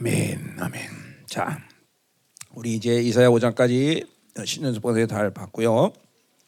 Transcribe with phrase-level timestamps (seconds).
[0.00, 0.82] 아멘, 아멘.
[1.26, 1.60] 자,
[2.54, 4.06] 우리 이제 이사야 5장까지
[4.46, 5.92] 신년 속보에 다 봤고요.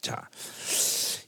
[0.01, 0.27] 자,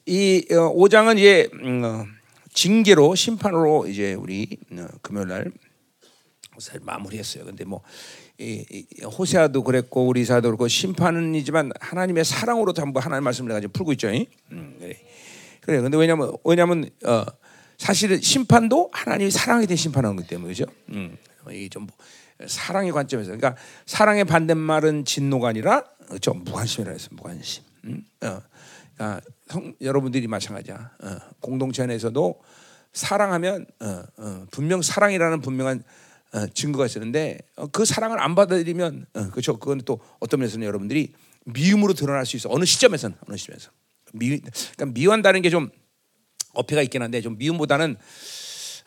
[0.07, 2.03] 이 5장은 이제 음, 어,
[2.51, 5.51] 징계로 심판으로 이제 우리 어, 금요일 날
[6.81, 7.45] 마무리했어요.
[7.45, 7.83] 근데 뭐
[8.39, 13.91] 이, 이, 호세아도 그랬고 우리 이사도 그렇고 심판이지만 하나님의 사랑으로 전부 하나님 말씀을 가지고 풀고
[13.91, 14.07] 있죠.
[14.07, 14.79] 음,
[15.63, 15.79] 그래.
[15.79, 17.23] 근데 왜냐면 왜냐면 어,
[17.77, 20.15] 사실은 심판도 하나님이 사랑에 대해 심판하는
[20.47, 20.65] 그죠.
[20.89, 21.15] 음,
[21.51, 21.87] 이게 좀
[22.47, 25.83] 사랑의 관점에서 그러니까 사랑의 반대말은 진노가 아니라
[26.21, 27.63] 저 무관심이라 해서 무관심.
[27.85, 28.03] 음?
[28.21, 28.41] 어.
[28.95, 30.91] 그러니까 성, 여러분들이 마찬가지야.
[31.03, 31.17] 어.
[31.39, 32.41] 공동체 안에서도
[32.93, 35.83] 사랑하면 어, 어, 분명 사랑이라는 분명한
[36.33, 39.57] 어, 증거가 있었는데 어, 그 사랑을 안 받아들이면 어, 그렇죠.
[39.57, 41.13] 그건 또 어떤 면에서는 여러분들이
[41.45, 42.49] 미움으로 드러날 수 있어.
[42.51, 43.71] 어느 시점에서는 어느 시점에서
[44.13, 45.69] 미, 그러니까 미워한다는 게 좀
[46.55, 47.97] 어폐가 있긴 한데 좀 미움보다는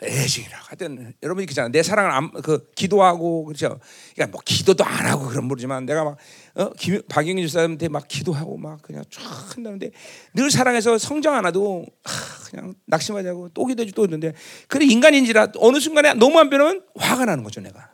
[0.00, 3.80] 애증이라 하여튼 여러분이 그잖아 내 사랑을 안, 그 기도하고 그렇죠.
[4.14, 6.16] 그러니까 뭐 기도도 안 하고 그런 모르지만 내가 막
[6.54, 6.70] 어?
[6.78, 9.90] 김, 박영진 집사님한테 막 기도하고 막 그냥 쫙 한다는데
[10.34, 14.34] 늘 사랑해서 성장 안 해도 하, 그냥 낙심하자고 또 기도해주 또 있는데
[14.68, 17.90] 그래 인간인지라 어느 순간에 너무 안 변하면 화가 나는 거죠 내가.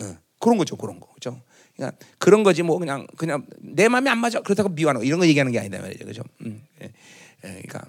[0.00, 1.08] 어, 그런 거죠 그런 거.
[1.12, 1.40] 그렇죠?
[1.76, 4.40] 그냥 그런 거지 뭐 그냥 그냥 내 마음이 안 맞아.
[4.40, 5.04] 그렇다고 미워하는 거.
[5.04, 6.04] 이런 거 얘기하는 게 아니다 말이죠.
[6.04, 6.22] 그렇죠?
[6.40, 7.84] 음, 예, 예, 그러니까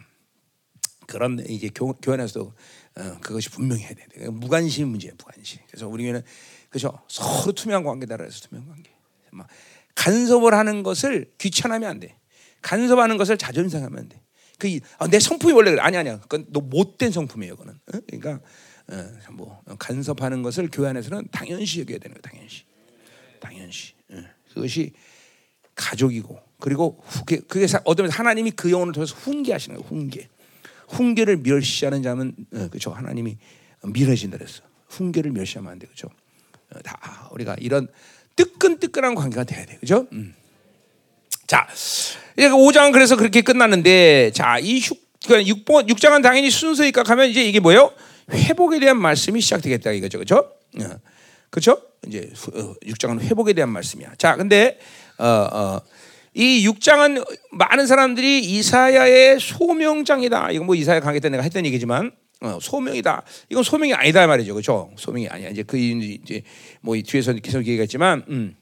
[1.08, 2.54] 그런 이제 교, 교환에서도
[2.98, 4.30] 어, 그것이 분명히 해야 돼.
[4.30, 5.60] 무관심 문제야, 무관심.
[5.68, 6.22] 그래서 우리는
[6.70, 8.92] 그죠 서로 투명한 관계다 그래서 투명 관계.
[9.32, 9.48] 막
[9.96, 12.18] 간섭을 하는 것을 귀찮으면 안 돼.
[12.62, 14.22] 간섭하는 것을 자존심하면 안 돼.
[14.58, 15.82] 그내 아, 성품이 원래 그래.
[15.82, 16.20] 아니 아니야.
[16.20, 17.80] 그건 너 못된 성품이에요, 그거는.
[17.94, 18.00] 어?
[18.08, 18.42] 그러니까
[18.92, 22.64] 어, 뭐 간섭하는 것을 교회 안에서는 당연시 여겨야 되는 거야, 당연시.
[23.40, 23.94] 당연시.
[24.12, 24.22] 어.
[24.54, 24.92] 그것이
[25.76, 30.28] 가족이고 그리고 후계 그게 어떤 하나님이 그 영혼을 통해서 훈계하시는 거예요, 훈계.
[30.90, 33.38] 훈계를 멸시하는 자는 어, 그죠 하나님이
[33.84, 34.62] 미워진다 그랬어.
[34.90, 36.10] 훈계를 멸시하면 안 돼, 그죠?
[36.74, 37.88] 어, 다 우리가 이런
[38.36, 40.08] 뜨끈뜨끈한 관계가 돼야 돼, 그죠?
[40.12, 40.34] 음.
[41.48, 41.68] 자,
[42.38, 47.44] 이제 5장은 그래서 그렇게 끝났는데, 자, 이 6, 6번, 그러니까 6장은 당연히 순서 입각하면 이제
[47.44, 47.92] 이게 뭐예요?
[48.32, 50.54] 회복에 대한 말씀이 시작되겠다 이거죠, 그죠?
[50.80, 51.00] 어,
[51.50, 51.82] 그죠?
[52.08, 54.14] 이제 6장은 회복에 대한 말씀이야.
[54.18, 54.80] 자, 근데
[55.18, 55.82] 어, 어,
[56.40, 60.52] 이 6장은 많은 사람들이 이사야의 소명장이다.
[60.52, 63.24] 이건 뭐 이사야 강의 때 내가 했던 얘기지만 어, 소명이다.
[63.50, 64.90] 이건 소명이 아니다 말이죠, 그렇죠?
[64.96, 65.50] 소명이 아니야.
[65.50, 66.44] 이제 그 이제
[66.80, 68.56] 뭐 뒤에서 계속 얘기했지만, 음.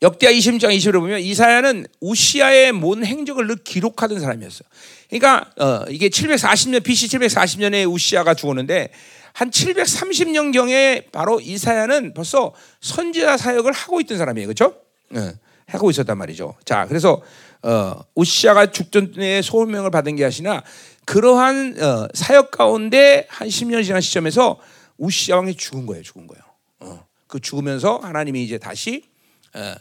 [0.00, 4.62] 역대하 20장 20을 보면 이사야는 우시아의 몬 행적을 늘 기록하던 사람이었어.
[5.10, 8.90] 그러니까 어, 이게 740년 BC 740년에 우시아가 죽었는데
[9.32, 14.76] 한 730년 경에 바로 이사야는 벌써 선지자 사역을 하고 있던 사람이에요, 그렇죠?
[15.14, 15.32] 어.
[15.72, 16.54] 하고 있었단 말이죠.
[16.64, 17.22] 자, 그래서
[17.62, 20.62] 어, 우시아가 죽전에 소명을 받은 게 아니라
[21.04, 24.58] 그러한 어, 사역 가운데 한 10년 지난 시점에서
[24.98, 26.02] 우시아 왕이 죽은 거예요.
[26.02, 26.42] 죽은 거예요.
[26.80, 29.04] 어, 그 죽으면서 하나님이 이제 다시
[29.54, 29.74] 어,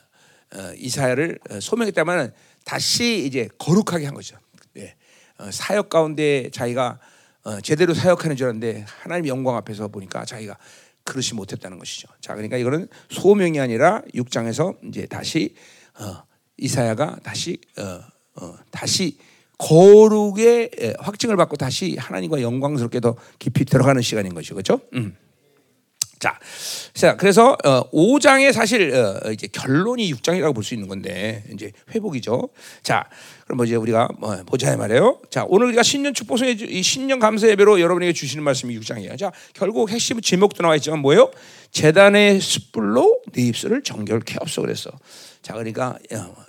[0.58, 2.34] 어, 이사야를 어, 소명했다면
[2.66, 4.38] 다시 이제 거룩하게 한 거죠.
[4.78, 4.96] 예.
[5.38, 7.00] 어, 사역 가운데 자기가
[7.44, 10.58] 어, 제대로 사역하는 줄 알았는데 하나님 영광 앞에서 보니까 자기가
[11.04, 12.08] 그렇지 못했다는 것이죠.
[12.20, 15.56] 자, 그러니까 이거는 소명이 아니라 6장에서 이제 다시
[16.00, 16.24] 어,
[16.58, 18.02] 이사야가 다시 어,
[18.42, 19.18] 어, 다시
[19.58, 24.82] 거룩의 예, 확증을 받고 다시 하나님과 영광스럽게 더 깊이 들어가는 시간인 것이죠, 그렇죠?
[24.94, 25.16] 음.
[26.22, 26.40] 자,
[26.94, 32.50] 자, 그래서 어, 5장의 사실 어, 이제 결론이 6장이라고 볼 수 있는 건데 이제 회복이죠.
[32.84, 33.10] 자,
[33.46, 35.20] 그럼 뭐 이제 우리가 뭐 보자 말이에요.
[35.32, 39.18] 자, 오늘 우리가 신년 축복성의 이 신년 감사 예배로 여러분에게 주시는 말씀이 6장이에요.
[39.18, 41.32] 자, 결국 핵심 제목도 나와 있지만 뭐예요?
[41.72, 44.92] 재단의 숯불로 네 입술을 정결케 없어 그랬어.
[45.42, 45.98] 자, 그러니까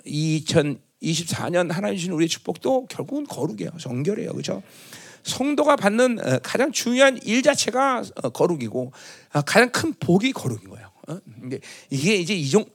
[0.05, 3.71] 2024년 하나님 주신 우리의 축복도 결국은 거룩이에요.
[3.79, 4.31] 정결이에요.
[4.31, 4.61] 그렇죠?
[5.23, 8.91] 성도가 받는 어, 가장 중요한 일 자체가 어, 거룩이고
[9.31, 10.91] 아, 가장 큰 복이 거룩인 거예요.
[11.07, 11.17] 어?
[11.89, 12.65] 이게 이제 이종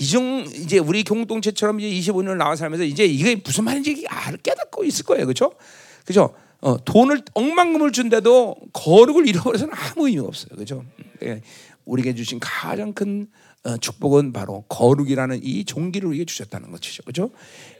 [0.00, 5.04] 이종 이제 우리 공동체처럼 이제 25년을 나와 살면서 이제 이게 무슨 말인지 알 깨닫고 있을
[5.04, 5.26] 거예요.
[5.26, 5.52] 그렇죠?
[6.04, 6.34] 그죠?
[6.60, 10.56] 어, 돈을 억만금을 준데도 거룩을 잃어버려서는 아무 의미가 없어요.
[10.56, 10.84] 그죠?
[11.22, 11.42] 예,
[11.84, 13.28] 우리에게 주신 가장 큰
[13.76, 17.02] 축복은 바로 거룩이라는 이 종기를 우리에게 주셨다는 것이죠.
[17.02, 17.30] 그죠?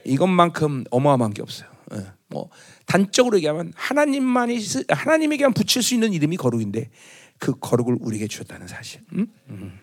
[0.04, 1.68] 이것만큼 어마어마한 게 없어요.
[1.94, 2.50] 예, 뭐
[2.86, 4.58] 단적으로 얘기하면 하나님만이
[4.88, 6.90] 하나님에게만 붙일 수 있는 이름이 거룩인데
[7.38, 9.00] 그 거룩을 우리에게 주셨다는 사실.
[9.14, 9.26] 음?
[9.48, 9.80] 음.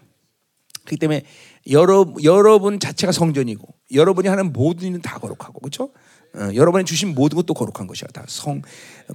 [0.85, 1.23] 그렇기 때문에
[1.71, 5.91] 여러 여러분 자체가 성전이고 여러분이 하는 모든 일은 다 거룩하고 그렇죠?
[6.35, 8.07] 어, 여러분이 주신 모든 것도 거룩한 것이야.
[8.13, 8.61] 다 성,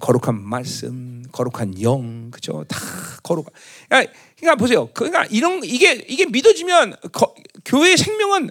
[0.01, 2.65] 거룩한 말씀, 거룩한 영, 그죠?
[2.69, 2.79] 다
[3.23, 3.53] 거룩.
[3.89, 4.89] 그러니까, 그러니까 보세요.
[4.95, 7.35] 그러니까 이런 이게 이게 믿어지면 거,
[7.65, 8.51] 교회의 생명은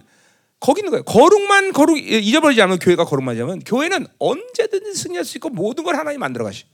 [0.60, 1.04] 거기 있는 거예요.
[1.04, 6.20] 거룩만 거룩 잊어버리지 않으면 교회가 거룩하지 않으면 교회는 언제든지 승리할 수 있고 모든 걸 하나님
[6.20, 6.66] 만들어 가시.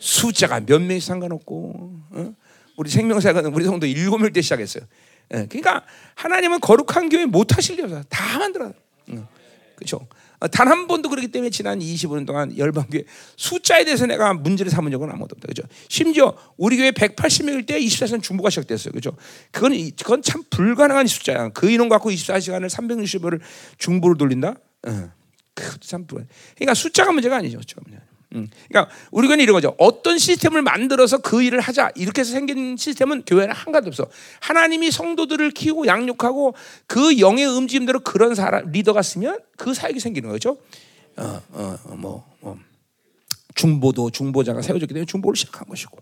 [0.00, 2.34] 숫자가 몇 명이 상관없고 어?
[2.76, 4.84] 우리 생명사가 우리 성도 일곱 명때 시작했어요.
[5.34, 5.84] 예, 그러니까
[6.14, 8.02] 하나님은 거룩한 교회 못 하시려 없어요.
[8.08, 8.72] 다 만들어.
[9.10, 9.26] 응.
[9.74, 10.06] 그렇죠.
[10.46, 13.04] 단 한 번도 그렇기 때문에 지난 25년 동안 열방교회
[13.36, 15.48] 숫자에 대해서 내가 문제를 삼은 적은 아무것도 없다.
[15.48, 15.62] 그죠?
[15.88, 18.92] 심지어 우리 교회 180명일 때 24시간 중보가 시작됐어요.
[18.92, 19.16] 그죠?
[19.50, 21.48] 그건, 그건 참 불가능한 숫자야.
[21.50, 23.40] 그 인원 갖고 24시간을 360일을
[23.78, 24.54] 중보를 돌린다?
[24.86, 25.10] 응.
[25.54, 26.28] 그것도 참 불가능.
[26.54, 27.58] 그러니까 숫자가 문제가 아니죠.
[27.60, 28.00] 숫자가 문제.
[28.34, 28.48] 음.
[28.68, 29.74] 그러니까 우리가 이런 거죠.
[29.78, 34.06] 어떤 시스템을 만들어서 그 일을 하자 이렇게 해서 생긴 시스템은 교회는 한 가지 없어.
[34.40, 36.54] 하나님이 성도들을 키우고 양육하고
[36.86, 40.58] 그 영의 움직임대로 그런 사람 리더가 쓰면 그 사역이 생기는 거죠.
[41.16, 42.58] 어, 어, 뭐, 뭐
[43.54, 45.98] 중보도 중보자가 세워졌기 때문에 중보를 시작한 것이고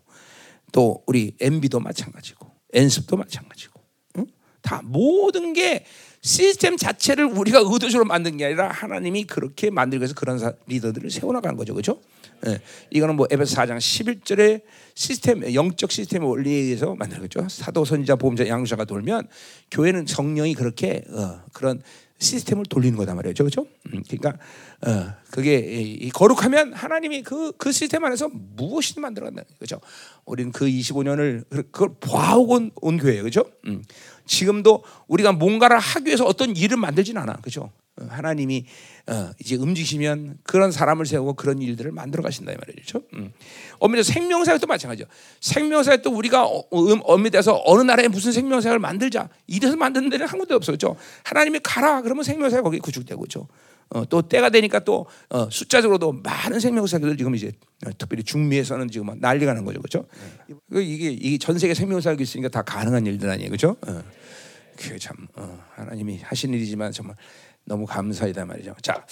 [0.73, 3.81] 또 우리 MB도 마찬가지고 엔습도 마찬가지고
[4.19, 4.27] 응?
[4.61, 5.87] 다 모든 게
[6.27, 11.73] 시스템 자체를 우리가 의도적으로 만든 게 아니라 하나님이 그렇게 만들기 위해서 그런 리더들을 세워나가는 거죠,
[11.73, 12.01] 그렇죠?
[12.49, 14.63] 예, 이거는 뭐 에베소 4장 11절에
[14.95, 17.47] 시스템 영적 시스템의 원리에 의해서 만든 거죠.
[17.49, 19.29] 사도 선지자 보험자 양수자가 돌면
[19.71, 21.81] 교회는 성령이 그렇게 어, 그런
[22.19, 23.67] 시스템을 돌리는 거다 말이죠, 그렇죠?
[23.93, 24.37] 음, 그러니까
[24.85, 29.81] 어, 그게 이, 거룩하면 하나님이 그, 그 시스템 안에서 무엇이든 만들어간다, 그렇죠?
[30.25, 33.45] 우리는 그 25년을 그걸 봐오고 온 교회예요, 그렇죠?
[33.67, 33.85] 음.
[34.27, 37.35] 지금도 우리가 뭔가를 하기 위해서 어떤 일을 만들진 않아.
[37.43, 37.71] 그죠?
[38.09, 38.67] 하나님이
[39.07, 43.03] 어, 이제 움직이시면 그런 사람을 세우고 그런 일들을 만들어 가신다 이 말이죠.
[43.15, 43.33] 음.
[43.79, 45.09] 엄밀히 생명사역도 마찬가지죠.
[45.41, 50.55] 생명사역도 우리가 어, 음, 엄밀해서 어느 나라에 무슨 생명사역을 만들자 이래서 만드는 데는 한 군데
[50.55, 50.97] 없어 그죠?
[51.25, 53.49] 하나님이 가라 그러면 생명사역 거기 구축되고 그죠?
[53.91, 57.53] 어, 또 때가 되니까 또 어, 숫자적으로도 많은 생명사역들 지금 이제
[57.87, 60.07] 어, 특별히 중미에서는 지금 난리가 난 거죠, 그렇죠?
[60.49, 60.83] 네.
[60.83, 63.77] 이게 이게 전 세계 생명사역이 있으니까 다 가능한 일들 아니에요, 그렇죠?
[63.87, 64.03] 어.
[64.77, 67.17] 그참 어, 하나님이 하신 일이지만 정말
[67.65, 68.75] 너무 감사이다 말이죠.
[68.83, 69.05] 자,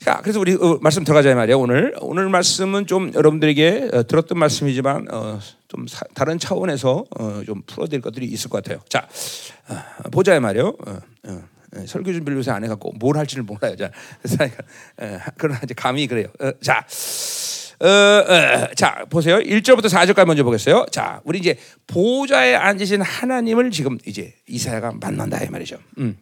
[0.00, 1.58] 자 그래서 우리 어, 말씀 들어가자 말이에요.
[1.58, 7.62] 오늘 오늘 말씀은 좀 여러분들에게 어, 들었던 말씀이지만 어, 좀 사, 다른 차원에서 어, 좀
[7.66, 8.80] 풀어드릴 것들이 있을 것 같아요.
[8.88, 9.08] 자,
[9.68, 10.76] 어, 보자 말이요.
[10.86, 11.00] 어,
[11.86, 13.76] 설교 준비를 요새 안 해갖고 뭘 할지를 몰라요.
[13.76, 13.90] 자,
[14.22, 14.36] 그래서
[15.36, 16.28] 그러나 이제 감이 그래요.
[16.60, 16.86] 자.
[17.78, 19.38] 어, 어, 자 보세요.
[19.38, 20.86] 1절부터 4절까지 먼저 보겠어요.
[20.90, 25.76] 자, 우리 이제 보좌에 앉으신 하나님을 지금 이제 이사야가 만난다 이 말이죠.
[25.98, 26.16] 음.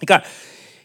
[0.00, 0.28] 그러니까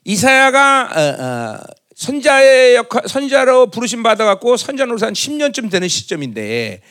[0.04, 1.60] 이사야가 어, 어,
[1.95, 6.81] 선자의 역할, 선자로 부르심 받아갖고 선자 노릇한 10년쯤 되는 시점인데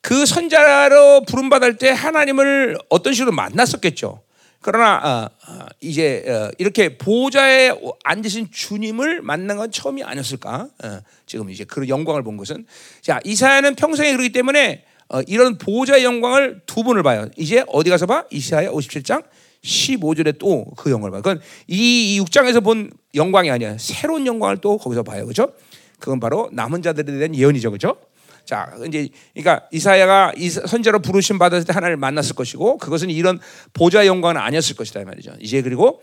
[0.00, 4.22] 그 선자로 부름 받을 때 하나님을 어떤 식으로 만났었겠죠.
[4.66, 7.70] 그러나 어, 어, 이제 어, 이렇게 보좌에
[8.02, 10.68] 앉으신 주님을 만난 건 처음이 아니었을까?
[10.82, 12.66] 어, 지금 이제 그 영광을 본 것은
[13.00, 17.28] 자 이사야는 평생에 그러기 때문에 어, 이런 보좌의 영광을 두 번을 봐요.
[17.36, 18.24] 이제 어디 가서 봐?
[18.32, 19.22] 이사야 57장
[19.62, 21.18] 15절에 또 그 영광을 봐.
[21.18, 23.78] 그건 이 6장에서 본 영광이 아니야.
[23.78, 25.26] 새로운 영광을 또 거기서 봐요.
[25.26, 25.52] 그죠?
[26.00, 27.70] 그건 바로 남은 자들에 대한 예언이죠.
[27.70, 27.98] 그죠?
[28.46, 30.34] 자, 이제 그러니까 이사야가
[30.66, 33.40] 선자로 부르심 받았을 때 하나님을 만났을 것이고 그것은 이런
[33.72, 35.34] 보좌 영광은 아니었을 것이다 이 말이죠.
[35.40, 36.00] 이제 그리고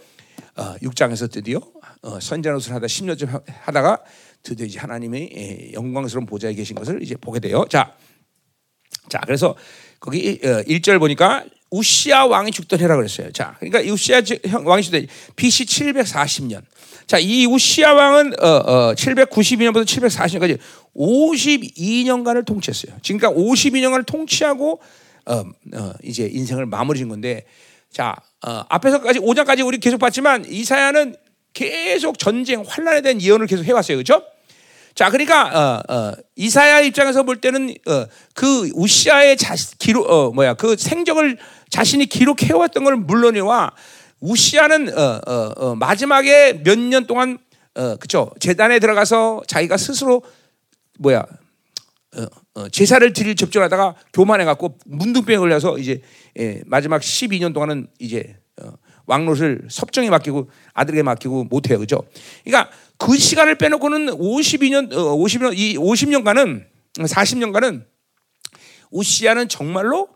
[0.56, 1.62] 어, 6장에서 드디어
[2.02, 4.04] 어, 선자로서 하다 10년쯤 하다가
[4.44, 7.66] 드디어 이제 하나님의 예, 영광스러운 보좌에 계신 것을 이제 보게 돼요.
[7.70, 7.96] 자,
[9.10, 9.56] 자, 그래서
[10.00, 13.32] 거기 어, 1절 보니까 우시아 왕이 죽던 해라 그랬어요.
[13.32, 14.22] 자, 그러니까 우시아
[14.64, 15.08] 왕이 죽던
[15.38, 16.62] BC 740년.
[17.08, 20.58] 자, 이 우시아 왕은 어, 어, 792년부터 740년까지
[20.96, 22.96] 52년간을 통치했어요.
[23.04, 24.80] 그러니까 52년간을 통치하고
[25.26, 25.44] 어,
[25.76, 27.46] 어, 이제 인생을 마무리 진 건데,
[27.92, 28.16] 자,
[28.46, 31.16] 어, 앞에서까지 5장까지 우리 계속 봤지만 이사야는
[31.54, 34.24] 계속 전쟁, 환란에 대한 예언을 계속 해왔어요, 그렇죠?
[34.96, 40.56] 자, 그러니까 어, 어, 이사야 입장에서 볼 때는 어, 그 우시아의 자, 기록, 어, 뭐야,
[40.56, 41.38] 그 생적을
[41.70, 43.72] 자신이 기록해왔던 걸 물론이와
[44.24, 47.38] 우시아는 어, 어, 어, 마지막에 몇 년 동안
[47.76, 50.24] 어, 그쵸 재단에 들어가서 자기가 스스로
[51.00, 51.26] 뭐야
[52.16, 52.26] 어,
[52.56, 56.02] 어, 제사를 드릴 접종하다가 교만해 갖고 문둥병에 걸려서 이제
[56.40, 58.72] 예, 마지막 12년 동안은 이제 어,
[59.08, 62.04] 왕롯을 섭정에 맡기고 아들에게 맡기고 못해요, 그죠?
[62.46, 66.66] 그러니까 그 시간을 빼놓고는 52년, 50년, 어, 이 50년간은
[67.00, 67.84] 40년간은
[68.92, 70.08] 우시아는 정말로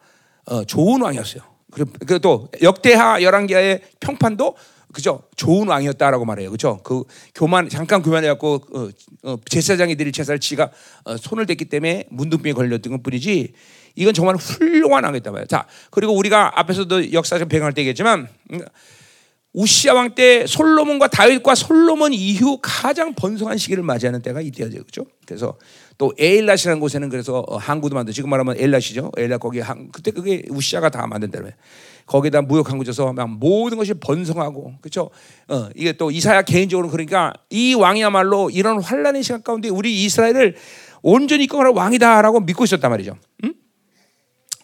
[0.45, 1.56] 어, 좋은 왕이었어요.
[1.71, 4.55] 그리고 또 역대하 열왕기하의 평판도
[4.93, 5.21] 그죠?
[5.35, 6.49] 좋은 왕이었다라고 말해요.
[6.49, 6.79] 그죠?
[6.83, 7.03] 그
[7.35, 8.89] 교만 잠깐 교만해갖고 어,
[9.23, 10.71] 어, 제사장이 드릴 제사를 지가
[11.03, 13.53] 어, 손을 댔기 때문에 문둥병에 걸렸던 것 뿐이지
[13.95, 15.47] 이건 정말 훌륭한 왕이었다 말이에요.
[15.47, 18.61] 자 그리고 우리가 앞에서도 역사적 배경할 때 얘기했지만 음,
[19.53, 25.05] 우시아 왕 때 솔로몬과 다윗과 솔로몬 이후 가장 번성한 시기를 맞이하는 때가 이때죠 그죠?
[25.25, 25.57] 그래서
[25.97, 29.15] 또 에일랏이라는 곳에는 그래서 어, 항구도 만들 지금 말하면 엘랏이죠.
[29.15, 31.49] 엘랏 거기 한 그때 그게 우시아가 다 만든 데로
[32.05, 35.09] 거기다 무역 항구 져서 막 모든 것이 번성하고 그렇죠.
[35.47, 40.55] 어, 이게 또 이사야 개인적으로 그러니까 이 왕이야말로 이런 환란의 시간 가운데 우리 이스라엘을
[41.01, 43.17] 온전히 이끌어갈 왕이다라고 믿고 있었단 말이죠.
[43.43, 43.53] 응?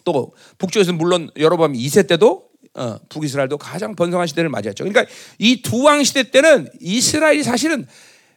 [0.04, 4.84] 또 북쪽에서 물론 여로보암 2세 때도 어, 북이스라엘도 가장 번성한 시대를 맞이했죠.
[4.84, 7.88] 그러니까 이 두 왕 시대 때는 이스라엘이 사실은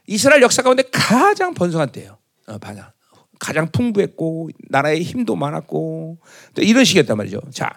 [0.07, 2.19] 이스라엘 역사 가운데 가장 번성한 때예요.
[2.47, 2.93] 어, 반야.
[3.39, 6.19] 가장 풍부했고 나라의 힘도 많았고
[6.55, 7.41] 또 이런 식이었단 말이죠.
[7.53, 7.71] 자,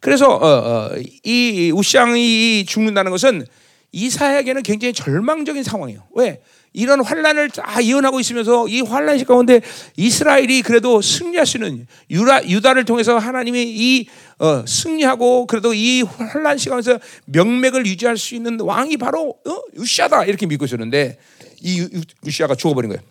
[0.00, 0.90] 그래서 어, 어,
[1.24, 3.44] 이 우시앙이 죽는다는 것은
[3.92, 6.04] 이사야에게는 굉장히 절망적인 상황이에요.
[6.14, 6.42] 왜?
[6.74, 9.62] 이런 환란을 다 예언하고 있으면서 이 환란 시 가운데
[9.96, 14.06] 이스라엘이 그래도 승리할 수 있는 유다, 유다를 통해서 하나님이 이
[14.38, 19.62] 어, 승리하고 그래도 이 환란 시간에서 명맥을 유지할 수 있는 왕이 바로 어?
[19.76, 21.18] 유시아다 이렇게 믿고 있었는데
[21.62, 21.88] 이 유,
[22.26, 23.02] 유시아가 죽어버린 거예요.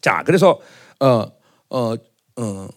[0.00, 0.60] 자, 그래서
[1.00, 1.26] 어,
[1.70, 1.94] 어,
[2.36, 2.68] 어,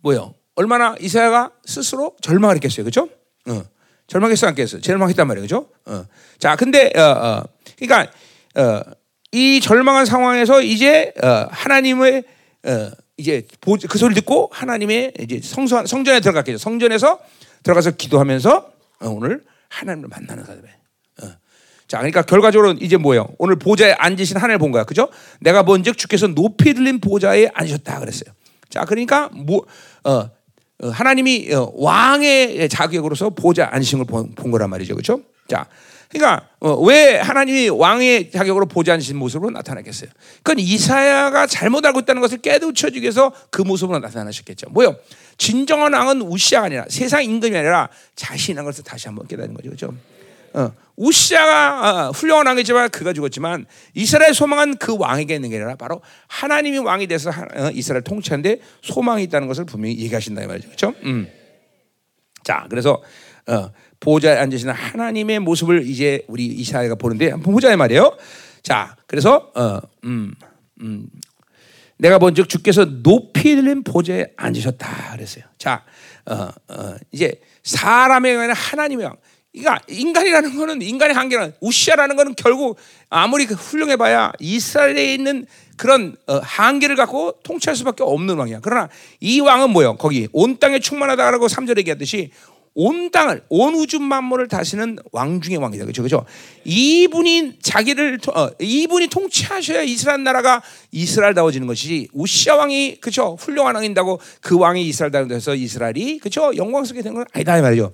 [0.00, 0.34] 뭐요?
[0.56, 3.08] 얼마나 이사야가 스스로 절망을 했겠어요, 그렇죠?
[3.48, 3.62] 어,
[4.06, 4.80] 절망했어, 안겠어요?
[4.80, 5.68] 절망했단 말이에요, 그렇죠?
[5.86, 6.06] 어.
[6.38, 7.42] 자, 근데 어, 어,
[7.78, 8.12] 그러니까
[8.56, 8.82] 어,
[9.32, 12.24] 이 절망한 상황에서 이제 어, 하나님의
[12.66, 16.58] 어, 이제 그 소리를 듣고 하나님의 이제 성소 성전에 들어갔겠죠.
[16.58, 17.20] 성전에서
[17.62, 20.68] 들어가서 기도하면서 어, 오늘 하나님을 만나는 사람이
[21.94, 23.28] 자, 그러니까 결과적으로 이제 뭐예요?
[23.38, 24.82] 오늘 보좌에 앉으신 하나님을 본 거야.
[24.82, 25.08] 그죠?
[25.38, 28.34] 내가 먼저 주께서 높이 들린 보좌에 앉으셨다 그랬어요.
[28.68, 29.64] 자, 그러니까 뭐,
[30.02, 30.28] 어,
[30.82, 34.96] 어 하나님이 어, 왕의 자격으로서 보좌 앉으신 걸 본, 본 거란 말이죠.
[34.96, 35.20] 그죠?
[35.46, 35.66] 자,
[36.08, 40.10] 그러니까 어, 왜 하나님이 왕의 자격으로 보좌 앉으신 모습으로 나타나겠어요?
[40.42, 44.70] 그건 이사야가 잘못 알고 있다는 것을 깨우쳐주기 위해서 그 모습으로 나타나셨겠죠.
[44.70, 44.96] 뭐요?
[45.38, 49.70] 진정한 왕은 우시아가 아니라 세상 임금이 아니라 자신한 것을 다시 한번 깨닫는 거죠.
[49.70, 49.94] 그죠?
[50.54, 56.00] 어, 우시아가 어, 훌륭한 왕이지만 그가 죽었지만 이스라엘 소망은 그 왕에게 있는 게 아니라 바로
[56.28, 60.68] 하나님이 왕이 돼서 어, 이스라엘 통치하는데 소망이 있다는 것을 분명히 얘기하신다 이 말이죠.
[60.68, 60.94] 그렇죠?
[61.02, 61.28] 음.
[62.44, 63.02] 자, 그래서
[63.46, 68.16] 어, 보좌에 앉으시는 하나님의 모습을 이제 우리 이사야가 보는데 한번 보자 말이에요.
[68.62, 70.34] 자, 그래서 어, 음,
[70.80, 71.08] 음,
[71.96, 75.44] 내가 본즉 주께서 높이 들린 보좌에 앉으셨다 그랬어요.
[75.58, 75.84] 자,
[76.26, 79.16] 어, 어, 이제 사람의 아니라 하나님의 왕.
[79.54, 82.76] 그러니까 인간이라는 거는 인간의 한계는 우시아라는 거는 결국
[83.08, 85.46] 아무리 그 훌륭해봐야 이스라엘에 있는
[85.76, 88.60] 그런 어, 한계를 갖고 통치할 수밖에 없는 왕이야.
[88.62, 88.88] 그러나
[89.20, 89.96] 이 왕은 뭐요?
[89.96, 92.30] 거기 온 땅에 충만하다라고 3절에 얘기했듯이
[92.76, 95.84] 온 땅을 온 우주 만물을 다스리는 왕 중의 왕이다.
[95.84, 96.02] 그렇죠?
[96.02, 96.26] 그렇죠?
[96.64, 103.36] 이분이 자기를 어, 이분이 통치하셔야 이스라엘 나라가 이스라엘다워지는 것이지 우시아 왕이 그렇죠?
[103.38, 106.50] 훌륭한 왕인다고 그 왕이 이스라엘다워서 이스라엘이 그렇죠?
[106.56, 107.92] 영광스럽게 되는 건 아니다 이 말이죠.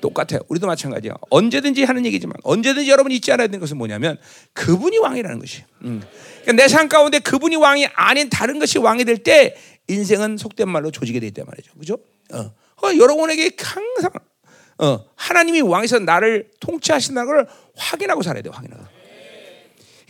[0.00, 0.40] 똑같아요.
[0.48, 1.14] 우리도 마찬가지야.
[1.30, 4.18] 언제든지 하는 얘기지만 언제든지 여러분이 잊지 않아야 되는 것은 뭐냐면
[4.52, 5.64] 그분이 왕이라는 것이.
[5.82, 6.02] 음.
[6.42, 9.54] 그러니까 내 삶 가운데 그분이 왕이 아닌 다른 것이 왕이 될 때
[9.88, 11.72] 인생은 속된 말로 조지게 되있단 말이죠.
[11.78, 11.98] 그죠?
[12.32, 12.38] 어.
[12.82, 14.10] 어, 여러분에게 항상
[14.78, 18.52] 어, 하나님이 왕에서 나를 통치하신다는 걸 확인하고 살아야 돼요.
[18.54, 18.84] 확인하고.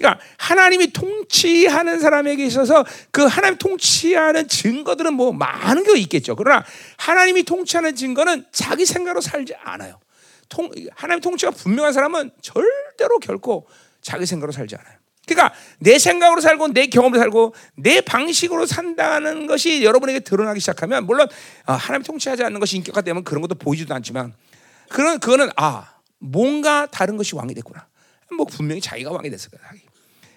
[0.01, 6.35] 그러니까 하나님이 통치하는 사람에게 있어서 그 하나님 통치하는 증거들은 뭐 많은 게 있겠죠.
[6.37, 6.65] 그러나
[6.97, 10.01] 하나님이 통치하는 증거는 자기 생각으로 살지 않아요.
[10.49, 13.69] 통, 하나님 통치가 분명한 사람은 절대로 결코
[14.01, 14.97] 자기 생각으로 살지 않아요.
[15.27, 21.29] 그러니까 내 생각으로 살고 내 경험으로 살고 내 방식으로 산다는 것이 여러분에게 드러나기 시작하면 물론
[21.67, 24.33] 아, 하나님 통치하지 않는 것이 인격화 되면 그런 것도 보이지도 않지만
[24.89, 27.87] 그런 그거는 아 뭔가 다른 것이 왕이 됐구나.
[28.37, 29.61] 뭐 분명히 자기가 왕이 됐을 거야.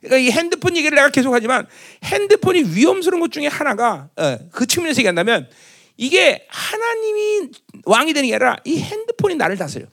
[0.04, 1.66] 그러니까 이 핸드폰 얘기를 내가 계속 하지만
[2.04, 5.50] 핸드폰이 위험스러운 것 중에 하나가 어, 그 측면에서 얘기한다면
[5.96, 7.50] 이게 하나님이
[7.86, 9.86] 왕이 되는 게 아니라 이 핸드폰이 나를 다스려.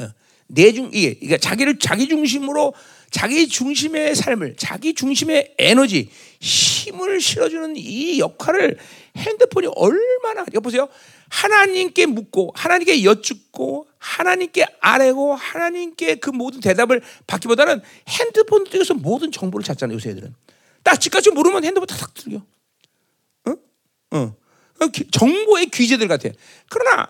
[0.00, 0.08] 어,
[0.46, 2.72] 내중 이게 그러니까 자기를 자기 중심으로
[3.10, 6.08] 자기 중심의 삶을 자기 중심의 에너지
[6.40, 8.78] 힘을 실어주는 이 역할을
[9.16, 10.88] 핸드폰이 얼마나 여보세요
[11.28, 19.64] 하나님께 묻고 하나님께 여쭙고 하나님께 아뢰고 하나님께 그 모든 대답을 받기보다는 핸드폰 통해서 모든 정보를
[19.64, 20.34] 찾잖아요 요새 애들은
[20.82, 22.42] 딱 집까지 모르면 핸드폰 탁탁 들려
[23.46, 23.54] 어?
[24.10, 24.34] 어.
[25.12, 26.28] 정보의 귀재들 같아
[26.68, 27.08] 그러나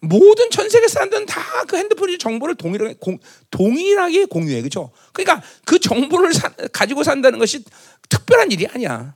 [0.00, 3.18] 모든 전 세계 사람들은 다 그 핸드폰의 정보를 동일하게, 공,
[3.50, 7.64] 동일하게 공유해 그죠 그러니까 그 정보를 사, 가지고 산다는 것이
[8.08, 9.14] 특별한 일이 아니야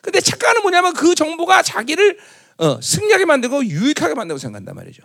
[0.00, 2.18] 근데 착각은 뭐냐면 그 정보가 자기를
[2.58, 5.02] 어, 승리하게 만들고 유익하게 만들고 생각한단 말이죠.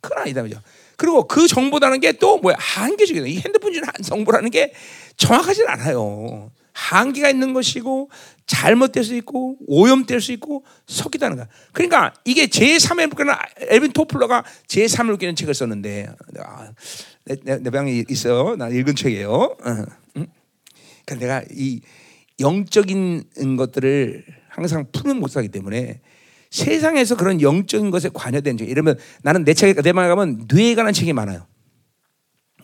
[0.00, 0.60] 그건 아니다 말이죠.
[0.96, 3.26] 그리고 그 정보라는 게 또 뭐야 한계적이다.
[3.26, 4.72] 이 핸드폰 주는 정보라는 게
[5.16, 6.50] 정확하진 않아요.
[6.72, 8.08] 한계가 있는 것이고
[8.46, 11.48] 잘못될 수 있고 오염될 수 있고 섞이다는 거야.
[11.72, 16.70] 그러니까 이게 제3의 물기는 엘빈 토플러가 제3의 물기는 책을 썼는데 아,
[17.24, 18.56] 내, 내, 내, 방에 있어.
[18.56, 19.30] 나 읽은 책이에요.
[19.30, 19.84] 어,
[20.16, 20.26] 응?
[21.04, 21.80] 그러니까 내가 이
[22.40, 26.00] 영적인 것들을 항상 푸는 못하기 때문에
[26.50, 31.12] 세상에서 그런 영적인 것에 관여된 적 이러면 나는 내 책에 내방에 가면 뇌에 관한 책이
[31.12, 31.46] 많아요.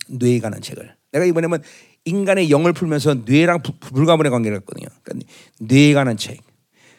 [0.08, 1.58] 뇌에 관한 책을 내가 이번에는
[2.04, 4.88] 인간의 영을 풀면서 뇌랑 불가분의 관계를 했거든요.
[5.02, 5.26] 그러니까
[5.60, 6.40] 뇌에 관한 책,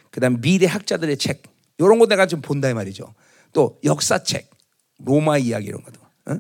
[0.10, 1.44] 그다음 미래 학자들의 책,
[1.78, 3.14] 이런 거 내가 좀 본다 이 말이죠.
[3.54, 4.50] 또 역사책,
[5.04, 6.00] 로마 이야기 이런 것도.
[6.28, 6.40] 어?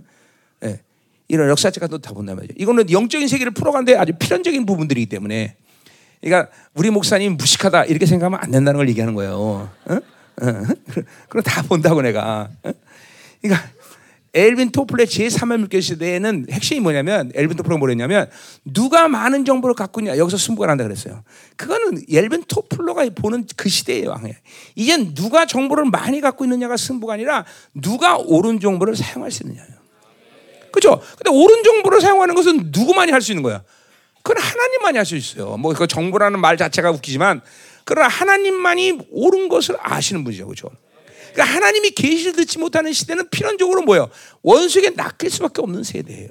[0.64, 0.80] 예.
[1.28, 2.54] 이런 역사책 같은 거다 본다 말이죠.
[2.58, 5.58] 이거는 영적인 세계를 풀어가는데 아주 필연적인 부분들이기 때문에
[6.22, 9.70] 그러니까 우리 목사님 무식하다 이렇게 생각하면 안 된다는 걸 얘기하는 거예요.
[9.86, 10.00] 어?
[10.42, 10.46] 어?
[11.30, 12.50] 그럼 다 본다고 내가.
[12.63, 12.72] 어?
[13.42, 13.70] 그러니까
[14.34, 18.30] 엘빈 토플의 제3의 물결 시대에는 핵심이 뭐냐면 엘빈 토플가 뭐랬냐면
[18.65, 21.24] 누가 많은 정보를 갖고 있냐 여기서 승부가 난다 그랬어요.
[21.56, 24.36] 그거는 엘빈 토플러가 보는 그 시대의 왕이에요.
[24.75, 29.75] 이젠 누가 정보를 많이 갖고 있느냐가 승부가 아니라 누가 옳은 정보를 사용할 수 있느냐예요.
[30.74, 31.01] 그렇죠?
[31.18, 33.63] 근데 옳은 정보를 사용하는 것은 누구만이 할 수 있는 거야.
[34.22, 35.56] 그건 하나님만이 할 수 있어요.
[35.56, 37.42] 뭐 그 정보라는 말 자체가 웃기지만
[37.86, 40.46] 그러나 하나님만이 옳은 것을 아시는 분이죠.
[40.48, 40.70] 그렇죠?
[41.34, 44.10] 그러니까 하나님이 계시를 듣지 못하는 시대는 필연적으로 뭐예요?
[44.42, 46.30] 원수에게 낚일 수밖에 없는 세대예요.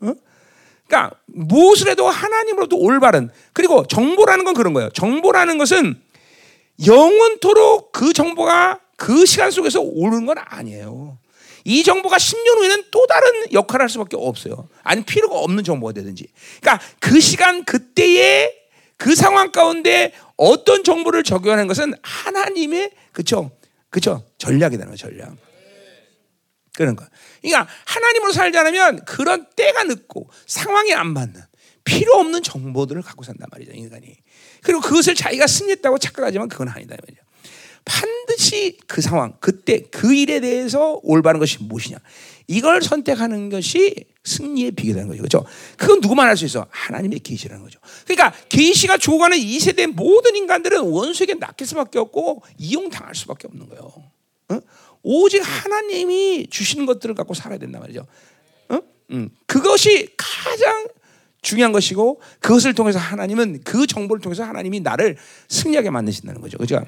[0.00, 0.14] 어?
[0.86, 4.90] 그러니까 무엇을 해도 하나님으로부터 올바른 그리고 정보라는 건 그런 거예요.
[4.90, 6.00] 정보라는 것은
[6.84, 11.18] 영원토록 그 정보가 그 시간 속에서 오는 건 아니에요.
[11.64, 14.68] 이 정보가 10년 후에는 또 다른 역할을 할 수밖에 없어요.
[14.82, 16.26] 아니 필요가 없는 정보가 되든지.
[16.60, 18.61] 그러니까 그 시간 그때의
[19.02, 23.50] 그 상황 가운데 어떤 정보를 적용하는 것은 하나님의 그쵸
[23.90, 24.24] 그죠?
[24.38, 25.36] 전략이 되는 거예요, 전략.
[26.74, 27.04] 그런 거.
[27.42, 31.42] 그러니까 하나님으로 살지 않으면 그런 때가 늦고 상황이 안 맞는
[31.84, 34.16] 필요 없는 정보들을 갖고 산단 말이죠, 인간이.
[34.62, 37.22] 그리고 그것을 자기가 승리했다고 착각하지만 그건 아니다 말이죠.
[37.84, 41.98] 반드시 그 상황, 그때 그 일에 대해서 올바른 것이 무엇이냐.
[42.46, 45.22] 이걸 선택하는 것이 승리의 비결이라는 거죠.
[45.22, 45.44] 그렇죠?
[45.76, 46.66] 그건 누구만 할 수 있어?
[46.70, 47.78] 하나님의 계시라는 거죠.
[48.04, 53.92] 그러니까 계시가 죽어가는 이 세대 모든 인간들은 원수에게 낚일 수밖에 없고 이용당할 수밖에 없는 거예요.
[54.50, 54.60] 어?
[55.02, 58.06] 오직 하나님이 주시는 것들을 갖고 살아야 된단 말이죠.
[58.68, 58.78] 어?
[59.10, 59.30] 음.
[59.46, 60.86] 그것이 가장
[61.42, 65.16] 중요한 것이고 그것을 통해서 하나님은 그 정보를 통해서 하나님이 나를
[65.48, 66.56] 승리하게 만드신다는 거죠.
[66.58, 66.84] 그죠?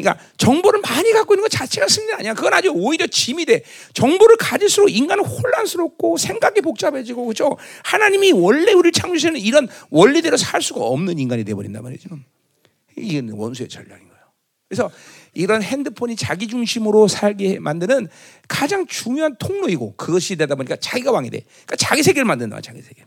[0.00, 2.34] 그러니까 정보를 많이 갖고 있는 것 자체가 승리 아니야.
[2.34, 3.62] 그건 아주 오히려 짐이 돼.
[3.94, 7.56] 정보를 가질수록 인간은 혼란스럽고 생각이 복잡해지고 그죠?
[7.84, 12.08] 하나님이 원래 우리를 창조시는 이런 원리대로 살 수가 없는 인간이 돼 버린단 말이죠.
[12.96, 14.20] 이게 원수의 전략인 거예요.
[14.68, 14.90] 그래서
[15.34, 18.08] 이런 핸드폰이 자기 중심으로 살게 만드는
[18.48, 21.40] 가장 중요한 통로이고 그것이 되다 보니까 자기가 왕이 돼.
[21.40, 23.04] 그러니까 자기 세계를 거야, 자기 세계.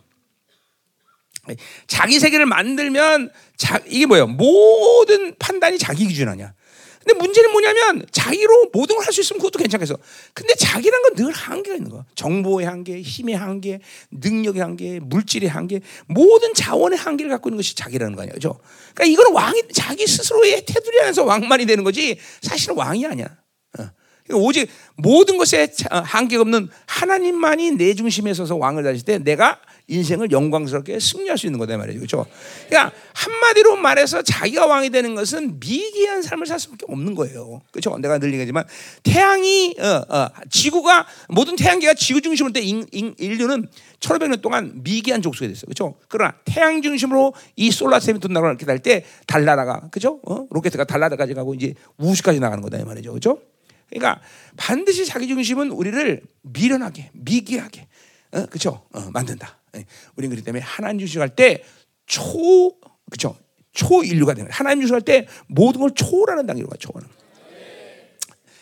[1.87, 4.27] 자기 세계를 만들면 자, 이게 뭐예요?
[4.27, 6.53] 모든 판단이 자기 기준 아니야.
[7.05, 9.97] 근데 문제는 뭐냐면 자기로 모든 걸 할 수 있으면 그것도 괜찮겠어.
[10.33, 12.05] 근데 자기란 건 늘 한계가 있는 거야.
[12.15, 13.79] 정보의 한계, 힘의 한계,
[14.11, 18.33] 능력의 한계, 물질의 한계, 모든 자원의 한계를 갖고 있는 것이 자기라는 거 아니야.
[18.33, 18.59] 그죠?
[18.95, 23.25] 그러니까 이건 왕이 자기 스스로의 테두리 안에서 왕만이 되는 거지 사실은 왕이 아니야.
[23.77, 23.85] 어.
[24.25, 30.31] 그러니까 오직 모든 것에 한계가 없는 하나님만이 내 중심에 서서 왕을 다실 때 내가 인생을
[30.31, 31.99] 영광스럽게 승리할 수 있는 거다 말이죠.
[31.99, 32.25] 그렇죠?
[32.69, 37.61] 그러니까 한마디로 말해서 자기가 왕이 되는 것은 미개한 삶을 살 수밖에 없는 거예요.
[37.71, 37.97] 그렇죠?
[37.97, 38.63] 내가 늘 얘기하지만
[39.03, 43.67] 태양이 어, 어, 지구가 모든 태양계가 지구 중심으로 때 인, 인, 인류는
[43.99, 45.65] 1500년 동안 미개한 족속이 됐어요.
[45.65, 45.95] 그렇죠?
[46.07, 50.19] 그러나 태양 중심으로 이 solar system이 돈다라 이렇게 달 때 달나라가 그렇죠?
[50.27, 50.45] 어?
[50.49, 53.11] 로켓가 달나라까지 가고 이제 우주까지 나가는 거다 이 말이죠.
[53.11, 53.39] 그렇죠?
[53.89, 54.21] 그러니까
[54.57, 57.87] 반드시 자기 중심은 우리를 미련하게 미개하게
[58.33, 58.83] 어, 그렇죠?
[58.91, 59.62] 어, 만든다.
[59.75, 59.85] 예.
[60.15, 61.63] 우리는 그렇기 때문에 하나님 주시할 때
[62.05, 62.75] 초,
[63.09, 63.35] 그쵸?
[63.71, 64.51] 초인류가 되는.
[64.51, 67.13] 하나님 주시할 때 모든 걸 초월하는 단계로 가, 초월하는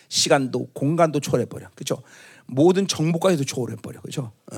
[0.08, 1.70] 시간도, 공간도 초월해버려.
[1.76, 2.02] 그쵸?
[2.46, 4.02] 모든 정보까지도 초월해버려.
[4.02, 4.32] 그쵸?
[4.52, 4.58] 어,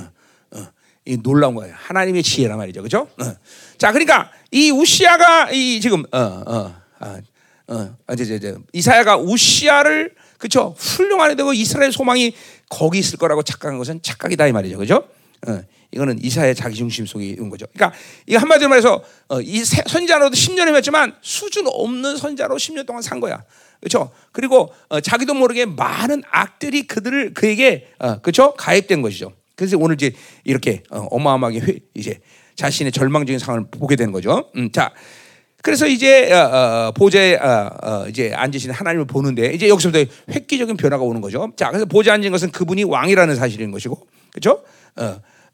[0.57, 0.67] 어.
[1.05, 1.73] 이 놀라운 거예요.
[1.77, 2.81] 하나님의 지혜란 말이죠.
[2.81, 3.09] 그죠?
[3.19, 3.35] 어.
[3.77, 7.21] 자, 그러니까 이 우시아가 이 지금, 어, 어, 아,
[7.67, 10.75] 어, 이제, 이제, 이제, 이사야가 우시아를 그쵸?
[10.77, 12.35] 훌륭하게 되고 이스라엘 소망이
[12.69, 14.77] 거기 있을 거라고 착각한 것은 착각이다 이 말이죠.
[14.77, 15.07] 그죠?
[15.47, 15.63] 어.
[15.93, 17.65] 이거는 이사의 자기 중심 속에 있는 거죠.
[17.73, 23.19] 그러니까 이 한마디로 말해서 어, 이 선자로도 10년 이었지만 수준 없는 선자로 10년 동안 산
[23.19, 23.43] 거야.
[23.79, 24.11] 그렇죠?
[24.31, 28.53] 그리고 어, 자기도 모르게 많은 악들이 그들을 그에게 어, 그렇죠?
[28.55, 29.33] 가입된 것이죠.
[29.55, 30.11] 그래서 오늘 이제
[30.43, 32.19] 이렇게 어, 마어마하게 회, 이제
[32.55, 34.49] 자신의 절망적인 상황을 보게 되는 거죠.
[34.55, 34.91] 음, 자.
[35.61, 41.21] 그래서 이제 어, 어, 보좌에 어, 이제 앉으신 하나님을 보는데 이제 여기서부터 획기적인 변화가 오는
[41.21, 41.53] 거죠.
[41.55, 43.97] 자, 그래서 보좌에 앉은 것은 그분이 왕이라는 사실인 것이고,
[44.33, 44.61] 그렇죠?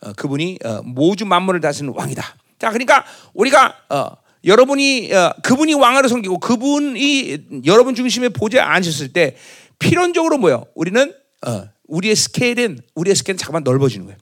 [0.02, 2.24] 어, 그분이 어, 모주 만물을 다스리는 왕이다.
[2.60, 4.12] 자, 그러니까 우리가 어,
[4.46, 9.36] 여러분이 어, 그분이 왕으로 섬기고 그분이 여러분 중심에 보좌에 앉으셨을 때
[9.80, 10.66] 필연적으로 뭐요?
[10.76, 11.14] 우리는
[11.46, 14.18] 어, 우리의 스케일은 우리의 스케일은 자꾸만 넓어지는 거예요.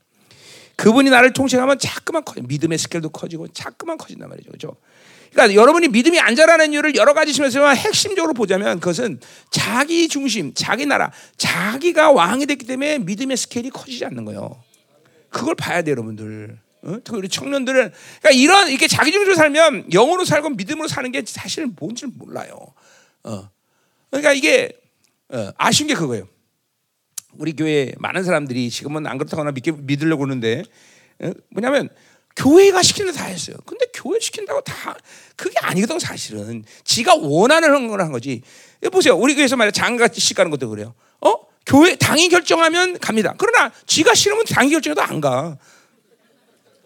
[0.75, 4.49] 그분이 나를 통치하면 자꾸만 커 믿음의 스케일도 커지고 자꾸만 커진단 말이죠.
[4.49, 4.75] 그렇죠?
[5.31, 9.19] 그러니까 여러분이 믿음이 안 자라는 이유를 여러 가지 심에서 핵심적으로 보자면 그것은
[9.51, 14.55] 자기 중심, 자기 나라, 자기가 왕이 됐기 때문에 믿음의 스케일이 커지지 않는 거예요.
[15.37, 16.57] 그걸 봐야 돼요, 여러분들.
[16.83, 16.97] 어?
[17.11, 22.05] 우리 청년들은 그러니까 이런 이렇게 자기 중심으로 살면 영으로 살고 믿음으로 사는 게 사실 뭔지
[22.07, 22.53] 몰라요.
[23.23, 23.49] 어.
[24.09, 24.71] 그러니까 이게
[25.29, 26.27] 어, 아쉬운 게 그거예요.
[27.33, 30.63] 우리 교회 많은 사람들이 지금은 안 그렇다거나 믿게, 믿으려고 그러는데
[31.19, 31.89] 어, 뭐냐면
[32.35, 33.57] 교회가 시키는 다 했어요.
[33.65, 34.95] 근데 교회 시킨다고 다
[35.35, 36.63] 그게 아니거든 사실은.
[36.83, 38.41] 지가 원하는 걸 한 거지.
[38.91, 39.15] 보세요.
[39.17, 40.93] 우리 교회에서 말이야 장가씩 가는 것도 그래요.
[41.21, 41.33] 어?
[41.67, 43.35] 교회 당이 결정하면 갑니다.
[43.37, 45.57] 그러나 지가 싫으면 당이 결정해도 안 가.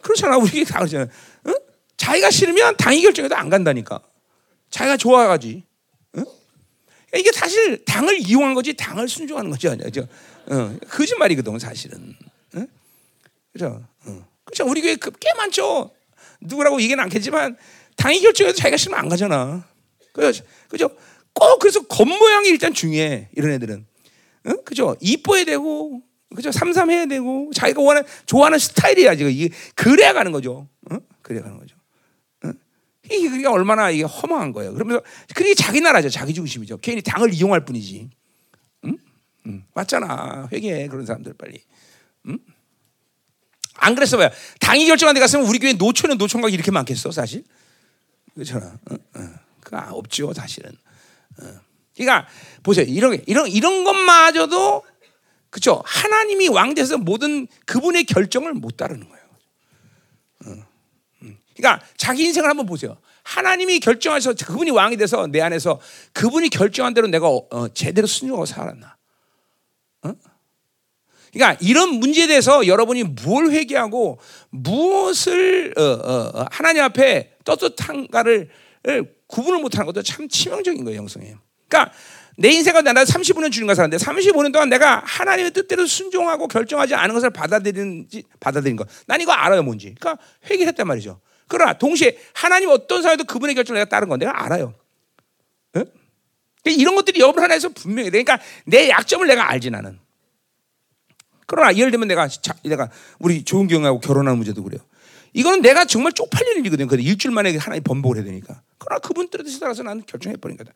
[0.02, 0.38] 그렇잖아.
[0.38, 1.04] 우리 다 그러잖아.
[1.04, 1.54] 어?
[1.98, 4.02] 자기가 싫으면 당이 결정해도 안 간다니까.
[4.72, 5.64] 자기가 좋아가지.
[6.18, 6.24] 어?
[7.16, 9.88] 이게 사실 당을 이용한 거지 당을 순종하는 거지 아니야.
[10.48, 12.16] 어, 거짓말이거든 사실은.
[12.56, 12.66] 어?
[13.54, 13.86] 그죠?
[14.06, 14.28] 어.
[14.46, 14.66] 그렇죠.
[14.66, 15.92] 우리 교회 그꽤 많죠.
[16.42, 17.56] 누구라고 얘기는 않겠지만
[17.98, 19.64] 당이 결정해도 자기가 싫으면 안 가잖아.
[20.12, 20.44] 그죠?
[20.70, 20.90] 그죠?
[21.34, 23.30] 꼭 그래서 겉모양이 일단 중요해.
[23.36, 23.91] 이런 애들은.
[24.48, 24.64] 응?
[24.64, 24.96] 그죠?
[25.00, 26.02] 이뻐야 되고,
[26.36, 26.52] 그죠?
[26.52, 29.32] 삼삼해야 되고, 자기가 원하는, 좋아하는 스타일이야, 지금.
[29.32, 30.68] 이게, 그래야 가는 거죠.
[30.92, 31.00] 응?
[31.22, 31.76] 그래야 가는 거죠.
[32.46, 32.54] 응?
[33.06, 34.74] 이게, 그게 얼마나 이게 허망한 거예요.
[34.74, 35.04] 그러면서,
[35.36, 36.10] 그게 자기 나라죠.
[36.10, 36.78] 자기 중심이죠.
[36.78, 38.10] 괜히 당을 이용할 뿐이지.
[38.86, 38.98] 응?
[39.48, 39.64] 응.
[39.74, 40.50] 맞잖아.
[40.52, 40.88] 회개해.
[40.88, 41.62] 그런 사람들 빨리.
[42.28, 42.40] 응?
[43.76, 44.30] 안 그랬어 봐요.
[44.60, 47.44] 당이 결정한 데 갔으면 우리 교회 노초는 노총각이 이렇게 많겠어, 사실?
[48.34, 48.78] 그렇잖아.
[48.90, 49.30] 어, 어.
[49.60, 50.72] 그거 없죠, 사실은.
[51.42, 51.71] 어.
[51.96, 52.28] 그러니까
[52.64, 52.86] 보세요.
[52.88, 54.84] 이런 이런 이런 것마저도
[55.50, 55.82] 그렇죠.
[55.86, 59.26] 하나님이 왕돼서 모든 그분의 결정을 못 따르는 거예요.
[60.46, 60.66] 어.
[61.24, 61.38] 음.
[61.56, 62.98] 그러니까 자기 인생을 한번 보세요.
[63.24, 65.80] 하나님이 결정하셔서 그분이 왕이 돼서 내 안에서
[66.14, 68.98] 그분이 결정한 대로 내가 어, 제대로 순종하고 살았나?
[70.04, 70.14] 어?
[71.34, 78.50] 그러니까 이런 문제에 대해서 여러분이 뭘 회개하고 무엇을 어, 어, 어 하나님 앞에 떳떳한가를
[79.28, 81.36] 구분을 못하는 것도 참 치명적인 거예요, 영성에.
[81.72, 81.94] 그러니까
[82.38, 87.30] 내 인생은 나라 35년 주님과 살았는데 35년 동안 내가 하나님의 뜻대로 순종하고 결정하지 않은 것을
[87.30, 88.88] 받아들이는지 받아들인 것.
[89.08, 89.96] 난 이거 알아요, 뭔지.
[90.00, 91.22] 그러니까 회개했단 말이죠.
[91.48, 94.74] 그러나 동시에 하나님 어떤 사회도 그분의 결정을 내가 따른 건 내가 알아요.
[95.74, 95.86] 네?
[96.66, 100.00] 이런 것들이 여러분 하나에서 분명히 그러니까 내 약점을 내가 알지 나는.
[101.46, 104.80] 그러나 예를 들면 내가 자, 내가 우리 좋은 경하고 결혼하는 문제도 그래요.
[105.34, 106.88] 이거는 내가 정말 쪽팔릴 일이거든.
[106.88, 108.62] 근데 일주일 만에 하나님 번복을 해야 되니까.
[108.78, 110.72] 그러나 그분 뜻에 따라서 나는 결정해 버린 거다.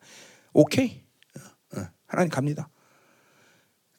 [0.56, 1.02] 오케이.
[1.36, 2.70] 어, 어, 하나님 갑니다.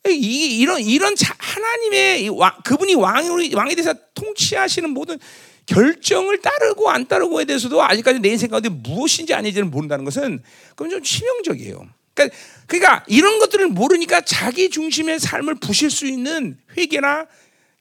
[0.07, 5.19] 이, 이런 이런 자, 하나님의 왕, 그분이 왕이 왕에 대해서 통치하시는 모든
[5.67, 11.03] 결정을 따르고 안 따르고에 대해서도 아직까지 내 인생 가운데 무엇인지 아닌지를 모른다는 것은 그건 좀
[11.03, 11.87] 치명적이에요.
[12.15, 17.27] 그러니까, 그러니까 이런 것들을 모르니까 자기 중심의 삶을 부실 수 있는 회개나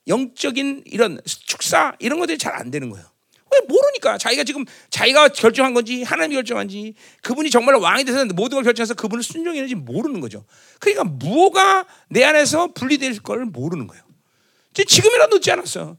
[0.09, 3.07] 영적인 이런 축사 이런 것들이 잘 안 되는 거예요.
[3.61, 8.65] 왜 모르니까 자기가 지금 자기가 결정한 건지 하나님이 결정한지 그분이 정말 왕이 돼서 모든 걸
[8.65, 10.45] 결정해서 그분을 순종했는지 모르는 거죠.
[10.81, 14.03] 그러니까 무엇가 내 안에서 분리될 걸 모르는 거예요.
[14.75, 15.97] 지금이라도 늦지 않았어.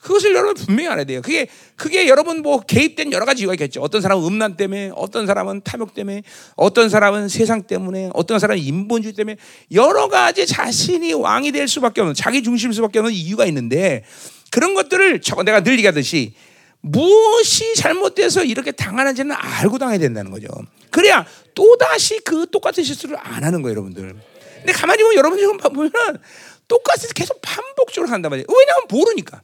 [0.00, 1.20] 그것을 여러분 분명히 알아야 돼요.
[1.20, 1.46] 그게
[1.76, 3.82] 그게 여러분 뭐 개입된 여러 가지 이유가 있겠죠.
[3.82, 6.22] 어떤 사람은 음란 때문에, 어떤 사람은 탐욕 때문에,
[6.56, 9.36] 어떤 사람은 세상 때문에, 어떤 사람은 인본주의 때문에
[9.72, 14.04] 여러 가지 자신이 왕이 될 수밖에 없는 자기 중심일 수밖에 없는 이유가 있는데
[14.50, 16.32] 그런 것들을 내가 늘 얘기하듯이
[16.82, 20.48] 무엇이 잘못돼서 이렇게 당하는지는 알고 당해야 된다는 거죠.
[20.90, 24.16] 그래야 또 다시 그 똑같은 실수를 안 하는 거예요, 여러분들.
[24.56, 25.90] 근데 가만히 보면 여러분 지금 보면
[26.68, 28.46] 똑같이 계속 반복적으로 한단 말이에요.
[28.48, 29.42] 왜냐하면 모르니까.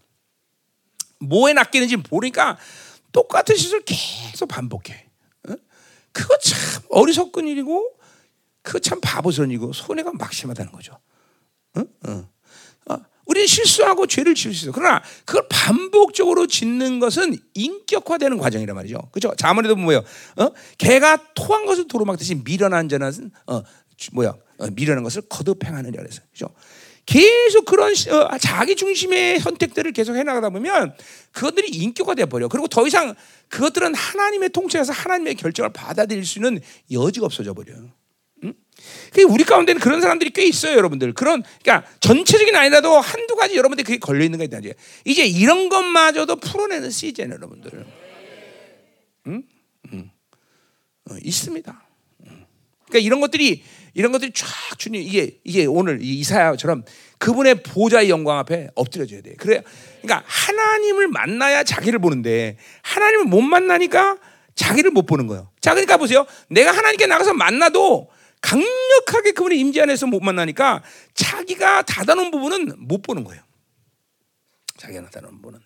[1.21, 2.59] 뭐에 낚이는지 모르니까
[3.13, 5.09] 똑같은 짓을 계속 반복해.
[5.49, 5.55] 어?
[6.13, 7.97] 그거 참 어리석은 일이고
[8.63, 10.99] 그거 참 바보스러운 일이고 손해가 막심하다는 거죠.
[11.75, 11.83] 어?
[12.09, 12.29] 어.
[13.27, 13.31] 어.
[13.37, 14.73] 우리는 실수하고 죄를 지을 수 있어.
[14.73, 18.99] 그러나 그걸 반복적으로 짓는 것은 인격화되는 과정이란 말이죠.
[19.13, 19.33] 그죠?
[19.37, 20.03] 자문에도 뭐예요?
[20.37, 20.51] 어?
[20.79, 23.63] 개가 토한 것을 도로 막듯이 미련한 자는 어,
[24.13, 24.35] 뭐야?
[24.59, 26.23] 어, 미련한 것을 거듭 행하느냐 그래서.
[26.33, 26.49] 그죠?
[27.05, 30.95] 계속 그런 어, 자기 중심의 선택들을 계속 해나가다 보면
[31.33, 32.49] 그것들이 인격화돼 버려.
[32.49, 33.15] 그리고 더 이상
[33.49, 36.61] 그것들은 하나님의 통치에서 하나님의 결정을 받아들일 수 있는
[36.91, 37.75] 여지가 없어져 버려.
[38.45, 38.55] 응?
[39.29, 41.13] 우리 가운데는 그런 사람들이 꽤 있어요, 여러분들.
[41.15, 44.75] 그런 그러니까 전체적인 아니라도 한두 가지 여러분들 그게 걸려 있는 거 있다 이제.
[45.05, 47.87] 이제 이런 것마저도 풀어내는 시즌 여러분들.
[49.29, 49.43] 응?
[49.93, 50.11] 응.
[51.11, 51.87] 어, 있습니다.
[52.89, 53.63] 그러니까 이런 것들이
[53.95, 54.47] 이런 것들이 쫙
[54.79, 56.85] 주님 이게 이게 오늘 이사야처럼
[57.19, 59.35] 그분의 보좌의 영광 앞에 엎드려져야 돼.
[59.37, 59.63] 그래.
[60.03, 64.19] 그러니까 하나님을 만나야 자기를 보는데 하나님을 못 만나니까
[64.55, 65.51] 자기를 못 보는 거예요.
[65.61, 66.27] 자, 그러니까 보세요.
[66.49, 68.09] 내가 하나님께 나가서 만나도
[68.41, 70.83] 강력하게 그분의 임재 안에서 못 만나니까
[71.15, 73.43] 자기가 닫아놓은 부분은 못 보는 거예요.
[74.77, 75.61] 자기가 닫아놓은 부분은.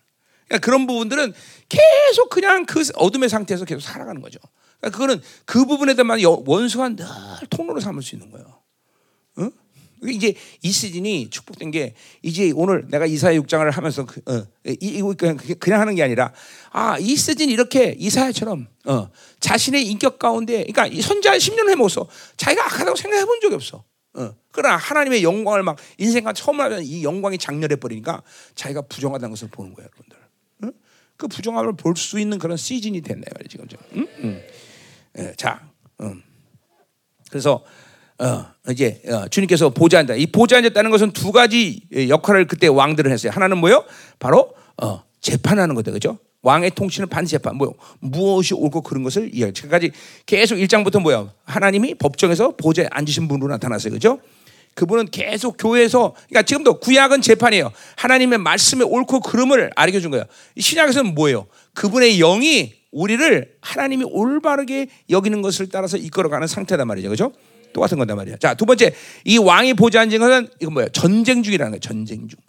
[0.47, 1.33] 그러니까 그런 부분들은
[1.69, 4.39] 계속 그냥 그 어둠의 상태에서 계속 살아가는 거죠.
[4.79, 6.09] 그러니까 그거는 그 부분에 대한
[6.45, 7.05] 원수가 늘
[7.49, 8.60] 통로로 삼을 수 있는 거예요.
[10.03, 10.09] 응?
[10.09, 15.01] 이제 이 시즌이 축복된 게 이제 오늘 내가 이사야 6장을 하면서 그, 어, 이, 이,
[15.17, 16.33] 그냥, 그냥 하는 게 아니라
[16.71, 19.09] 아 이 시즌 이렇게 이사야처럼 어,
[19.39, 23.83] 자신의 인격 가운데 그러니까 이 선자 10년 해먹었어 자기가 악하다고 생각해 본 적이 없어
[24.13, 24.35] 어.
[24.51, 28.23] 그러나 하나님의 영광을 막 인생과 처음 하면 이 영광이 장렬해 버리니까
[28.55, 30.17] 자기가 부정하다는 것을 보는 거예요 여러분들
[30.65, 30.81] 어?
[31.15, 34.07] 그 부정함을 볼 수 있는 그런 시즌이 됐네 지금 응?
[34.23, 34.41] 응.
[35.17, 35.69] 예, 자
[36.01, 36.21] 음.
[37.29, 37.63] 그래서
[38.21, 40.13] 어, 이제 어, 주님께서 보좌한다.
[40.13, 43.31] 이 보좌한다는 것은 두 가지 역할을 그때 왕들을 했어요.
[43.33, 43.83] 하나는 뭐요?
[44.19, 46.19] 바로 어, 재판하는 거다, 그죠?
[46.43, 49.53] 왕의 통치는 반재판, 뭐 무엇이 옳고 그런 것을 이야기.
[49.53, 49.91] 지금까지
[50.25, 51.31] 계속 일장부터 뭐야?
[51.45, 54.19] 하나님이 법정에서 보좌에 앉으신 분으로 나타났어요, 그죠?
[54.73, 57.71] 그분은 계속 교회에서, 그러니까 지금도 구약은 재판이에요.
[57.95, 60.25] 하나님의 말씀의 옳고 그름을 알려 준 거예요.
[60.57, 61.47] 신약에서는 뭐예요?
[61.73, 67.33] 그분의 영이 우리를 하나님이 올바르게 여기는 것을 따라서 이끌어가는 상태단 말이죠, 그죠?
[67.73, 68.37] 똑같은 건단 말이야.
[68.37, 68.93] 자, 두 번째,
[69.25, 70.87] 이 왕이 보좌 앉은 것은 이건 뭐야?
[70.89, 71.79] 전쟁 중이라는 거예요.
[71.79, 72.39] 전쟁 중.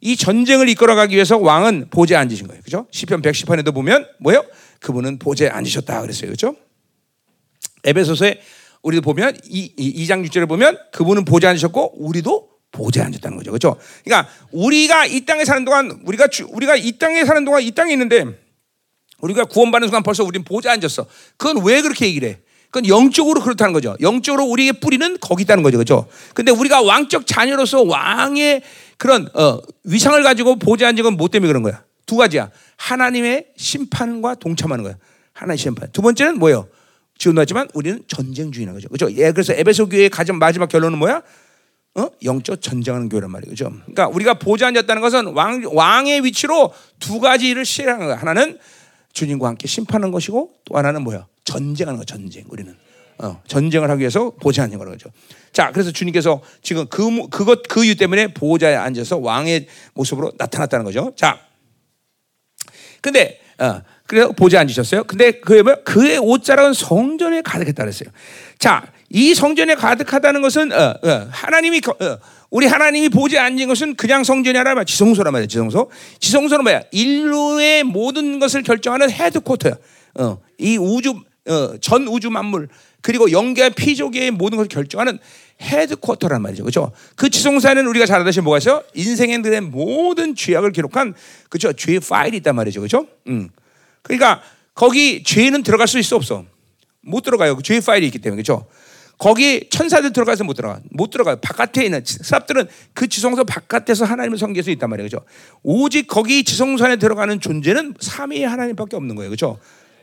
[0.00, 2.62] 이 전쟁을 이끌어가기 위해서 왕은 보좌에 앉으신 거예요.
[2.62, 2.86] 그죠?
[2.90, 4.44] 시편 110편에도 보면 뭐예요?
[4.80, 6.30] 그분은 보좌에 앉으셨다 그랬어요.
[6.30, 6.54] 그죠?
[7.84, 8.40] 에베소서에
[8.82, 13.52] 우리도 보면 이, 이, 2장 6절에 보면 그분은 보좌에 앉으셨고 우리도 보좌에 앉았다는 거죠.
[13.52, 13.76] 그죠?
[14.04, 17.92] 그러니까 우리가 이 땅에 사는 동안 우리가 주, 우리가 이 땅에 사는 동안 이 땅에
[17.92, 18.24] 있는데
[19.20, 21.06] 우리가 구원받는 순간 벌써 우리는 보좌에 앉았어.
[21.36, 22.38] 그건 왜 그렇게 얘기를 해?
[22.76, 23.96] 그건 영적으로 그렇다는 거죠.
[24.02, 25.78] 영적으로 우리의 뿌리는 거기 있다는 거죠.
[25.78, 26.06] 그죠?
[26.34, 28.60] 근데 우리가 왕적 자녀로서 왕의
[28.98, 31.82] 그런 어, 위상을 가지고 보좌 앉은 건뭐 때문에 그런 거야?
[32.04, 32.50] 두 가지야.
[32.76, 34.96] 하나님의 심판과 동참하는 거야.
[35.32, 35.90] 하나의 심판.
[35.90, 36.68] 두 번째는 뭐예요?
[37.16, 38.90] 지금 나왔지만 우리는 전쟁 중이라는 거죠.
[38.90, 39.10] 그죠?
[39.12, 41.22] 예, 그래서 에베소 교회의 가장 마지막 결론은 뭐야?
[41.94, 42.10] 어?
[42.24, 43.50] 영적 전쟁하는 교회란 말이에요.
[43.52, 43.72] 그죠?
[43.86, 48.16] 그러니까 우리가 보좌 앉았다는 것은 왕, 왕의 위치로 두 가지를 실행하는 거야.
[48.16, 48.58] 하나는
[49.14, 51.26] 주님과 함께 심판하는 것이고 또 하나는 뭐야?
[51.46, 52.44] 전쟁하는 거 전쟁.
[52.48, 52.76] 우리는
[53.18, 55.08] 어, 전쟁을 하기 위해서 보좌하는 거죠.
[55.52, 61.12] 자, 그래서 주님께서 지금 그 그것 그 이유 때문에 보호자에 앉아서 왕의 모습으로 나타났다는 거죠.
[61.16, 61.40] 자,
[63.00, 65.04] 근데 어, 그래서 보좌에 앉으셨어요.
[65.04, 68.10] 근데 그의 뭐 그의 옷자락은 성전에 가득했다 그랬어요.
[68.58, 72.18] 자, 이 성전에 가득하다는 것은 어, 어, 하나님이 어,
[72.50, 75.46] 우리 하나님이 보지 않는 것은 그냥 성전이 아니라 지성소란 말이야.
[75.46, 75.90] 지성소.
[76.20, 76.82] 지성소는 뭐야?
[76.90, 79.74] 인류의 모든 것을 결정하는 헤드코터야.
[80.18, 81.14] 어, 이 우주
[81.48, 82.68] 어, 전 우주 만물
[83.00, 85.18] 그리고 영계 피조계의 모든 것을 결정하는
[85.60, 86.64] 헤드쿼터란 말이죠.
[86.64, 86.92] 그렇죠?
[87.14, 88.82] 그 지성사에는 우리가 잘 아다시피 뭐가 있어요?
[88.94, 91.14] 인생들의 모든 죄악을 기록한
[91.48, 91.72] 그렇죠?
[91.72, 92.80] 죄 파일이 있단 말이죠.
[92.80, 93.06] 그렇죠?
[93.28, 93.48] 음.
[94.02, 94.42] 그러니까
[94.74, 96.44] 거기 죄는 들어갈 수 있어 없어?
[97.00, 97.56] 못 들어가요.
[97.56, 98.42] 그죄 파일이 있기 때문에.
[98.42, 98.66] 그렇죠?
[99.18, 100.80] 거기 천사들 들어가서 못 들어가.
[100.90, 101.36] 못 들어가요.
[101.36, 105.06] 바깥에 있는 사람들은 그 지성소 바깥에서 하나님을 섬길 수 있단 말이에요.
[105.06, 105.24] 그죠?
[105.62, 109.30] 오직 거기 지성소 안에 들어가는 존재는 삼위의 하나님밖에 없는 거예요.
[109.30, 109.58] 그죠?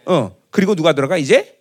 [0.06, 0.36] 어.
[0.54, 1.18] 그리고 누가 들어가?
[1.18, 1.60] 이제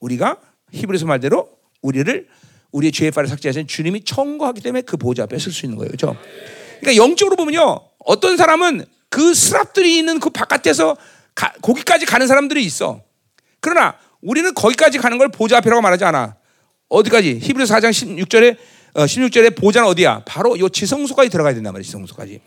[0.00, 0.36] 우리가
[0.72, 1.48] 히브리서 말대로
[1.80, 2.28] 우리를
[2.72, 5.92] 우리의 죄의 파를 삭제하신 주님이 청구하기 때문에 그 보좌 앞에 쓸 수 있는 거예요.
[5.92, 6.16] 그죠?
[6.80, 7.80] 그러니까 영적으로 보면요.
[8.00, 10.96] 어떤 사람은 그 스랍들이 있는 그 바깥에서
[11.36, 13.00] 가, 거기까지 가는 사람들이 있어.
[13.60, 16.34] 그러나 우리는 거기까지 가는 걸 보좌 앞이라고 말하지 않아.
[16.88, 17.38] 어디까지?
[17.42, 18.56] 히브리서 4장 16절에
[18.94, 20.24] 어, 16절에 보좌는 어디야?
[20.26, 21.84] 바로 요 지성소까지 들어가야 된단 말이야.
[21.84, 22.40] 지성소까지.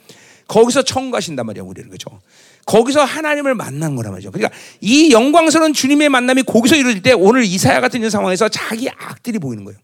[0.48, 1.90] 거기서 청구하신단 말이야, 우리는.
[1.90, 2.20] 그죠?
[2.68, 4.30] 거기서 하나님을 만난 거란 말이죠.
[4.30, 9.40] 그러니까 이 영광스러운 주님의 만남이 거기서 이루어질 때 오늘 이사야 같은 이런 상황에서 자기 악들이
[9.40, 9.80] 보이는 거예요.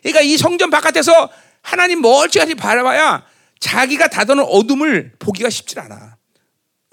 [0.00, 3.24] 그러니까 이 성전 바깥에서 하나님 멀찌감치 바라봐야
[3.60, 6.16] 자기가 다도는 어둠을 보기가 쉽지 않아.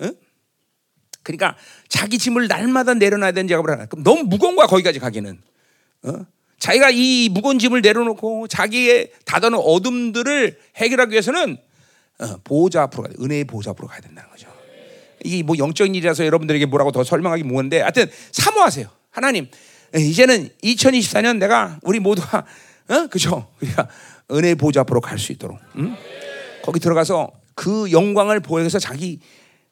[0.01, 0.13] 응?
[1.23, 1.55] 그러니까
[1.87, 3.85] 자기 짐을 날마다 내려놔야 되는 작업을 하나.
[3.85, 5.41] 그럼 너무 무거운 거야 거기까지 가기는.
[6.03, 6.25] 어?
[6.59, 11.57] 자기가 이 무거운 짐을 내려놓고 자기의 다다는 어둠들을 해결하기 위해서는
[12.19, 13.23] 어, 보호자 앞으로 가야 돼.
[13.23, 14.58] 은혜의 보호자 앞으로 가야 된다는 거죠.
[15.23, 18.87] 이게 뭐 영적인 일이라서 여러분들에게 뭐라고 더 설명하기 뭐한데 하여튼 사모하세요.
[19.11, 19.47] 하나님
[19.95, 22.45] 이제는 2024년 내가 우리 모두가
[22.89, 23.07] 어?
[23.07, 23.47] 그죠?
[23.61, 23.87] 우리가
[24.31, 25.95] 은혜의 보호자 앞으로 갈 수 있도록 응?
[26.63, 29.19] 거기 들어가서 그 영광을 보여서 자기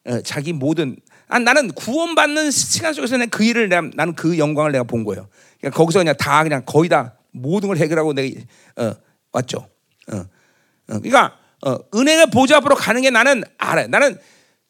[0.05, 4.85] 어, 자기 모든 아, 나는 구원받는 시간 속에서 그 일을 내가, 나는 그 영광을 내가
[4.85, 5.27] 본 거예요.
[5.59, 8.39] 그러니까 거기서 그냥 다 그냥 거의 다 모든 걸 해결하고 내가
[8.77, 8.93] 어,
[9.33, 9.67] 왔죠.
[10.11, 10.25] 어, 어,
[10.85, 13.87] 그러니까 어, 은혜가 보좌 앞으로 가는 게 나는 알아요.
[13.87, 14.17] 나는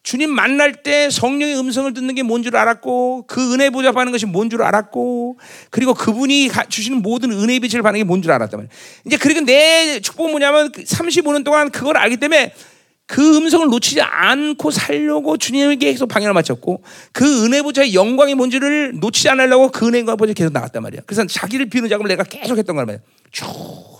[0.08, 4.24] 주님 만날 때 성령의 음성을 듣는 게 뭔 줄 알았고 그 은혜 보좌 받는 것이
[4.24, 5.36] 뭔 줄 알았고
[5.68, 8.68] 그리고 그분이 주시는 모든 은혜의 빛을 받는 게 뭔줄 말이에요.
[9.04, 12.54] 이제 그리고 내 축복은 뭐냐면 35년 그 동안 그걸 알기 때문에
[13.08, 19.30] 그 음성을 놓치지 않고 살려고 주님에게 계속 방향을 맞췄고 그 은혜 보좌의 영광이 뭔지를 놓치지
[19.30, 21.00] 않으려고 그 은혜가 보좌 계속 나왔단 말이야.
[21.06, 23.00] 그래서 자기를 비우는 작업을 내가 계속 했던 거란 말이야.
[23.32, 23.46] 쭉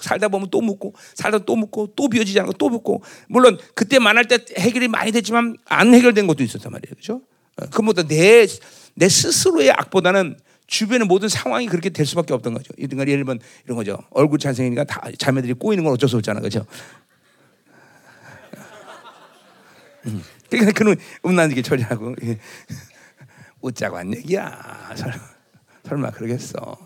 [0.03, 4.27] 살다 보면 또 묻고 살다 또 묻고 또 비워지지 않고 또 묻고 물론 그때 만날
[4.27, 6.94] 때 해결이 많이 됐지만 안 해결된 것도 있었단 말이에요.
[6.94, 7.23] 그죠?
[7.57, 8.47] 어, 그보다 내,
[8.94, 12.75] 내 스스로의 악보다는 주변의 모든 상황이 그렇게 될 수밖에 없던 거죠.
[12.77, 13.97] 예를 들면 이런 거죠.
[14.11, 16.66] 얼굴 잘생기니까 다 자매들이 꼬이는 건 어쩔 수 없잖아, 그렇죠?
[20.09, 20.23] 음.
[20.51, 22.38] 그러니까 그는 음란하게 처리하고 예.
[23.61, 24.94] 웃자고 한 얘기야.
[24.97, 25.18] 설마,
[25.85, 26.79] 설마 그러겠어.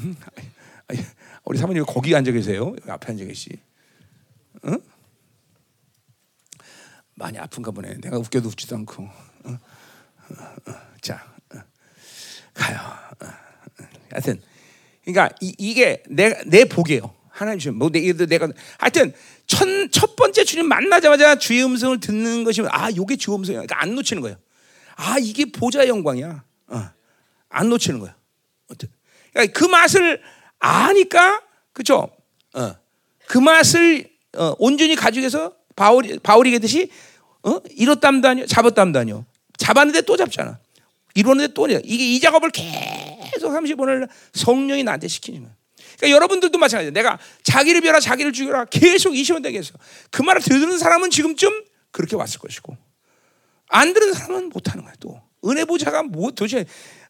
[0.00, 0.16] 음?
[1.44, 2.74] 우리 사모님 거기 앉아 계세요.
[2.88, 3.50] 앞에 앉아 계시.
[4.66, 4.80] 응?
[7.14, 7.94] 많이 아픈가 보네.
[8.00, 9.04] 내가 웃겨도 웃지도 않고.
[9.44, 9.58] 어.
[11.00, 11.24] 자,
[12.54, 12.78] 가요.
[14.10, 14.40] 하여튼,
[15.04, 17.14] 그러니까 이, 게 내 내 복이에요.
[17.28, 19.12] 하나님 주신 뭐 내가 내가 하여튼
[19.50, 23.62] 첫, 첫 번째 주님 만나자마자 주의 음성을 듣는 것이 아 요게 주의 음성이야.
[23.62, 24.36] 그러니까 안 놓치는 거예요.
[24.94, 26.44] 아 이게 보좌 영광이야.
[26.68, 26.90] 어.
[27.48, 28.14] 안 놓치는 거야.
[29.32, 30.22] 그러니까 그 맛을
[30.60, 32.08] 아니까 그죠?
[32.54, 32.76] 어.
[33.26, 36.88] 그 맛을 어, 온전히 가지고 해서 바울이 바울이 듯이
[37.42, 37.58] 어?
[37.70, 39.26] 잃었담도 아니요, 잡았담도 아니요.
[39.58, 40.60] 잡았는데 또 잡잖아.
[41.14, 45.52] 이루었는데 또 이게 이 작업을 계속 30분을 성령이 나한테 시키는 거야.
[46.00, 46.92] 그러니까 여러분들도 마찬가지예요.
[46.92, 49.74] 내가 자기를 비워라, 자기를 죽여라 계속 20원 되겠어.
[50.10, 52.74] 그 말을 듣는 사람은 지금쯤 그렇게 왔을 것이고
[53.68, 54.94] 안 들은 사람은 못하는 거야.
[54.98, 56.64] 또 은혜 보좌가 뭐 도대체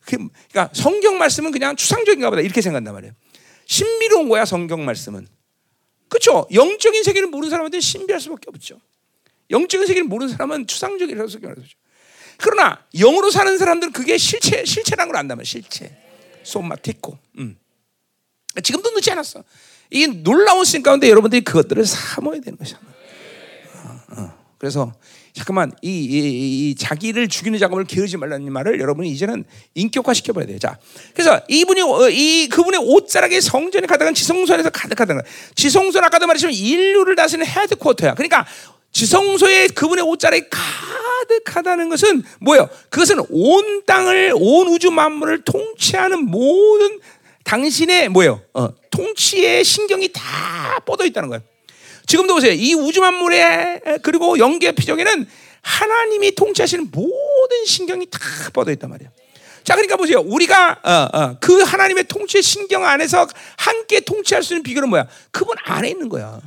[0.05, 3.15] 그러니까 성경 말씀은 그냥 추상적인가 보다 이렇게 생각한단 말이에요.
[3.67, 5.29] 신비로운 거야 성경 말씀은.
[6.09, 6.49] 그렇죠?
[6.53, 8.81] 영적인 세계를 모르는 사람한테 신비할 수밖에 없죠.
[9.51, 11.63] 영적인 세계를 모르는 사람은 추상적이라서 생각하죠.
[12.39, 15.97] 그러나 영으로 사는 사람들은 그게 실체 실체라는 걸 안다면 실체.
[16.43, 17.17] 소마티코.
[17.39, 17.57] 음.
[18.63, 19.45] 지금도 늦지 않았어.
[19.91, 22.79] 이게 놀라운 신 가운데 여러분들이 그것들을 사모해야 되는 것이야.
[23.75, 24.35] 어, 어.
[24.59, 24.93] 그래서
[25.33, 30.59] 잠깐만 이, 이, 이, 자기를 죽이는 작업을 게으르지 말라는 말을 여러분이 이제는 인격화 시켜봐야 돼요.
[30.59, 30.77] 자,
[31.15, 35.23] 그래서 이분이 어, 이 그분의 옷자락에 성전에 가득한 지성소 안에서 가득하다
[35.55, 38.15] 지성소는 아까도 말했지만 인류를 다스리는 헤드쿼터야.
[38.15, 38.47] 그러니까
[38.93, 42.69] 지성소에 그분의 옷자락이 가득하다는 것은 뭐예요?
[42.89, 46.99] 그것은 온 땅을 온 우주 만물을 통치하는 모든
[47.51, 48.41] 당신의 뭐예요?
[48.55, 51.43] 어, 통치의 신경이 다 뻗어 있다는 거예요.
[52.07, 52.53] 지금도 보세요.
[52.53, 55.27] 이 우주 만물에 그리고 영계 피정에는
[55.61, 58.21] 하나님이 통치하시는 모든 신경이 다
[58.53, 59.11] 뻗어 있단 말이에요.
[59.65, 60.21] 자, 그러니까 보세요.
[60.21, 65.09] 우리가 어, 어, 그 하나님의 통치의 신경 안에서 함께 통치할 수 있는 비결은 뭐야?
[65.33, 66.41] 그분 안에 있는 거야.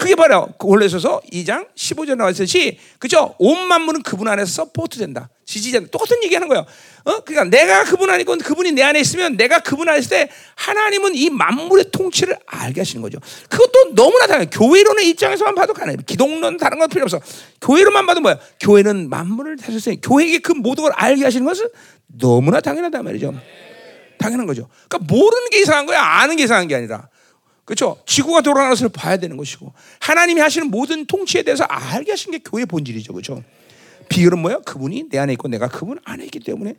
[0.00, 3.34] 그게 바로 골로새서 2장 15절 나왔듯이 그죠?
[3.38, 5.28] 온 만물은 그분 안에서 support 된다.
[5.44, 6.64] 지지자 똑같은 얘기하는 거예요.
[7.04, 7.20] 어?
[7.20, 11.16] 그러니까 내가 그분 안에 있고 그분이 내 안에 있으면 내가 그분 안에 있을 때 하나님은
[11.16, 13.18] 이 만물의 통치를 알게 하시는 거죠.
[13.50, 14.48] 그것도 너무나 당연.
[14.48, 15.98] 교회론의 입장에서만 봐도 가능해.
[16.06, 17.20] 기독론 다른 건 필요 없어.
[17.60, 18.38] 교회로만 봐도 뭐야?
[18.58, 19.96] 교회는 만물을 다스리세요.
[20.02, 21.68] 교회에게 그 모든 걸 알게 하시는 것은
[22.06, 23.34] 너무나 당연하단 말이죠.
[24.18, 24.66] 당연한 거죠.
[24.88, 26.00] 그러니까 모르는 게 이상한 거야.
[26.00, 27.10] 아는 게 이상한 게 아니라.
[27.70, 27.96] 그렇죠?
[28.04, 32.66] 지구가 돌아가는 것을 봐야 되는 것이고 하나님이 하시는 모든 통치에 대해서 알게 하신 게 교회의
[32.66, 33.12] 본질이죠.
[33.12, 33.44] 그렇죠?
[34.08, 34.58] 비결은 뭐야?
[34.66, 36.74] 그분이 내 안에 있고 내가 그분 안에 있기 때문에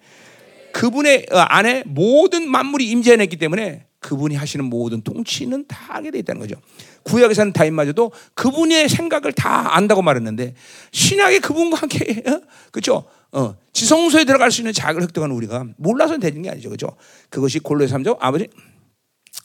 [0.74, 6.20] 그분의 어, 안에 모든 만물이 임재해 있기 때문에 그분이 하시는 모든 통치는 다 알게 돼
[6.20, 6.56] 있다는 거죠.
[7.04, 10.56] 구약에 사는 다윗마저도 그분의 생각을 다 안다고 말했는데
[10.92, 12.42] 신약의 그분과 함께 어?
[12.72, 13.06] 그렇죠?
[13.32, 16.68] 어, 지성소에 들어갈 수 있는 자격을 획득하는 우리가 몰라서 되는 게 아니죠.
[16.68, 16.98] 그렇죠?
[17.30, 18.50] 그것이 골로새 3장 아버지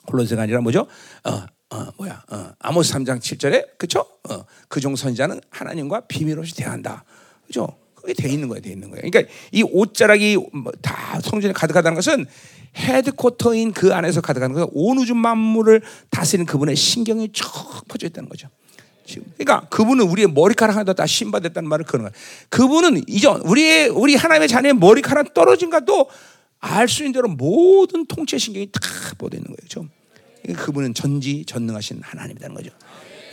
[0.07, 0.87] 콜론세가 아니라 뭐죠?
[1.25, 1.31] 어,
[1.71, 2.23] 어, 뭐야?
[2.31, 4.07] 어, 아모스 3장 7절에 그쵸?
[4.29, 7.05] 어, 그종 선지자는 하나님과 비밀 없이 대한다.
[7.47, 7.69] 그죠?
[7.95, 9.01] 그게 돼 있는 거야, 돼 있는 거야.
[9.01, 12.27] 그러니까 이 옷자락이 뭐다 성전에 가득하다는 것은
[12.77, 17.49] 헤드쿼터인 그 안에서 가득한 것은 온 우주 만물을 다스리는 그분의 신경이 쭉
[17.89, 18.49] 퍼져 있다는 거죠.
[19.07, 19.25] 지금.
[19.37, 22.13] 그러니까 그분은 우리의 머리카락 하나도 다 신받았다는 말을 그런 거야.
[22.49, 26.09] 그분은 이전 우리의 우리 하나님의 자녀의 머리카락 떨어진 것도
[26.59, 28.81] 알 수 있는 대로 모든 통치 신경이 다
[29.19, 29.89] 뻗어 있는 거예요.
[30.55, 32.71] 그분은 전지 전능하신 하나님이라는 거죠.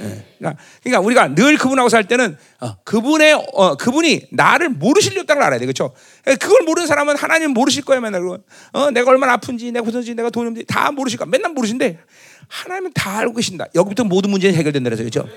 [0.02, 0.26] 예.
[0.38, 5.44] 그러니까, 그러니까, 우리가 늘 그분하고 살 때는 어, 그분의 어, 그분이 나를 모르실 렸다는 걸
[5.44, 5.94] 알아야 돼, 그렇죠?
[6.24, 8.22] 그걸 모르는 사람은 하나님 모르실 거야 맨날.
[8.24, 11.28] 어, 내가 얼마나 아픈지, 내가 무슨지, 내가 돈이 없는지 다 모르실 거야.
[11.30, 12.00] 맨날 모르신데
[12.48, 13.68] 하나님은 다 알고 계신다.
[13.76, 15.28] 여기부터 모든 문제는 해결된다 그래서 그렇죠?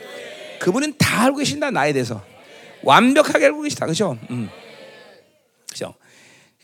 [0.60, 2.22] 그분은 다 알고 계신다 나에 대해서
[2.82, 4.18] 완벽하게 알고 계시다, 그렇죠?
[4.30, 4.48] 음.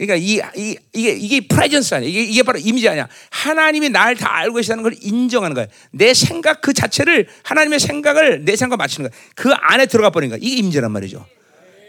[0.07, 2.09] 그러니까 이, 이 이게 이게 프레젠스 아니야.
[2.09, 3.07] 이게, 이게 바로 이미지 아니야.
[3.31, 5.67] 하나님이 날다 알고 계시다는 걸 인정하는 거야.
[5.93, 9.21] 내 생각 그 자체를 하나님의 생각을 내 생각과 맞추는 거야.
[9.37, 10.41] 그 안에 들어가 버리는 거야.
[10.43, 11.25] 이게 임재란 말이죠.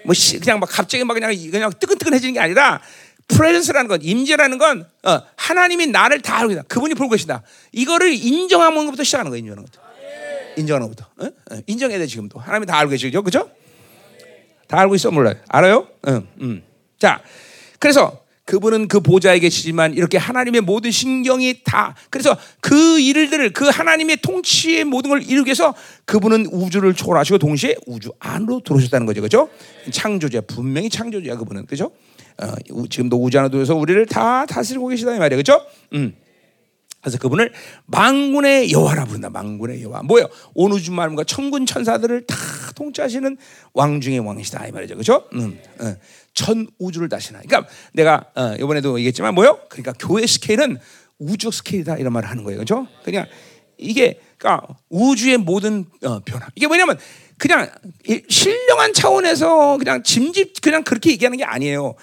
[0.06, 2.82] 뭐 그냥 막 갑자기 막 그냥 그냥 뜨끈뜨끈해지는 게 아니라
[3.30, 6.64] 프레젠스라는 건 임재라는 건 어, 하나님이 나를 다 알고 있다.
[6.68, 7.42] 그분이 보고 계신다.
[7.72, 9.40] 이거를 인정하는 것부터 시작하는 거야.
[9.40, 9.82] 인정하는 것부터.
[10.58, 11.10] 인정하는 것부터.
[11.18, 11.56] 어?
[11.56, 12.38] 어, 인정해야 돼 지금도.
[12.38, 13.50] 하나님이 다 알고 계시죠, 그죠?
[14.68, 15.36] 다 알고 있어 몰라요.
[15.48, 15.88] 알아요?
[16.08, 16.64] 응, 응.
[17.00, 17.20] 자.
[17.84, 24.18] 그래서 그분은 그 보좌에 계시지만 이렇게 하나님의 모든 신경이 다 그래서 그 일들을 그 하나님의
[24.22, 25.76] 통치의 모든 걸 이루기 위해서
[26.06, 29.22] 그분은 우주를 초월하시고 동시에 우주 안으로 들어오셨다는 거죠.
[29.22, 29.50] 그죠?
[29.92, 31.92] 창조자 분명히 창조자 그분은 그죠?
[32.42, 35.66] 어, 우- 지금도 우주하나도에서 우리를 다 다스리고 계시다 이 말이에요, 그렇죠?
[35.94, 36.16] 음.
[37.02, 37.52] 그래서 그분을
[37.86, 39.30] 망군의 여호와라 부른다.
[39.30, 40.04] 망군의 여호와.
[40.04, 40.30] 뭐예요?
[40.54, 42.36] 온 우주 만물과 천군 천사들을 다
[42.76, 43.36] 통치하시는
[43.74, 44.96] 왕 중의 왕이시다 이 말이죠.
[44.96, 45.26] 그렇죠?
[45.34, 45.96] 음, 어,
[46.34, 47.42] 전 우주를 다시나.
[47.42, 49.60] 그러니까 내가 어, 이번에도 얘기했지만 뭐요?
[49.70, 50.78] 그러니까 교회 스케일은
[51.20, 52.58] 우주 스케일이다 이런 말을 하는 거예요.
[52.58, 52.88] 그렇죠?
[53.04, 53.26] 그냥
[53.78, 56.48] 이게 그러니까 우주의 모든 어, 변화.
[56.56, 56.98] 이게 뭐냐면
[57.38, 57.70] 그냥
[58.08, 61.96] 이 신령한 차원에서 그냥 짐집 그냥 그렇게 얘기하는 게 아니에요.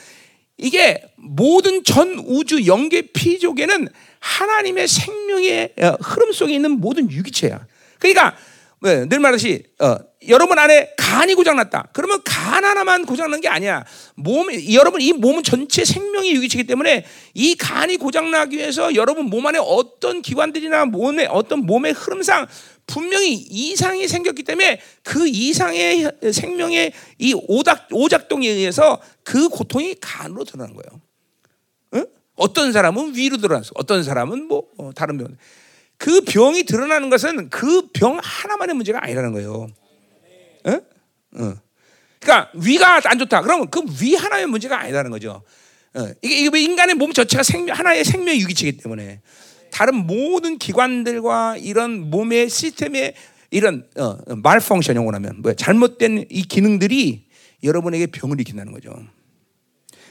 [0.57, 3.89] 이게 모든 전 우주 영계 피족에는
[4.21, 7.67] 하나님의 생명의 어, 흐름 속에 있는 모든 유기체야.
[7.99, 8.37] 그러니까
[8.81, 9.97] 왜, 늘 말하듯이 어,
[10.29, 11.89] 여러분 안에 간이 고장났다.
[11.93, 13.85] 그러면 간 하나만 고장난 게 아니야.
[14.17, 19.59] 몸 여러분 이 몸은 전체 생명의 유기체이기 때문에 이 간이 고장나기 위해서 여러분 몸 안에
[19.63, 22.47] 어떤 기관들이나 몸의 어떤 몸의 흐름상
[22.87, 30.75] 분명히 이상이 생겼기 때문에 그 이상의 생명의 이 오작, 오작동에 의해서 그 고통이 간으로 드러나는
[30.75, 31.01] 거예요.
[31.95, 32.07] 응?
[32.35, 33.71] 어떤 사람은 위로 드러났어.
[33.75, 35.29] 어떤 사람은 뭐 어, 다른 병.
[35.97, 39.69] 그 병이 드러나는 것은 그 병 하나만의 문제가 아니라는 거예요.
[42.21, 43.43] 그러니까 위가 안 좋다.
[43.43, 45.43] 그러면 그 위 하나의 문제가 아니라는 거죠.
[45.95, 49.23] 어, 이게 인간의 몸 전체가 생명 하나의 생명 유기체이기 때문에
[49.71, 53.15] 다른 모든 기관들과 이런 몸의 시스템의
[53.51, 57.27] 이런 어, 말펑션 용어라면 뭐 잘못된 이 기능들이
[57.63, 58.95] 여러분에게 병을 일으킨다는 거죠.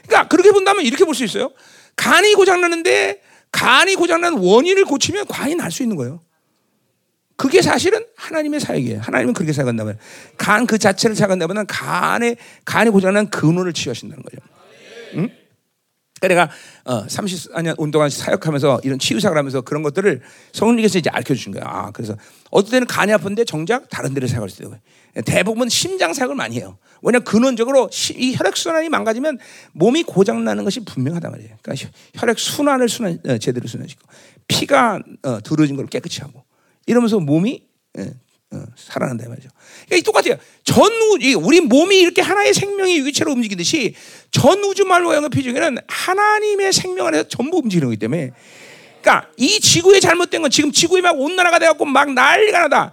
[0.06, 1.52] 그러니까 그렇게 본다면 이렇게 볼 수 있어요.
[1.96, 3.20] 간이 고장나는데
[3.52, 6.22] 간이 고장난 원인을 고치면 간이 날 수 있는 거예요.
[7.40, 9.00] 그게 사실은 하나님의 사역이에요.
[9.00, 9.96] 하나님은 그렇게 사역한다면
[10.36, 12.36] 간그 자체를 사역한다면 간에
[12.66, 14.36] 간이 고장난 근원을 치유하신다는 거죠.
[15.14, 15.30] 응?
[16.20, 16.50] 그러니까 내가
[16.84, 20.20] 어, 30년 운동한 사역하면서 이런 치유사를 하면서 그런 것들을
[20.52, 21.64] 성령께서 이제 알려 주신 거야.
[21.66, 22.14] 아, 그래서
[22.50, 24.76] 어떤 때는 간이 아픈데 정작 다른 데를 사역할 수 있어요.
[25.24, 26.76] 대부분 심장 사역을 많이 해요.
[27.00, 29.38] 왜냐 근원적으로 시- 이 혈액 순환이 망가지면
[29.72, 31.56] 몸이 고장 나는 것이 분명하단 말이에요.
[31.62, 34.06] 그러니까 혈- 혈액 순환을 순환 어, 제대로 순환시키고
[34.46, 36.44] 피가 어, 들어진 걸 깨끗이 하고
[36.90, 37.62] 이러면서 몸이
[37.98, 38.02] 예,
[38.52, 39.48] 어, 살아난다 이 말이죠.
[39.86, 40.34] 그러니까 이 똑같아요.
[40.64, 43.94] 전 우주, 우리 몸이 이렇게 하나의 생명의 유기체로 움직이듯이
[44.32, 48.32] 전 우주 말로 영의 피중에는 하나님의 생명 안에서 전부 움직이는 거기 때문에,
[49.00, 52.92] 그러니까 이 지구에 잘못된 건 지금 지구에 막 온난화가 돼갖고 막 난리가 나다.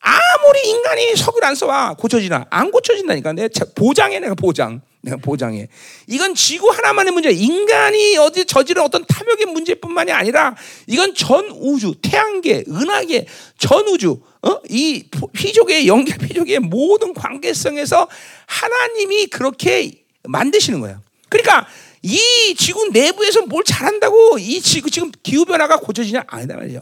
[0.00, 3.34] 아무리 인간이 석유를 안 써와 고쳐지나 안 고쳐진다니까.
[3.52, 4.80] 자- 보장해 내가 보장.
[5.16, 5.68] 보장해.
[6.06, 7.30] 이건 지구 하나만의 문제.
[7.30, 10.54] 인간이 어디 저지른 어떤 탐욕의 문제뿐만이 아니라
[10.86, 13.26] 이건 전 우주, 태양계, 은하계,
[13.58, 14.60] 전 우주, 어?
[14.68, 18.08] 이 피족의 연계 피족의 모든 관계성에서
[18.46, 21.00] 하나님이 그렇게 만드시는 거예요.
[21.28, 21.66] 그러니까
[22.02, 26.80] 이 지구 내부에서 뭘 잘한다고 이 지구 지금 기후 변화가 고쳐지냐 아니다 말이죠.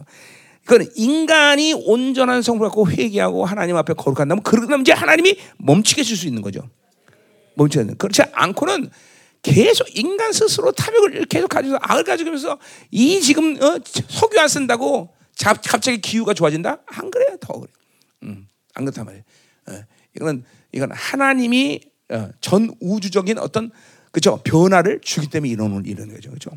[0.67, 6.27] 그건 인간이 온전한 성품을 갖고 회개하고 하나님 앞에 거룩한다면 그러면 이제 하나님이 멈추게 해줄 수
[6.27, 6.69] 있는 거죠.
[7.57, 7.87] 멈춰야.
[7.99, 8.91] 그렇지 않고는
[9.43, 12.59] 계속 인간 스스로 탐욕을 계속 가지고 악을 가지고면서
[12.91, 16.79] 이 지금 어, 석유 안 쓴다고 자, 갑자기 기후가 좋아진다?
[16.87, 17.71] 안 그래 더 그래.
[18.23, 19.25] 음, 안 그렇단 말이에요.
[19.69, 19.85] 어,
[20.17, 21.81] 이건 이건 하나님이
[22.11, 23.71] 어, 전 우주적인 어떤
[24.11, 26.51] 그죠 변화를 주기 때문에 이런 이런 거죠, 그죠.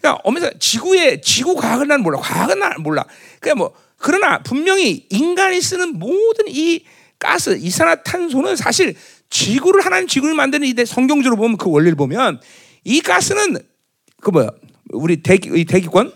[0.00, 2.18] 그러니까 오면서 지구의 지구 과학은 난 몰라.
[2.20, 3.04] 과학은 난 몰라.
[3.40, 6.84] 그냥 뭐 그러나 분명히 인간이 쓰는 모든 이
[7.18, 8.94] 가스, 이산화탄소는 사실
[9.30, 12.40] 지구를 하나님 지구를 만드는 이 대- 성경적으로 보면 그 원리를 보면
[12.84, 13.58] 이 가스는
[14.20, 14.50] 그 뭐야
[14.90, 16.12] 우리 대기 이 대기권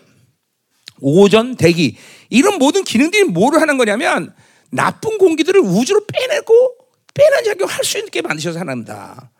[1.00, 1.96] 오전 대기
[2.30, 4.34] 이런 모든 기능들이 뭐를 하는 거냐면
[4.70, 6.76] 나쁜 공기들을 우주로 빼내고
[7.14, 9.30] 빼는 작용을 할 수 있게 만드셔서 하나입니다.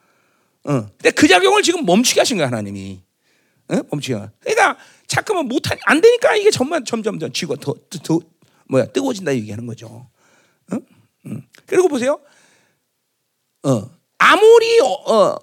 [0.65, 0.87] 어.
[0.99, 3.01] 근데 그 작용을 지금 멈추게 하신 거야 하나님이.
[3.69, 3.81] 어?
[3.91, 4.21] 멈추게.
[4.41, 8.21] 그러니까 잠깐만 못한 안 되니까 이게 점점 점점 더 지구가 더, 더, 더
[8.69, 10.09] 뭐야 뜨거워진다 얘기하는 거죠.
[10.71, 10.77] 어?
[11.27, 11.43] 음.
[11.67, 12.21] 그리고 보세요.
[13.65, 13.91] 어.
[14.19, 15.37] 아무리 어, 어,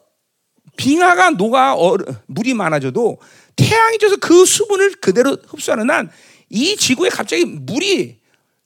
[0.77, 1.97] 빙하가 녹아 어,
[2.27, 3.19] 물이 많아져도
[3.55, 6.09] 태양이 져서 그 수분을 그대로 흡수하는 한
[6.51, 8.19] 이 지구에 갑자기 물이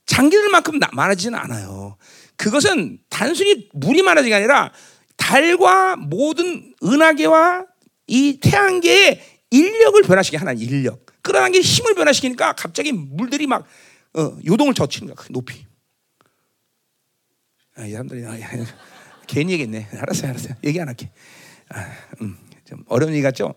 [0.06, 1.98] 장기들만큼 나- 많아지지는 않아요.
[2.38, 4.72] 그것은 단순히 물이 많아진 게 아니라
[5.18, 7.66] 달과 모든 은하계와
[8.08, 11.06] 이 태양계의 인력을 변화시키게 하는 인력.
[11.22, 13.66] 끌어당기 힘을 변화시키니까 갑자기 물들이 막
[14.14, 15.28] 어, 요동을 젖히는 거야.
[15.30, 15.66] 높이.
[17.76, 18.50] 아, 이 사람들이 아, 야,
[19.28, 19.88] 괜히 얘기했네.
[20.00, 20.56] 알았어요, 알았어요.
[20.64, 21.12] 얘기 안 할게.
[21.70, 21.86] 아,
[22.22, 23.54] 음, 좀 어려운 얘기 같죠?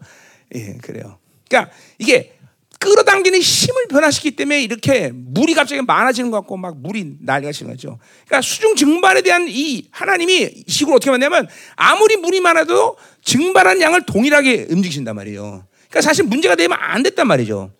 [0.54, 1.18] 예, 그래요.
[1.48, 2.36] 그러니까 이게
[2.78, 7.98] 끌어당기는 힘을 변화시키기 때문에 이렇게 물이 갑자기 많아지는 것 같고 막 물이 난리가 치는 거죠.
[8.26, 14.66] 그러니까 수중 증발에 대한 이 하나님이 식으로 어떻게 만냐면 아무리 물이 많아도 증발한 양을 동일하게
[14.70, 15.66] 움직이신단 말이에요.
[15.88, 17.72] 그러니까 사실 문제가 되면 안 됐단 말이죠.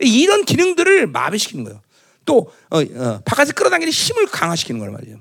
[0.00, 1.80] 이런 기능들을 마비시키는 거예요.
[2.24, 5.18] 또 어, 어, 바깥에 끌어당기는 힘을 강화시키는 거란 말이에요.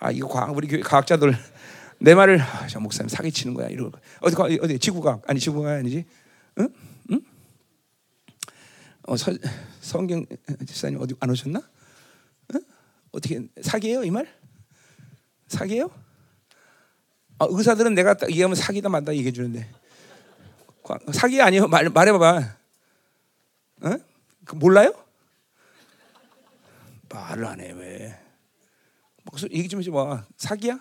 [0.00, 1.36] 아 이거 과학 우리 교회 과학자들
[1.98, 5.72] 내 말을 아, 저 목사님 사기 치는 거야 이러고 어디 가 어디 지구가 아니 지구가
[5.72, 6.04] 아니지
[6.58, 6.68] 응?
[7.12, 7.20] 응?
[9.06, 9.32] 어 서,
[9.80, 10.24] 성경
[10.66, 11.60] 집사님 어디 안 오셨나?
[12.54, 12.60] 응?
[13.12, 14.26] 어떻게 사기예요 이 말?
[15.48, 15.90] 사기예요?
[17.38, 19.68] 아, 의사들은 내가 딱 얘기하면 사기다 만다 얘기해 주는데
[21.12, 22.56] 사기 아니에요 말 말해봐봐.
[23.84, 23.98] 응?
[24.44, 24.92] 그 몰라요?
[27.08, 28.18] 말을 안 해 왜?
[29.30, 30.26] 목소리 얘기 좀 해봐.
[30.36, 30.80] 사기야?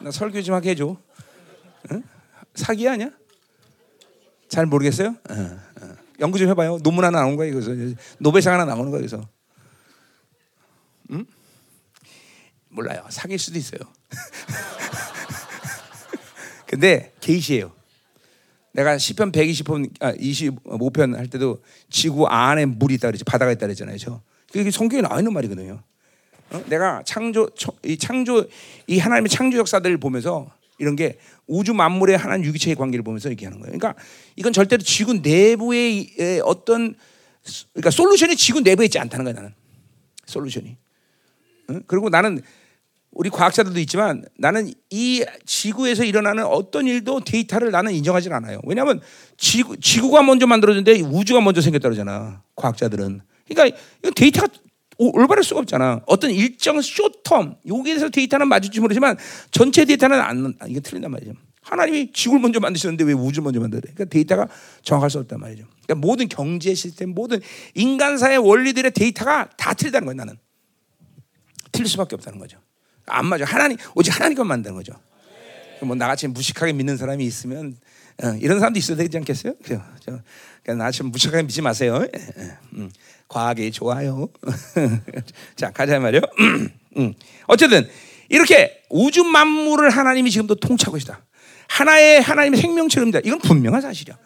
[0.00, 0.96] 나 설교 좀 하게 해줘.
[1.92, 2.02] 응?
[2.54, 3.10] 사기 아니야?
[4.48, 5.16] 잘 모르겠어요?
[5.30, 5.96] 어, 어.
[6.20, 6.78] 연구 좀 해봐요.
[6.82, 7.70] 논문 하나 나온 거야 이거서
[8.18, 9.26] 노벨상 하나 나오는 거야 그래서.
[11.10, 11.24] 응?
[12.68, 13.06] 몰라요.
[13.08, 13.80] 사귈 수도 있어요.
[16.66, 17.72] 근데 게시예요.
[18.72, 23.96] 내가 시편 120편 아 25편 할 때도 지구 안에 물이 있다 그랬지 바다가 있다 그랬잖아요.
[23.98, 24.20] 저.
[24.52, 25.82] 그게 성경에 나와 있는 말이거든요.
[26.50, 26.64] 어?
[26.68, 27.48] 내가 창조
[27.84, 28.46] 이 창조
[28.86, 33.78] 이 하나님의 창조 역사들을 보면서 이런 게 우주 만물의 하나님 유기체의 관계를 보면서 얘기하는 거예요.
[33.78, 34.00] 그러니까
[34.36, 36.94] 이건 절대로 지구 내부의 어떤
[37.72, 39.54] 그러니까 solution이 지구 내부에 있지 않다는 거야 나는
[40.26, 40.76] solution이.
[41.68, 41.80] 어?
[41.86, 42.42] 그리고 나는
[43.12, 48.60] 우리 과학자들도 있지만 나는 이 지구에서 일어나는 어떤 일도 데이터를 나는 인정하지 않아요.
[48.64, 49.00] 왜냐하면
[49.36, 52.42] 지구, 지구가 먼저 만들어졌는데 우주가 먼저 생겼다 그러잖아.
[52.56, 53.20] 과학자들은.
[53.54, 54.48] 그러니까 이건 데이터가
[54.98, 56.00] 올바를 수가 없잖아.
[56.06, 59.16] 어떤 일정 short term 여기에서 데이터는 맞을지 모르지만
[59.50, 61.32] 전체 데이터는 안 이게 틀린단 말이죠.
[61.62, 63.80] 하나님이 지구를 먼저 만드셨는데 왜 우주를 먼저 만들어?
[63.80, 64.48] 그러니까 데이터가
[64.82, 65.64] 정확할 수 없단 말이죠.
[65.84, 67.40] 그러니까 모든 경제 시스템, 모든
[67.74, 70.16] 인간사의 원리들의 데이터가 다 틀리다는 거예요.
[70.16, 70.36] 나는
[71.70, 72.58] 틀릴 수밖에 없다는 거죠.
[73.06, 73.44] 안 맞아.
[73.44, 74.94] 하나님 오직 하나님만 만드는 거죠.
[75.82, 77.76] 뭐 나같이 무식하게 믿는 사람이 있으면
[78.22, 79.54] 어, 이런 사람도 있어야 되지 않겠어요?
[79.56, 79.82] 그죠?
[80.04, 82.06] 그러니까 나처럼 무식하게 믿지 마세요.
[82.14, 82.90] 예, 예, 음,
[83.32, 84.28] 과학이 좋아요.
[85.56, 86.20] 자 가자 말이요.
[86.98, 87.14] 음,
[87.46, 87.88] 어쨌든
[88.28, 91.22] 이렇게 우주 만물을 하나님이 지금도 통치하고 있다.
[91.68, 93.20] 하나의 하나님의 생명체입니다.
[93.24, 94.16] 이건 분명한 사실이야.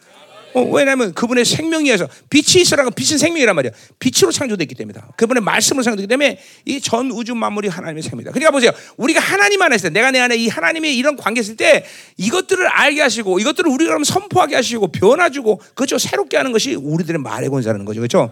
[0.53, 3.71] 어, 왜냐하면 그분의 생명이어서 빛이 있으라고 빛은 생명이란 말이야.
[3.99, 5.09] 빛으로 창조됐기 때문이다.
[5.15, 8.31] 그분의 말씀으로 창조됐기 때문에 이 전 우주 만물이 하나님의 생명이다.
[8.31, 8.71] 그러니까 보세요.
[8.97, 11.85] 우리가 하나님 안에 있을 때, 내가 내 안에 이 하나님의 이런 관계 있을 때
[12.17, 17.49] 이것들을 알게 하시고 이것들을 우리가 그럼 선포하게 하시고 변화주고 그죠 새롭게 하는 것이 우리들의 말의
[17.49, 17.99] 권세라는 거죠.
[17.99, 18.31] 그렇죠?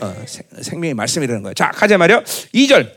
[0.00, 0.24] 어,
[0.60, 1.54] 생명의 말씀이라는 거예요.
[1.54, 2.22] 자, 가자 말이요.
[2.54, 2.90] 2절.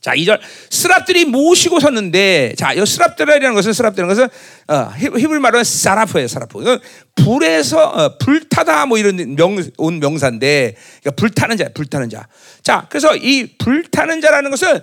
[0.00, 0.38] 자, 2절.
[0.70, 4.28] 스랍들이 모시고 섰는데, 자, 이 스랍들이라는 것은, 스랍들이라는 것은,
[4.68, 6.62] 어, 히브리 말로는 사라프예요, 사라프.
[6.62, 6.80] 이건
[7.16, 12.28] 불에서, 어, 불타다 뭐 이런 명, 온 명사인데, 그러니까 불타는 자, 불타는 자.
[12.62, 14.80] 자, 그래서 이 불타는 자라는 것은,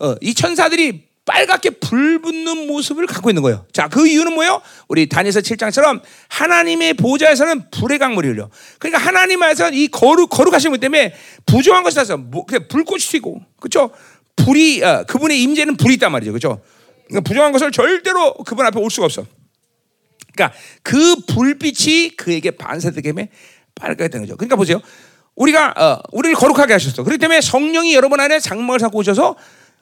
[0.00, 3.66] 어, 이 천사들이 빨갛게 불 붙는 모습을 갖고 있는 거예요.
[3.70, 4.62] 자, 그 이유는 뭐예요?
[4.88, 8.48] 우리 다니엘서 7장처럼 하나님의 보좌에서는 불의 강물이 흘려.
[8.78, 11.14] 그러니까 하나님 안에서 이 거룩 거룩하신 것 때문에
[11.44, 13.90] 부정한 것이라서 뭐, 불꽃이 튀고, 그렇죠?
[14.36, 16.62] 불이 어, 그분의 임재는 불이 있단 말이죠, 그렇죠?
[17.06, 19.26] 그러니까 부정한 것을 절대로 그분 앞에 올 수가 없어.
[20.32, 23.28] 그러니까 그 불빛이 그에게 반사되기 때문에
[23.74, 24.36] 빨갛게 되는 거죠.
[24.38, 24.80] 그러니까 보세요.
[25.34, 27.02] 우리가 어, 우리를 거룩하게 하셨어.
[27.02, 29.36] 그렇기 때문에 성령이 여러분 안에 장막을 삼고 오셔서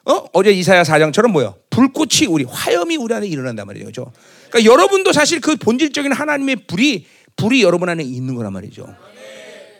[0.09, 0.25] 어?
[0.33, 1.55] 어제 이사야 4장처럼 뭐요?
[1.69, 3.85] 불꽃이 우리 화염이 우리 안에 일어난단 말이죠.
[3.85, 4.11] 그렇죠?
[4.49, 7.05] 그러니까 여러분도 사실 그 본질적인 하나님의 불이
[7.35, 8.83] 불이 여러분 안에 있는 거란 말이죠.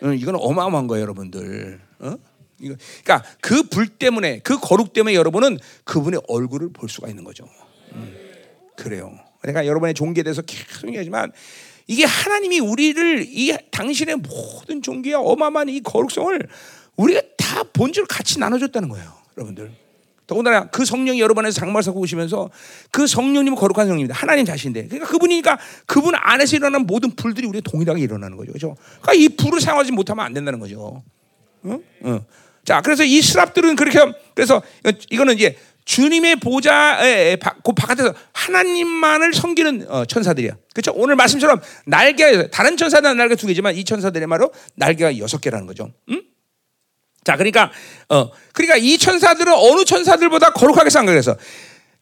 [0.03, 1.79] 어, 이건 어마어마한 거예요, 여러분들.
[1.99, 2.15] 어?
[2.59, 7.47] 이거, 그러니까 그 불 때문에 그 거룩 때문에 여러분은 그분의 얼굴을 볼 수가 있는 거죠.
[7.93, 8.15] 음,
[8.75, 9.17] 그래요.
[9.43, 11.31] 내가 여러분의 종교에 대해서 계속 얘기하지만
[11.87, 16.37] 이게 하나님이 우리를 이 당신의 모든 종교의 어마어마한 이 거룩성을
[16.97, 19.71] 우리가 다 본질을 같이 나눠줬다는 거예요, 여러분들.
[20.27, 22.49] 더군다나 그 성령이 여러분 안에서 장말 사고 오시면서
[22.91, 24.13] 그 성령님은 거룩한 성령입니다.
[24.13, 24.87] 하나님 자신인데.
[24.87, 28.51] 그러니까 그분이니까 그분 안에서 일어나는 모든 불들이 우리 동일하게 일어나는 거죠.
[28.51, 28.75] 그렇죠?
[29.01, 31.01] 그러니까 이 불을 사용하지 못하면 안 된다는 거죠.
[31.65, 31.81] 응?
[32.05, 32.19] 응.
[32.65, 33.99] 자, 그래서 이 스랍들은 그렇게
[34.35, 34.61] 그래서
[35.09, 40.57] 이거는 이제 주님의 보좌에 그 바깥에서 하나님만을 섬기는 어, 천사들이야.
[40.73, 40.91] 그렇죠?
[40.93, 45.93] 오늘 말씀처럼 날개 다른 천사들은 날개 두 개지만 이 천사들의 말로 날개가 여섯 개라는 거죠.
[46.09, 46.21] 응?
[47.27, 47.71] 자, 그러니까
[48.07, 51.35] 어 그러니까 이 천사들은 어느 천사들보다 거룩하게 생각해서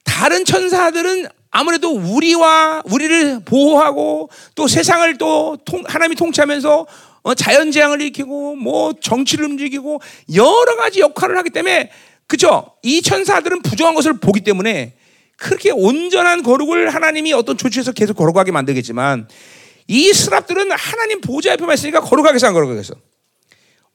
[0.03, 6.86] 다른 천사들은 아무래도 우리와 우리를 보호하고 또 세상을 또 통, 하나님이 통치하면서
[7.23, 9.99] 어, 자연 재앙을 일으키고 뭐 정치를 움직이고
[10.36, 11.89] 여러 가지 역할을 하기 때문에
[12.28, 12.73] 그죠?
[12.84, 14.93] 이 천사들은 부정한 것을 보기 때문에
[15.38, 19.28] 그렇게 온전한 거룩을 하나님이 어떤 조치에서 계속 거룩하게 만들겠지만
[19.88, 22.93] 이 스랍들은 하나님 보좌 앞에만 있으니까 거룩하게 산 거룩하게 했어.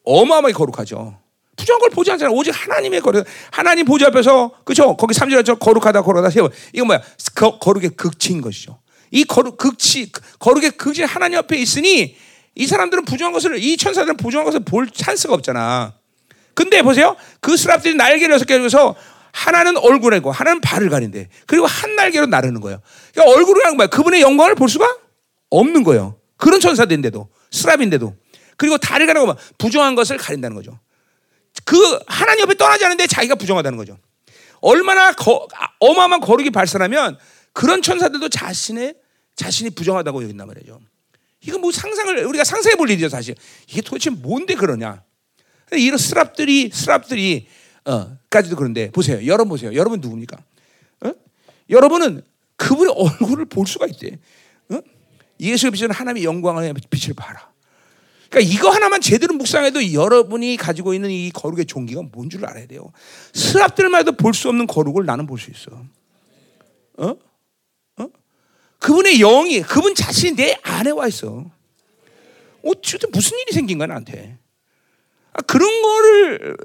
[0.04, 1.18] 어마어마하게 거룩하죠.
[1.56, 2.34] 부정한 걸 보지 않잖아요.
[2.34, 3.24] 오직 하나님의 거룩.
[3.50, 4.96] 하나님 보좌 앞에서 그죠?
[4.96, 6.50] 거기 3절에 거룩하다 거룩하다 세워.
[6.72, 7.02] 이거 뭐야?
[7.34, 8.80] 거, 거룩의 극치인 것이죠.
[9.10, 12.16] 이 거룩 극치 거룩의 극치 하나님 앞에 있으니
[12.54, 15.94] 이 사람들은 부정한 것을 이 천사들은 부정한 것을 볼 찬스가 없잖아.
[16.54, 17.16] 근데 보세요.
[17.40, 18.96] 그 스랍들이 날개를 여섯 개에서
[19.32, 21.28] 하나는 얼굴이고 하나는 발을 가린대.
[21.46, 22.80] 그리고 한 날개로 나르는 거예요.
[23.12, 23.86] 그러니까 얼굴을 가는 거야.
[23.86, 24.86] 그분의 영광을 볼 수가
[25.50, 26.16] 없는 거예요.
[26.36, 28.14] 그런 천사인데도 스랍인데도
[28.60, 30.78] 그리고 다리를 가는 거면 부정한 것을 가린다는 거죠.
[31.64, 33.96] 그 하나님 옆에 떠나지 않는데 자기가 부정하다는 거죠.
[34.60, 37.18] 얼마나 거, 아, 어마어마한 거룩이 발산하면
[37.54, 38.96] 그런 천사들도 자신의
[39.34, 40.78] 자신이 부정하다고 여긴단 말이죠.
[41.40, 43.34] 이건 뭐 상상을 우리가 상상해 볼 일이죠 사실.
[43.66, 45.04] 이게 도대체 뭔데 그러냐?
[45.72, 47.48] 이런 스랍들이 스랍들이
[47.84, 49.24] 어까지도 그런데 보세요.
[49.26, 49.72] 여러분 보세요.
[49.72, 50.36] 여러분 누굽니까?
[51.06, 51.12] 어?
[51.70, 52.22] 여러분은
[52.56, 54.18] 그분의 얼굴을 볼 수가 있대.
[54.68, 54.80] 어?
[55.40, 57.49] 예수의 빛은 하나님의 영광을 빛을 봐라.
[58.30, 62.92] 그러니까 이거 하나만 제대로 묵상해도 여러분이 가지고 있는 이 거룩의 종기가 뭔 줄 알아야 돼요.
[63.34, 65.82] 스랍들만 해도 볼 수 없는 거룩을 나는 볼 수 있어.
[66.98, 67.16] 어?
[67.98, 68.08] 어?
[68.78, 71.50] 그분의 영이 그분 자신이 내 안에 와 있어.
[72.64, 74.38] 어쨌든 무슨 일이 생긴 거야 나한테.
[75.32, 76.56] 아, 그런 거를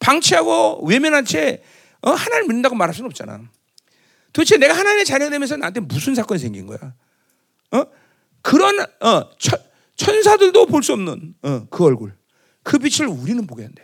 [0.00, 1.62] 방치하고 외면한 채
[2.00, 3.40] 어, 하나님 믿는다고 말할 수는 없잖아.
[4.32, 6.94] 도대체 내가 하나님의 자녀 되면서 나한테 무슨 사건이 생긴 거야?
[7.72, 7.84] 어?
[8.40, 9.58] 그런 어, 천,
[9.96, 12.16] 천사들도 볼 수 없는 어, 그 얼굴,
[12.62, 13.82] 그 빛을 우리는 보게 한대.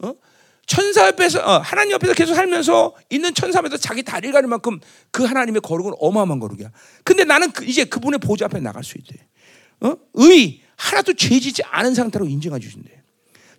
[0.00, 0.14] 어?
[0.66, 4.78] 천사 옆에서 어, 하나님 옆에서 계속 살면서 있는 천사면서 자기 다리를 가릴 만큼
[5.10, 6.70] 그 하나님의 거룩은 어마어마한 거룩이야.
[7.04, 9.26] 근데 나는 그, 이제 그분의 보좌 앞에 나갈 수 있대.
[9.80, 9.96] 어?
[10.14, 13.02] 의 하나도 죄지지 않은 상태로 인정해 주신대.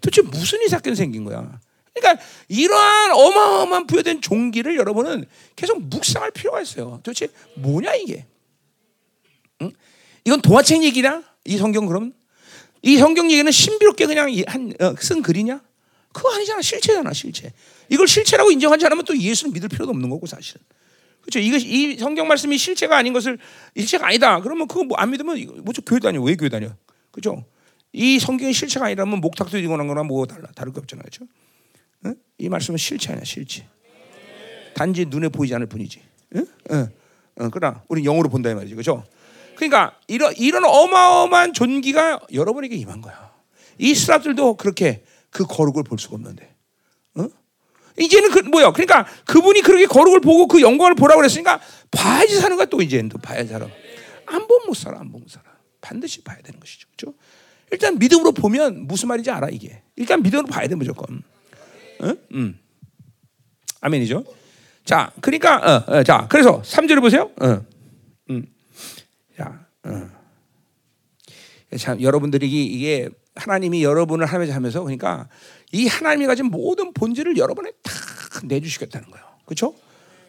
[0.01, 1.60] 도대체 무슨 이 사건이 생긴 거야?
[1.93, 7.01] 그러니까 이러한 어마어마한 부여된 종기를 여러분은 계속 묵상할 필요가 있어요.
[7.03, 8.26] 도대체 뭐냐 이게?
[9.62, 9.72] 응?
[10.24, 11.24] 이건 동화책 얘기나?
[11.45, 12.13] 이 성경 그럼?
[12.81, 15.61] 이 성경 얘기는 신비롭게 그냥 한쓴 어, 글이냐?
[16.11, 16.61] 그거 아니잖아.
[16.61, 17.51] 실체잖아, 실체.
[17.89, 20.61] 이걸 실체라고 인정하지 않으면 또 예수를 믿을 필요도 없는 거고 사실은.
[21.21, 21.39] 그렇죠.
[21.39, 23.37] 이거 이 성경 말씀이 실체가 아닌 것을
[23.75, 24.39] 실체가 아니다.
[24.41, 26.21] 그러면 그거 뭐 안 믿으면 뭐저 교회 다녀?
[26.21, 26.73] 왜 교회 다녀?
[27.11, 27.45] 그렇죠?
[27.91, 31.03] 이 성경의 실체가 아니라면 목탁도 난 거나 뭐 달라 다를 게 없잖아요.
[31.03, 31.25] 그렇죠?
[32.05, 32.15] 응?
[32.37, 33.67] 이 말씀은 실체 아니야, 실체.
[34.73, 36.01] 단지 눈에 보이지 않을 뿐이지.
[36.37, 36.45] 응?
[36.71, 36.87] 응.
[37.41, 37.49] 응.
[37.51, 38.73] 그러나 우리 영으로 본다 이 말이지.
[38.75, 39.03] 그렇죠?
[39.60, 43.34] 그러니까 이런 이런 어마어마한 존귀가 여러분에게 임한 거야.
[43.78, 46.55] 이 스랍들도 그렇게 그 거룩을 볼 수가 없는데.
[47.16, 47.28] 어?
[47.99, 48.72] 이제는 그 뭐야?
[48.72, 51.60] 그러니까 그분이 그렇게 거룩을 보고 그 영광을 보라고 그랬으니까
[51.91, 53.68] 봐야지 사는 거야 또 이제는 또 봐야지 살아.
[54.28, 54.97] 안 보면 못 살아.
[54.97, 55.43] 안 보면 못 살아.
[55.82, 56.88] 반드시 봐야 되는 것이죠.
[56.95, 57.18] 그렇죠?
[57.70, 59.82] 일단 믿음으로 보면 무슨 말인지 알아 이게.
[59.97, 61.22] 일단 믿음으로 봐야 돼 무조건.
[61.99, 62.14] 어?
[62.32, 62.57] 음.
[63.82, 64.24] 아멘이죠.
[64.86, 67.30] 자, 그러니까 어, 어, 자, 그래서 3절을 보세요.
[67.41, 67.62] 어.
[68.30, 68.45] 음.
[69.84, 71.77] 자, 어.
[71.77, 75.30] 참 여러분들이 이게 하나님이 여러분을 하면서 하면서 그러니까
[75.71, 77.91] 이 하나님이 가진 모든 본질을 여러분에 다
[78.43, 79.25] 내주시겠다는 거예요.
[79.45, 79.73] 그렇죠?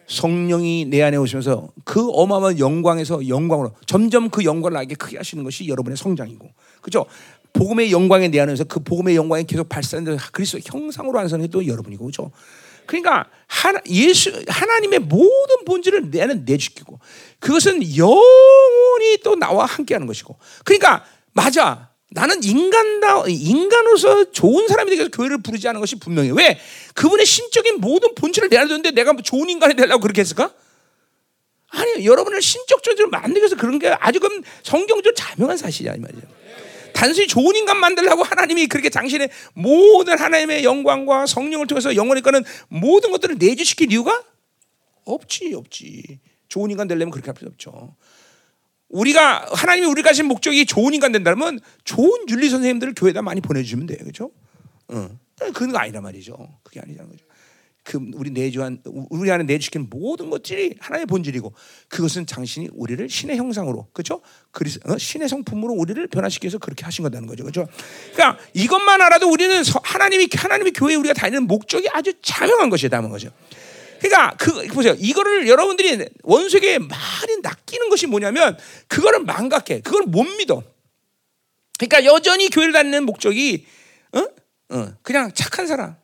[0.07, 5.67] 성령이 내 안에 오시면서 그 어마어마한 영광에서 영광으로 점점 그 영광을 나게 크게 하시는 것이
[5.67, 6.49] 여러분의 성장이고,
[6.81, 7.05] 그렇죠?
[7.53, 12.31] 복음의 영광에 내 안에서 그 복음의 영광이 계속 발산되는 그리스도 형상으로 완성이 또 여러분이고, 그렇죠?
[12.91, 16.99] 그러니까 하나, 예수 하나님의 모든 본질을 내 안에 내주시고,
[17.39, 21.89] 그것은 영원히 또 나와 함께하는 것이고, 그러니까 맞아.
[22.13, 26.31] 나는 인간다 인간으로서 좋은 사람이 되기 위해서 교회를 부르지 않은 것이 분명해.
[26.31, 26.59] 왜?
[26.93, 30.53] 그분의 신적인 모든 본질을 내야 되는데 내가 뭐 좋은 인간이 되려고 그렇게 했을까?
[31.69, 36.21] 아니, 여러분을 신적 존재로 만들기 위해서 그런 게 아주 그 성경적 자명한 사실이야 이 말이야.
[36.93, 43.11] 단순히 좋은 인간 만들려고 하나님이 그렇게 당신의 모든 하나님의 영광과 성령을 통해서 영원히 거는 모든
[43.11, 44.23] 것들을 내주시킬 이유가
[45.05, 46.19] 없지, 없지.
[46.47, 47.95] 좋은 인간 되려면 그렇게 할 필요 없죠.
[48.89, 53.99] 우리가 하나님이 우리 가신 목적이 좋은 인간 된다면 좋은 윤리 선생님들을 교회에다 많이 보내주시면 돼요,
[53.99, 54.31] 그렇죠?
[54.89, 55.09] 어.
[55.53, 56.35] 그건 아니란 말이죠.
[56.63, 57.25] 그게 아니라는 거죠.
[57.83, 61.53] 그 우리 내주한 우리 안에 내주시킨 모든 것들이 하나님의 본질이고
[61.87, 64.21] 그것은 당신이 우리를 신의 형상으로 그렇죠?
[64.51, 64.97] 그리스 어?
[64.97, 67.67] 신의 성품으로 우리를 변화시키 서 그렇게 하신 거다는 거죠, 그렇죠?
[68.13, 73.29] 그러니까 이것만 알아도 우리는 하나님이 하나님의 교회 우리가 다니는 목적이 아주 자명한 것이다는 거죠.
[73.99, 74.95] 그러니까 그 보세요.
[74.97, 78.57] 이거를 여러분들이 원수에게 많이 낚이는 것이 뭐냐면
[78.87, 79.81] 그거를 망각해.
[79.81, 80.63] 그걸 못 믿어.
[81.77, 83.65] 그러니까 여전히 교회를 다니는 목적이
[84.13, 84.25] 어?
[84.75, 86.00] 어, 그냥 착한 사람.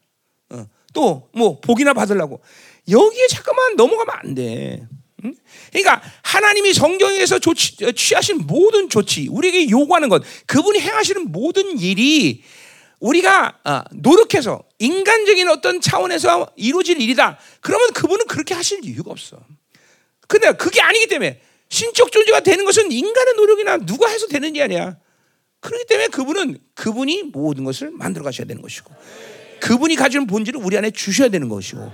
[0.95, 2.41] 어, 또뭐 복이나 받으려고
[2.89, 4.87] 여기에 잠깐만 넘어가면 안 돼.
[5.25, 5.33] 응?
[5.71, 12.43] 그러니까 하나님이 성경에서 조치, 취하신 모든 조치, 우리에게 요구하는 것, 그분이 행하시는 모든 일이
[12.99, 17.37] 우리가 어, 노력해서 인간적인 어떤 차원에서 이루어질 일이다.
[17.61, 19.37] 그러면 그분은 그렇게 하실 이유가 없어.
[20.27, 24.97] 근데 그게 아니기 때문에 신적 존재가 되는 것은 인간의 노력이나 누가 해서 되는 게 아니야.
[25.59, 28.93] 그렇기 때문에 그분은 그분이 모든 것을 만들어 가셔야 되는 것이고
[29.59, 31.91] 그분이 가지는 본질을 우리 안에 주셔야 되는 것이고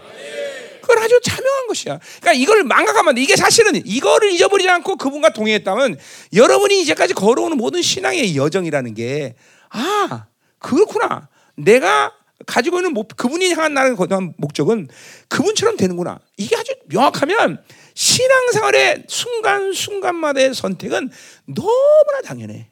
[0.82, 2.00] 그걸 아주 자명한 것이야.
[2.20, 5.98] 그러니까 이걸 망각하면 이게 사실은 이거를 잊어버리지 않고 그분과 동행했다면
[6.34, 9.36] 여러분이 이제까지 걸어오는 모든 신앙의 여정이라는 게
[9.70, 10.26] 아,
[10.60, 11.30] 그렇구나.
[11.56, 12.12] 내가
[12.46, 14.90] 가지고 있는 목, 그분이 향한 나를 거듭한 목적은
[15.30, 16.20] 그분처럼 되는구나.
[16.38, 21.10] 이게 아주 명확하면 신앙생활의 순간순간마다의 선택은
[21.46, 22.70] 너무나 당연해.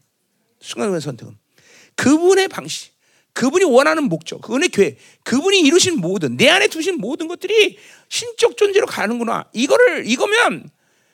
[0.59, 1.37] 순간순간의 선택은.
[1.95, 2.90] 그분의 방식,
[3.33, 7.77] 그분이 원하는 목적, 그분의 교회, 그분이 이루신 모든, 내 안에 두신 모든 것들이
[8.09, 9.45] 신적 존재로 가는구나.
[9.53, 10.69] 이거를, 이거면,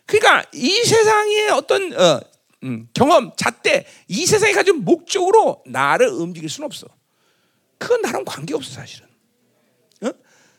[0.05, 2.19] 그러니까 이 세상의 어떤, 어,
[2.63, 6.87] 음, 경험, 잣대, 이 세상에 가진 목적으로 나를 움직일 수는 없어.
[7.77, 9.07] 그건 나랑 관계 없어, 사실은.
[10.01, 10.11] 어?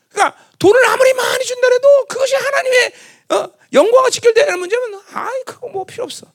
[0.07, 2.91] 그러니까 돈을 아무리 많이 준다 해도 그것이 하나님의
[3.31, 6.25] 어, 영광과 직결되는 문제면, 아이, 그거 뭐 필요 없어.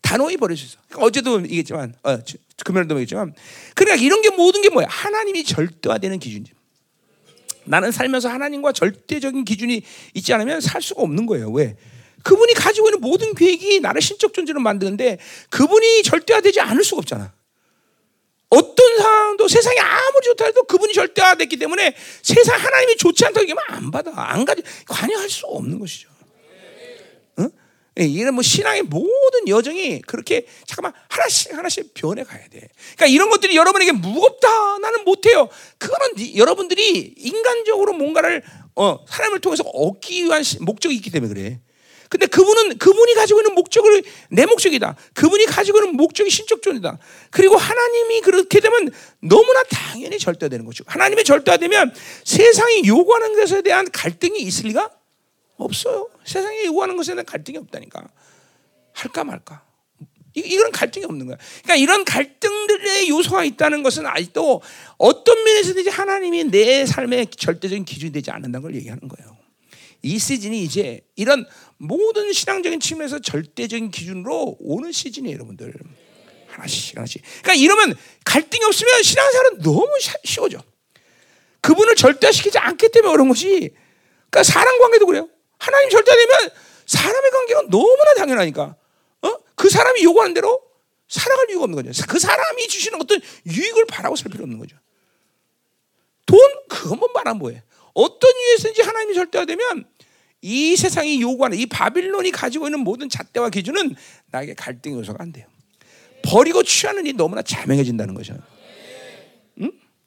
[0.00, 0.78] 단호히 버릴 수 있어.
[0.88, 2.18] 그러니까 어제도 얘기했지만, 어,
[2.64, 3.34] 금요일도 얘기했지만,
[3.74, 4.86] 그러니까 이런 게 모든 게 뭐야?
[4.88, 6.52] 하나님이 절대화되는 기준이지.
[7.64, 9.82] 나는 살면서 하나님과 절대적인 기준이
[10.14, 11.50] 있지 않으면 살 수가 없는 거예요.
[11.50, 11.76] 왜?
[12.22, 15.18] 그분이 가지고 있는 모든 계획이 나를 신적 존재로 만드는데
[15.50, 17.32] 그분이 절대화되지 않을 수가 없잖아.
[18.50, 23.90] 어떤 상황도 세상이 아무리 좋다 해도 그분이 절대화됐기 때문에 세상 하나님이 좋지 않다고 얘기하면 안
[23.90, 24.12] 받아.
[24.16, 26.09] 안 가지, 관여할 수 없는 것이죠.
[27.98, 32.68] 예, 이런 뭐 신앙의 모든 여정이 그렇게 잠깐만 하나씩 하나씩 변해 가야 돼.
[32.96, 35.48] 그러니까 이런 것들이 여러분에게 무겁다 나는 못해요.
[35.78, 38.42] 그거는 여러분들이 인간적으로 뭔가를
[38.76, 41.60] 어, 사람을 통해서 얻기 위한 목적이 있기 때문에 그래.
[42.08, 44.96] 근데 그분은 그분이 가지고 있는 목적을 내 목적이다.
[45.14, 46.98] 그분이 가지고 있는 목적이 신적존이다.
[47.30, 50.82] 그리고 하나님이 그렇게 되면 너무나 당연히 절대되는 거죠.
[50.88, 54.90] 하나님의 절대되면 세상이 요구하는 것에 대한 갈등이 있을 리가
[55.64, 56.08] 없어요.
[56.24, 58.06] 세상에 요구하는 것에 대한 갈등이 없다니까.
[58.92, 59.64] 할까 말까.
[60.34, 61.36] 이, 이건 갈등이 없는 거야.
[61.62, 64.62] 그러니까 이런 갈등들의 요소가 있다는 것은 아직도
[64.98, 69.36] 어떤 면에서든지 하나님이 내 삶의 절대적인 기준이 되지 않는다는 걸 얘기하는 거예요.
[70.02, 71.46] 이 시즌이 이제 이런
[71.76, 75.74] 모든 신앙적인 측면에서 절대적인 기준으로 오는 시즌이에요, 여러분들.
[76.48, 77.22] 하나씩 하나씩.
[77.42, 79.88] 그러니까 이러면 갈등이 없으면 신앙생활은 너무
[80.24, 80.62] 쉬워져.
[81.60, 83.70] 그분을 절대시키지 않기 때문에 그런 것이.
[84.30, 85.28] 그러니까 사람 관계도 그래요.
[85.60, 86.50] 하나님 절대되면
[86.86, 88.74] 사람의 관계가 너무나 당연하니까.
[89.22, 89.36] 어?
[89.54, 90.60] 그 사람이 요구하는 대로
[91.06, 92.04] 살아갈 이유가 없는 거죠.
[92.08, 94.76] 그 사람이 주시는 어떤 유익을 바라고 살 필요 없는 거죠.
[96.26, 97.62] 돈 그것만 말하면 뭐해?
[97.94, 99.84] 어떤 이유에서인지 하나님이 절대화되면
[100.42, 103.94] 이 세상이 요구하는 이 바빌론이 가지고 있는 모든 잣대와 기준은
[104.30, 105.46] 나에게 갈등 요소가 안 돼요.
[106.22, 108.34] 버리고 취하는 일이 너무나 자명해진다는 거죠.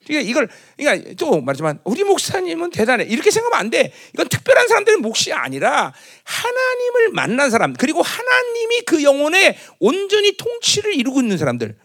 [0.03, 0.07] 응?
[0.07, 3.93] 그러니까 이걸 그러니까 또 말하지만 우리 목사님은 대단해 이렇게 생각하면 안 돼.
[4.13, 5.93] 이건 특별한 사람들의 몫이 아니라
[6.23, 11.75] 하나님을 만난 사람 그리고 하나님이 그 영혼에 온전히 통치를 이루고 있는 사람들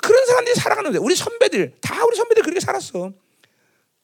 [0.00, 3.12] 그런 사람들이 살아가는 데 우리 선배들 다 우리 선배들 그렇게 살았어.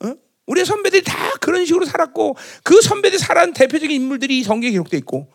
[0.01, 0.15] 어?
[0.47, 5.29] 우리 선배들이 다 그런 식으로 살았고 그 선배들이 살아온 대표적인 인물들이 성경에 기록돼 있고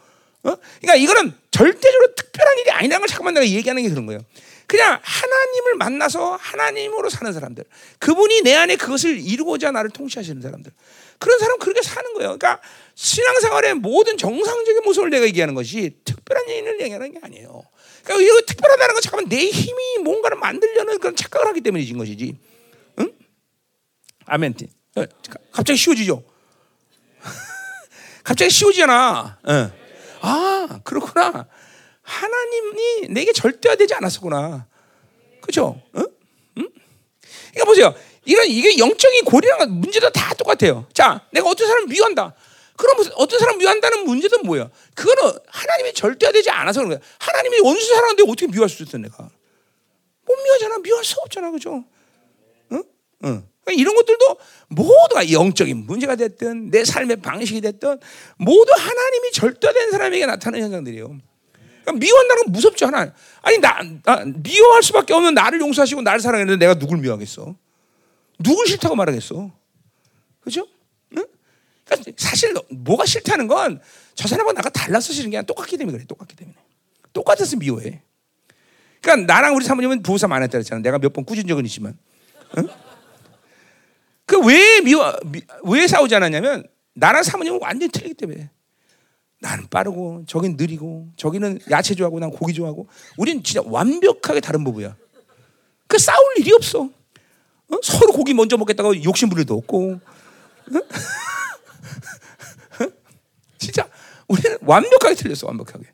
[0.43, 0.55] 어?
[0.82, 4.21] 그러니까 이거는 절대적으로 특별한 일이 아니라는 걸 잠깐만 내가 얘기하는 게 그런 거예요.
[4.74, 7.63] 그냥 하나님을 만나서 하나님으로 사는 사람들.
[7.99, 10.71] 그분이 내 안에 그것을 이루고자 나를 통치하시는 사람들.
[11.19, 12.39] 그런 사람 그렇게 사는 거예요.
[12.39, 12.59] 그러니까
[12.95, 17.61] 신앙생활의 모든 정상적인 모습을 내가 얘기하는 것이 특별한 일을 얘기하는 게 아니에요.
[18.03, 22.36] 그러니까 이거 특별하다는 건 잠깐만 내 힘이 뭔가를 만들려는 그런 착각을 하기 때문이진 것이지.
[22.97, 23.13] 응?
[24.26, 24.55] 아멘.
[24.95, 25.03] 어,
[25.51, 26.24] 갑자기 쉬워지죠?
[28.26, 29.38] 갑자기 쉬워지잖아.
[29.43, 29.71] 어.
[30.21, 31.47] 아, 그렇구나.
[32.03, 34.67] 하나님이 내게 절대화되지 않았었구나.
[35.41, 35.81] 그죠?
[35.93, 35.99] 어?
[36.57, 36.69] 응?
[37.51, 37.95] 그러니까 보세요.
[38.25, 40.87] 이런 이게 영적인 고리랑 문제도 다 똑같아요.
[40.93, 42.35] 자, 내가 어떤 사람 미워한다.
[42.75, 44.69] 그럼 어떤 사람 미워한다는 문제도 뭐야?
[44.95, 47.07] 그거는 하나님이 절대화되지 않아서 그런 거야.
[47.19, 49.29] 하나님이 원수 사랑하는데 어떻게 미워할 수 있어 내가?
[50.25, 50.77] 못 미워하잖아.
[50.79, 51.51] 미워할 수 없잖아.
[51.51, 51.83] 그죠?
[52.71, 52.83] 응?
[53.25, 53.47] 응.
[53.63, 54.37] 그러니까 이런 것들도
[54.69, 57.99] 모두가 영적인 문제가 됐든 내 삶의 방식이 됐든
[58.37, 61.17] 모두 하나님이 절대된 사람에게 나타나는 현상들이에요.
[61.91, 63.13] 미워한다는 건 무섭지 않아.
[63.41, 67.55] 아니 나, 나, 미워할 수밖에 없는 나를 용서하시고 나를 사랑했는데 내가 누굴 미워하겠어?
[68.39, 69.51] 누굴 싫다고 말하겠어?
[70.39, 70.67] 그죠?
[71.17, 71.25] 응?
[71.86, 73.81] 그러니까 사실 뭐가 싫다는 건
[74.15, 76.05] 저 사람과 나가 달라서 싫은 게 아니라 똑같기 때문에 그래.
[76.07, 76.55] 똑같기 때문에.
[77.13, 78.01] 똑같아서 미워해.
[79.01, 80.81] 그러니까 나랑 우리 사모님은 부부싸움 안 했다 그랬잖아.
[80.81, 81.97] 내가 몇 번 꾸준 적은 있지만.
[82.57, 82.69] 응?
[84.25, 85.13] 그왜 미워
[85.63, 88.49] 왜 싸우지 않았냐면 나랑 사모님은 완전히 틀리기 때문에
[89.43, 92.87] 나는 빠르고 저긴 느리고 저기는 야채 좋아하고 난 고기 좋아하고
[93.17, 94.95] 우리는 진짜 완벽하게 다른 부부야.
[95.85, 96.83] 그 싸울 일이 없어.
[96.83, 97.77] 어?
[97.83, 99.99] 서로 고기 먼저 먹겠다고 욕심 부릴 도 없고.
[99.99, 99.99] 어?
[103.59, 103.89] 진짜
[104.29, 105.87] 우리는 완벽하게 틀렸어 완벽하게.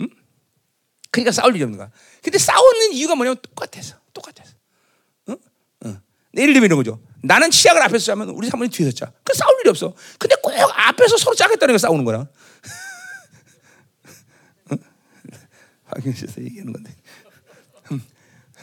[0.00, 0.08] 응?
[1.10, 1.90] 그러니까 싸울 일이 없는 거야.
[2.22, 4.52] 근데 싸우는 이유가 뭐냐면 똑같아서 똑같아서.
[5.30, 5.38] 응?
[5.86, 6.00] 응.
[6.36, 7.00] 예를 들면 이런 거죠.
[7.24, 9.10] 나는 치약을 앞에서 짜면 우리 사모님 뒤에서 짜.
[9.24, 9.94] 그 싸울 일이 없어.
[10.18, 12.26] 근데 꼭 앞에서 서로 짜겠다는 거 싸우는 거야.
[15.88, 16.94] 박영수에서 얘기하는 건데.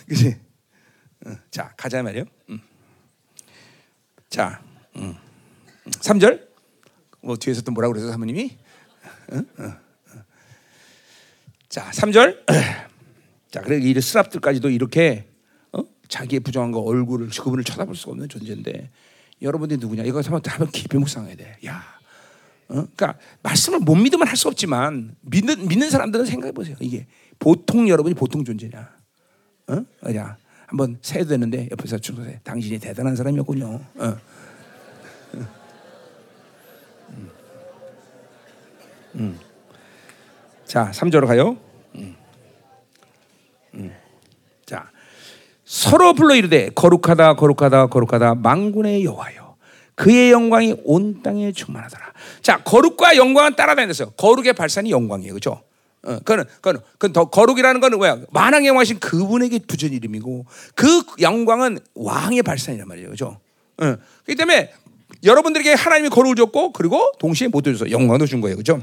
[0.08, 0.40] 그지?
[1.50, 2.26] 자, 가자 말이요.
[2.50, 2.62] 음.
[4.30, 4.62] 자,
[4.96, 5.18] 음.
[5.86, 6.48] 3절.
[7.24, 8.58] 뭐 뒤에서 또 뭐라고 그래서 사모님이?
[11.68, 12.46] 자, 3절.
[13.50, 15.31] 자, 그래 이 스랍들까지도 이렇게 어?
[16.12, 18.90] 자기의 부정한 거 얼굴을 그분을 쳐다볼 수 없는 존재인데
[19.42, 20.04] 여러분들이 누구냐?
[20.04, 21.58] 이거 한번 한번 깊이 묵상해야 돼.
[21.66, 21.82] 야.
[22.68, 22.74] 어?
[22.96, 26.76] 그러니까 말씀을 못 믿으면 할 수 없지만 믿는 믿는 사람들은 생각해 보세요.
[26.80, 27.08] 이게
[27.40, 28.90] 보통 여러분이 보통 존재냐?
[29.68, 29.86] 어?
[30.16, 30.38] 야,
[30.68, 32.40] 한번 세도 되는데 옆에서 충성해.
[32.44, 33.82] 당신이 대단한 사람이었군요.
[33.96, 34.18] 어.
[39.16, 39.40] 음.
[40.66, 41.58] 자, 3절로 가요.
[41.96, 42.16] 음.
[43.76, 44.01] 음.
[45.72, 49.56] 자, 서로 불러 이르되 거룩하다 거룩하다 거룩하다 망군의 여호와여
[49.96, 52.12] 그의 영광이 온 땅에 충만하더라.
[52.42, 54.12] 자, 거룩과 영광은 따라다녔어요.
[54.12, 55.34] 거룩의 발산이 영광이에요.
[55.34, 55.62] 그죠
[56.04, 58.18] 어, 그거는, 그거는, 그건 더 거룩이라는 거는 뭐야?
[58.32, 60.46] 만왕의 영광이신 그분에게 붙은 이름이고
[60.76, 63.12] 그 영광은 왕의 발산이란 말이에요.
[63.12, 63.40] 그죠?
[63.78, 63.96] 어,
[64.26, 64.74] 그렇기 때문에
[65.24, 68.58] 여러분들에게 하나님이 거룩을 줬고 그리고 동시에 모두 줘서 영광도 준 거예요.
[68.58, 68.82] 그죠?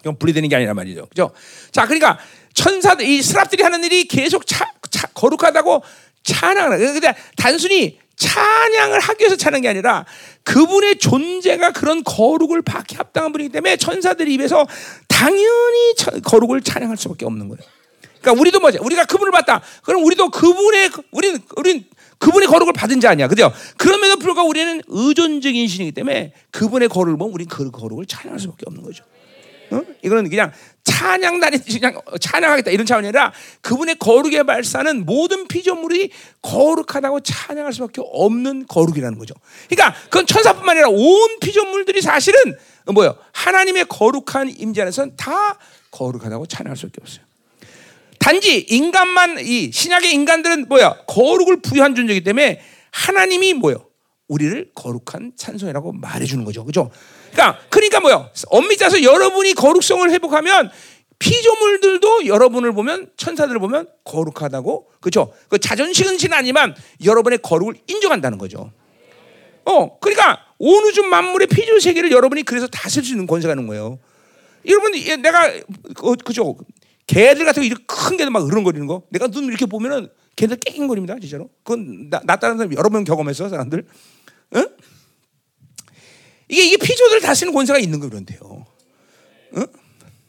[0.00, 1.06] 이건 분리되는 게 아니란 말이죠.
[1.06, 1.30] 그죠?
[1.70, 2.18] 자, 그러니까
[2.54, 4.70] 천사들, 이 스랍들이 하는 일이 계속 차, 차,
[5.16, 5.82] 거룩하다고
[6.22, 10.06] 찬양을, 그러니까 단순히 찬양을 하기 위해서 찬양한 게 아니라
[10.42, 14.66] 그분의 존재가 그런 거룩을 받기 합당한 분이기 때문에 천사들 입에서
[15.08, 15.94] 당연히
[16.24, 17.62] 거룩을 찬양할 수밖에 없는 거예요.
[18.20, 18.78] 그러니까 우리도 뭐지?
[18.80, 19.60] 우리가 그분을 봤다.
[19.82, 21.84] 그럼 우리도 그분의 우리는 우린
[22.18, 23.28] 그분의 거룩을 받은 자 아니야.
[23.28, 23.52] 그죠?
[23.76, 28.82] 그럼에도 불구하고 우리는 의존적인 신이기 때문에 그분의 거룩을 보면 우리는 그 거룩을 찬양할 수밖에 없는
[28.82, 29.04] 거죠.
[29.70, 29.82] 어?
[30.02, 30.52] 이거는 그냥
[30.84, 36.10] 찬양 날이 그냥 찬양하겠다 이런 차원이 아니라 그분의 거룩의 발사는 모든 피조물이
[36.42, 39.34] 거룩하다고 찬양할 수밖에 없는 거룩이라는 거죠.
[39.68, 42.34] 그러니까 그건 천사뿐만 아니라 온 피조물들이 사실은
[42.92, 43.16] 뭐요?
[43.32, 45.58] 하나님의 거룩한 임재 안에서는 다
[45.90, 47.24] 거룩하다고 찬양할 수밖에 없어요.
[48.20, 50.98] 단지 인간만 이 신약의 인간들은 뭐야?
[51.06, 52.60] 거룩을 부여한 존재이기 때문에
[52.90, 53.86] 하나님이 뭐요?
[54.28, 56.64] 우리를 거룩한 찬송이라고 말해주는 거죠.
[56.64, 56.90] 그죠?
[57.36, 58.30] 그러니까, 그러니까 뭐요?
[58.48, 60.70] 엄밀히 따서 여러분이 거룩성을 회복하면
[61.18, 65.32] 피조물들도 여러분을 보면 천사들을 보면 거룩하다고 그죠?
[65.48, 66.74] 그 자존심은 아니지만
[67.04, 68.72] 여러분의 거룩을 인정한다는 거죠.
[69.64, 73.98] 어, 그러니까 온 우주 만물의 피조 세계를 여러분이 그래서 다스릴 수 있는 권세가 있는 거예요.
[74.66, 75.52] 여러분, 내가
[76.02, 76.56] 어, 그죠?
[77.06, 81.18] 개들 같은 거 이렇게 큰 개들 막 으르렁거리는 거, 내가 눈 이렇게 보면은 걔들 깽깽거립니다,
[81.20, 81.48] 진짜로.
[81.62, 83.86] 그건 나, 나 다른 사람 여러 번 경험했어, 사람들.
[84.56, 84.68] 응?
[86.48, 88.66] 이게 이게 피조들 다스리는 권세가 있는 거 그런데요.
[89.56, 89.66] 응?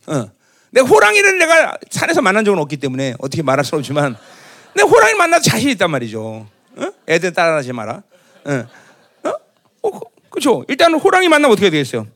[0.07, 0.31] 어.
[0.71, 4.17] 내가 호랑이를 내가 산에서 만난 적은 없기 때문에 어떻게 말할 수 없지만
[4.75, 6.47] 내가 호랑이 만나서 자신 있단 말이죠.
[6.77, 6.91] 응?
[7.07, 8.03] 애들 따라하지 마라.
[8.47, 8.67] 응.
[9.23, 9.29] 어?
[9.83, 9.99] 어,
[10.29, 10.63] 그렇죠.
[10.67, 12.07] 일단 호랑이 만나면 어떻게 되겠어요?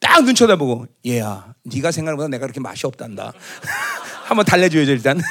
[0.00, 3.32] 딱 눈 쳐다보고 얘야, 네가 생각보다 내가 그렇게 맛이 없단다.
[4.24, 5.20] 한번 달래줘야죠 일단.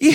[0.00, 0.12] 이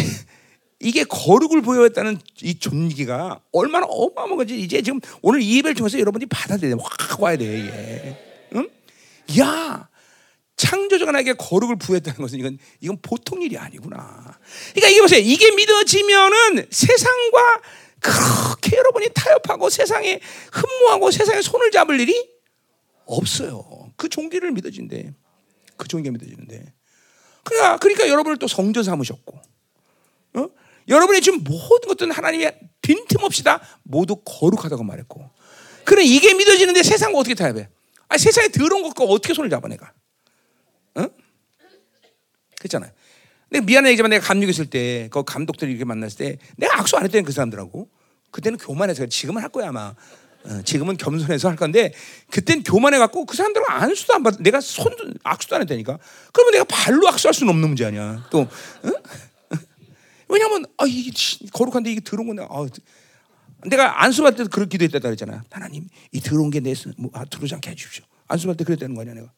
[0.81, 6.25] 이게 거룩을 보여했다는 이 존기가 얼마나 어마어마한 건지 이제 지금 오늘 이 예배를 통해서 여러분이
[6.25, 6.83] 받아들여야 돼.
[6.83, 8.17] 확 와야 돼, 이게.
[8.55, 8.69] 응?
[9.39, 9.87] 야,
[10.57, 14.39] 창조주가 나에게 거룩을 부여했다는 것은 이건, 이건 보통 일이 아니구나.
[14.73, 15.19] 그러니까 이게 보세요.
[15.23, 17.61] 이게 믿어지면은 세상과
[17.99, 20.19] 그렇게 여러분이 타협하고 세상에
[20.51, 22.29] 흠모하고 세상에 손을 잡을 일이
[23.05, 23.91] 없어요.
[23.95, 25.13] 그 종기를 믿어진대.
[25.77, 26.73] 그 종기가 믿어지는데.
[27.43, 29.41] 그러니까, 그러니까 여러분을 또 성전 삼으셨고,
[30.35, 30.47] 어?
[30.91, 32.49] 여러분이 지금 모든 것들은 하나님이
[32.81, 35.29] 빈틈없이 다 모두 거룩하다고 말했고.
[35.85, 37.69] 그래 이게 믿어지는데 세상과 어떻게 타협해?
[38.09, 39.91] 아 세상에 더러운 것과 어떻게 손을 잡아 내가?
[40.97, 41.09] 응?
[42.59, 42.91] 그렇잖아요.
[43.49, 47.03] 내가 미안해 얘기지만 내가 감독 있을 때, 그 감독들이 이렇게 만났을 때, 내가 악수 안
[47.03, 47.89] 했다는 그 사람들하고.
[48.31, 49.93] 그때는 교만해서 지금은 할 거야 아마.
[50.43, 51.93] 어, 지금은 겸손해서 할 건데
[52.31, 54.37] 그땐 교만해갖고 그 사람들은 안수도 안 받.
[54.39, 54.91] 내가 손
[55.23, 55.99] 악수도 안 했다니까.
[56.33, 58.27] 그러면 내가 발로 악수할 수는 없는 문제 아니야.
[58.31, 58.47] 또
[58.85, 58.93] 응?
[60.31, 61.11] 왜냐하면 아 이게
[61.51, 62.65] 거룩한데 이게 들어온 건데 아,
[63.67, 65.43] 내가 안수받을 때도 그렇게 기도했다 그랬잖아.
[65.51, 68.05] 하나님 이 들어온 게내 뭐, 아, 들어오지 않게 해주십시오.
[68.27, 69.31] 안수받을 때 그랬다는 거 아니야 내가.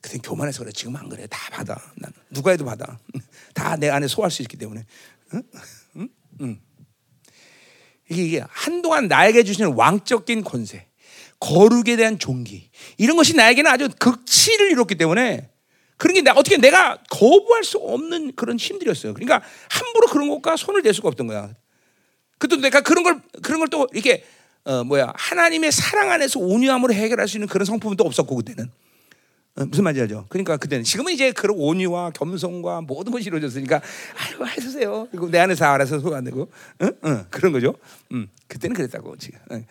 [0.00, 0.72] 그때 교만해서 그래.
[0.72, 1.26] 지금 안 그래.
[1.28, 1.78] 다 받아.
[1.96, 2.98] 난 누가 해도 받아.
[3.54, 4.84] 다 내 안에 소화할 수 있기 때문에.
[5.34, 5.42] 응?
[5.96, 6.08] 응?
[6.40, 6.60] 응.
[8.08, 10.86] 이게 한동안 나에게 주시는 왕적인 권세,
[11.38, 15.49] 거룩에 대한 종기 이런 것이 나에게는 아주 극치를 이뤘기 때문에
[16.00, 19.12] 그런 게 어떻게 내가 거부할 수 없는 그런 힘들이었어요.
[19.12, 21.54] 그러니까 함부로 그런 것과 손을 댈 수가 없던 거야.
[22.38, 24.24] 그것도 내가 그런 걸 그런 걸 또 이렇게
[24.64, 28.70] 어 뭐야 하나님의 사랑 안에서 온유함으로 해결할 수 있는 그런 성품은 또 없었고 그때는
[29.56, 30.24] 어, 무슨 말인지 알죠?
[30.30, 33.82] 그러니까 그때는 지금은 이제 그런 온유와 겸손과 모든 것이 이루어졌으니까
[34.16, 35.08] 아이고 해주세요.
[35.10, 36.92] 그리고 내 안에서 알아서 소안 되고 응?
[37.04, 37.74] 응, 그런 거죠.
[38.12, 39.38] 음, 그때는 그랬다고 지금.
[39.52, 39.66] 응,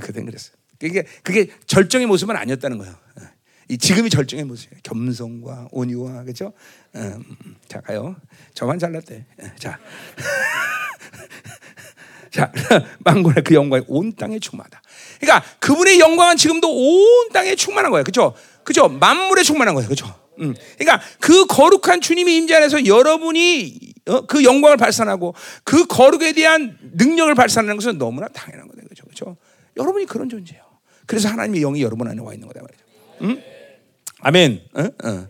[0.00, 0.56] 그때는 그랬어요.
[0.80, 2.94] 그게 그게 절정의 모습은 아니었다는 거예요.
[3.68, 4.80] 이 지금이 절정의 모습이에요.
[4.82, 6.52] 겸손과 온유와 그렇죠?
[6.96, 7.22] 음,
[7.68, 8.16] 자 가요.
[8.54, 9.26] 저만 잘났대.
[9.58, 9.78] 자.
[12.30, 12.52] 자,
[13.04, 14.82] 만군의 그 영광이 온 땅에 충만하다.
[15.20, 18.04] 그러니까 그분의 영광은 지금도 온 땅에 충만한 거예요.
[18.04, 18.34] 그렇죠?
[18.62, 18.88] 그렇죠?
[18.88, 19.88] 만물에 충만한 거예요.
[19.88, 20.14] 그렇죠?
[20.40, 20.54] 음.
[20.78, 24.26] 그러니까 그 거룩한 주님의 임재 안에서 여러분이 어?
[24.26, 28.84] 그 영광을 발산하고 그 거룩에 대한 능력을 발산하는 것은 너무나 당연한 거예요.
[28.84, 29.04] 그렇죠?
[29.04, 29.36] 그렇죠?
[29.76, 30.62] 여러분이 그런 존재예요.
[31.06, 32.84] 그래서 하나님의 영이 여러분 안에 와 있는 거다 말이죠.
[33.22, 33.57] 음?
[34.20, 34.62] 아멘.
[34.74, 34.82] 어?
[35.04, 35.26] 어.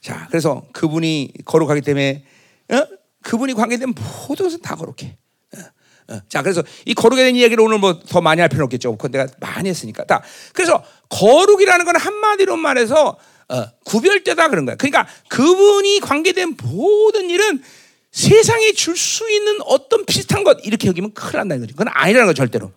[0.00, 2.24] 자, 그래서 그분이 거룩하기 때문에
[2.72, 2.86] 어?
[3.22, 3.94] 그분이 관계된
[4.28, 5.16] 모든 것은 다 거룩해.
[5.56, 6.20] 어, 어.
[6.28, 8.92] 자, 그래서 이 거룩에 대한 이야기를 오늘 뭐 더 많이 할 필요는 없겠죠.
[8.96, 10.04] 그건 내가 많이 했으니까.
[10.06, 10.22] 자,
[10.52, 13.16] 그래서 거룩이라는 건 한마디로 말해서
[13.48, 14.76] 어, 구별되다 그런 거야.
[14.76, 17.62] 그러니까 그분이 관계된 모든 일은
[18.10, 21.74] 세상에 줄 수 있는 어떤 비슷한 것 이렇게 여기면 큰일 난다는 거죠.
[21.74, 22.72] 그건 아니라는 거 절대로.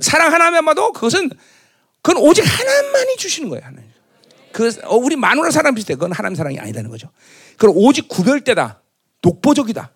[0.00, 1.30] 사랑 하나만 봐도 그것은
[2.00, 3.64] 그건 오직 하나만이 주시는 거예요.
[3.64, 3.91] 하나님.
[4.52, 5.94] 그 어, 우리 마누라 사랑 비슷해.
[5.94, 7.10] 그건 하나님 사랑이 아니다는 거죠.
[7.56, 8.82] 그건 오직 구별되다,
[9.20, 9.92] 독보적이다.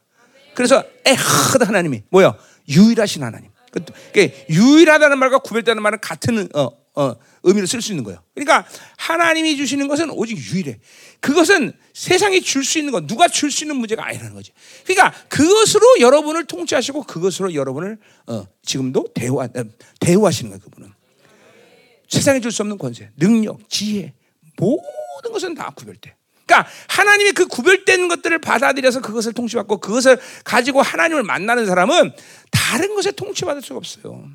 [0.54, 2.36] 그래서 에하드 하나님이 뭐야?
[2.68, 3.50] 유일하신 하나님.
[3.70, 8.22] 그, 유일하다는 말과 구별되는 말은 같은 어, 어, 의미로 쓸수 있는 거예요.
[8.34, 10.78] 그러니까 하나님이 주시는 것은 오직 유일해.
[11.20, 14.52] 그것은 세상에 줄수 있는 것, 누가 줄 수 있는 문제가 아니라는 거지.
[14.86, 19.64] 그러니까 그것으로 여러분을 통치하시고 그것으로 여러분을 어, 지금도 대화, 어,
[20.00, 20.60] 대우하시는 거예요.
[20.64, 20.92] 그분은
[22.08, 24.14] 세상에 줄 수 없는 권세, 능력, 지혜
[24.56, 26.16] 모든 것은 다 구별돼.
[26.46, 32.12] 그러니까 하나님의 그 구별된 것들을 받아들여서 그것을 통치받고 그것을 가지고 하나님을 만나는 사람은
[32.52, 34.28] 다른 것에 통치받을 수가 없어요.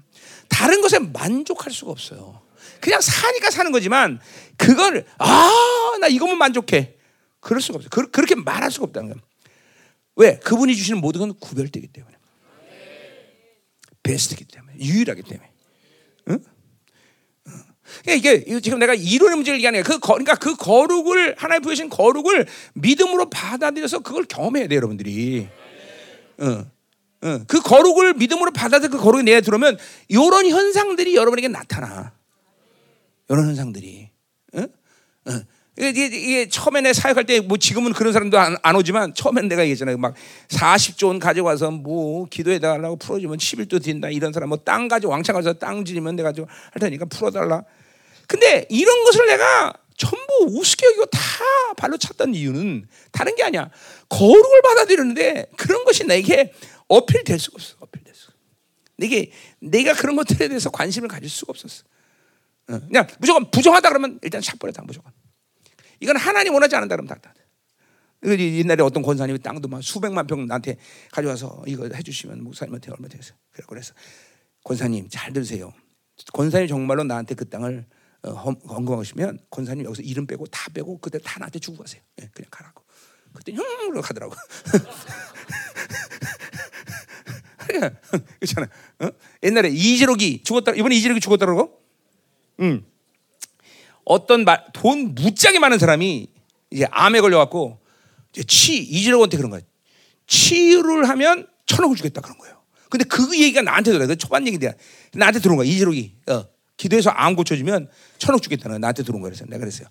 [0.49, 2.41] 다른 것에 만족할 수가 없어요.
[2.81, 4.19] 그냥 사니까 사는 거지만
[4.57, 6.95] 그걸 아나 이거면 만족해.
[7.39, 7.89] 그럴 수가 없어요.
[7.89, 9.21] 그, 렇게 말할 수가 없다는 거예요.
[10.15, 10.37] 왜?
[10.39, 12.15] 그분이 주시는 모든 건 구별되기 때문에.
[14.03, 14.77] 베스트기 때문에.
[14.79, 15.51] 유일하기 때문에.
[16.29, 16.43] 응?
[18.03, 23.29] 그러니까 이게 지금 내가 이론의 문제를 얘기하는 그 그러니까 그 거룩을 하나님 부여신 거룩을 믿음으로
[23.29, 25.47] 받아들여서 그걸 경험해야 돼 여러분들이.
[26.39, 26.65] 어.
[27.23, 27.39] 어.
[27.47, 29.77] 그 거룩을 믿음으로 받아들 그 거룩이 내에 들어오면
[30.07, 32.13] 이런 현상들이 여러분에게 나타나.
[33.29, 34.09] 이런 현상들이.
[34.53, 34.61] 어?
[34.61, 35.41] 어.
[35.79, 39.61] 이게, 이게 처음에 내 사역할 때 뭐 지금은 그런 사람도 안, 안 오지만 처음엔 내가
[39.61, 39.97] 얘기했잖아요.
[39.97, 40.13] 막
[40.49, 45.35] 40조 원 가져가서 뭐 기도해 달라고 풀어주면 11도 딘다 이런 사람 뭐 땅 가지고 왕창
[45.35, 47.63] 가서 땅 지르면 내가 좀 할 테니까 풀어달라.
[48.31, 51.19] 근데 이런 것을 내가 전부 우습게 여기고 다
[51.75, 53.69] 발로 찼던 이유는 다른 게 아니야.
[54.07, 56.53] 거룩을 받아들이는데 그런 것이 내게
[56.87, 57.75] 어필될 수가 없어.
[57.81, 58.31] 어필될 수.
[58.95, 61.83] 내게 내가 그런 것들에 대해서 관심을 가질 수가 없었어.
[62.65, 65.11] 그냥 무조건 부정하다 그러면 일단 샷버렸다 무조건.
[65.99, 67.33] 이건 하나님 원하지 않는다 그러면 다.
[68.23, 70.77] 옛날에 어떤 권사님이 땅도 막 수백만 평 나한테
[71.11, 73.37] 가져와서 이거 해주시면 목사님한테 얼마 되겠어요.
[73.67, 73.93] 그래서
[74.63, 75.73] 권사님 잘 들으세요.
[76.31, 77.85] 권사님 정말로 나한테 그 땅을
[78.21, 82.01] 건강하시면 권사님 여기서 이름 빼고 다 빼고 그때 다 나한테 주고 가세요.
[82.21, 82.83] 예, 그냥 가라고.
[83.33, 84.35] 그때 형 그러고 가더라고.
[88.39, 88.67] 그렇잖아.
[88.99, 89.09] 어?
[89.43, 90.73] 옛날에 이지록이 죽었다.
[90.73, 91.81] 이번에 이지록이 죽었다고?
[92.61, 92.85] 응.
[94.03, 96.27] 어떤 말, 돈 무지하게 많은 사람이
[96.71, 97.79] 이제 암에 걸려갖고
[98.33, 99.61] 이제 치 이지록한테 그런 거야.
[100.27, 102.61] 치유를 하면 천억을 주겠다 그런 거예요.
[102.89, 104.07] 근데 그 얘기가 나한테 들어요.
[104.07, 104.75] 그 초반 얘기인데
[105.13, 105.67] 나한테 들어온 거야.
[105.67, 106.15] 이지록이.
[106.27, 106.45] 어.
[106.81, 108.81] 기도해서 암 고쳐주면 천억 주겠다는.
[108.81, 109.47] 나한테 들어온 거랬어요.
[109.47, 109.87] 내가 그랬어요.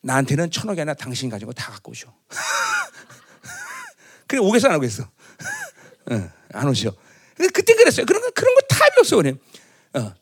[0.00, 2.12] 나한테는 천억이 아니라 당신 가지고 다 갖고 오셔.
[4.26, 5.04] 그래 오겠어 안 오겠어?
[6.10, 6.92] 어, 안 오셔.
[7.36, 8.04] 그때 그랬어요.
[8.04, 9.34] 그런 거 그런 거 답이 없어 그래.
[9.94, 10.12] 어,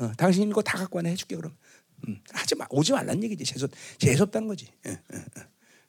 [0.00, 1.56] 어, 당신 이거 다 갖고 와내 해줄게 그럼.
[2.06, 3.44] 음, 하지 마 오지 말란 얘기지.
[3.44, 4.70] 재수 재수 없다는 거지.
[4.86, 5.24] 예, 예,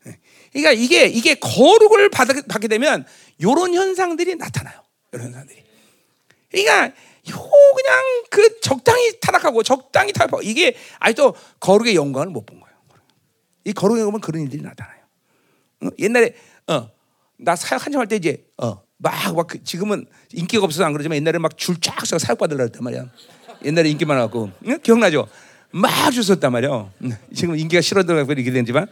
[0.07, 0.19] 예.
[0.53, 3.05] 그러니까 이게 이게 거룩을 받, 받게 되면
[3.37, 4.81] 이런 현상들이 나타나요.
[5.11, 5.65] 이런 현상들이.
[6.49, 6.95] 그러니까
[7.31, 7.35] 요
[7.75, 12.69] 그냥 그 적당히 타락하고 적당히 타락하고 이게 아직도 거룩의 영광을 못 본 거예요.
[13.65, 14.99] 이 거룩에 보면 그런 일들이 나타나요.
[15.83, 15.87] 어?
[15.99, 16.33] 옛날에
[16.67, 16.89] 어,
[17.37, 21.17] 나 사역 한참 할 때 이제 어, 막, 막 그 지금은 인기가 없어서 안 그러지만
[21.17, 23.05] 옛날에 막 줄 쫙 서서 사역 받으려 했단 말이야.
[23.65, 24.79] 옛날에 인기 많아갖고 응?
[24.81, 25.27] 기억나죠?
[25.71, 26.91] 막 줬었단 말이야.
[27.35, 28.87] 지금 인기가 싫어져서 이렇게 된지만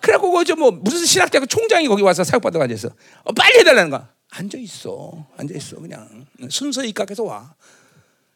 [0.00, 2.90] 그래갖고 그뭐 무슨 신학대학 총장이 거기 와서 사역 받으러 앉아서
[3.24, 4.08] 어, 빨리 해달라는 거야.
[4.36, 7.54] 앉아 있어, 앉아 있어 그냥 순서 입각해서 와.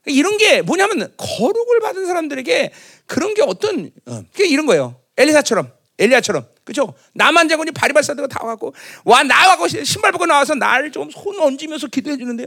[0.06, 2.72] 이런 게 뭐냐면 거룩을 받은 사람들에게
[3.06, 5.00] 그런 게 어떤 어, 그게 이런 거예요.
[5.16, 6.94] 엘리사처럼 엘리야처럼 그죠?
[7.14, 8.72] 남한 자군이 바리바사드가 다 와갖고
[9.04, 12.46] 와 나와고 신발 벗고 나와서 날좀손 얹으면서 기도해 주는데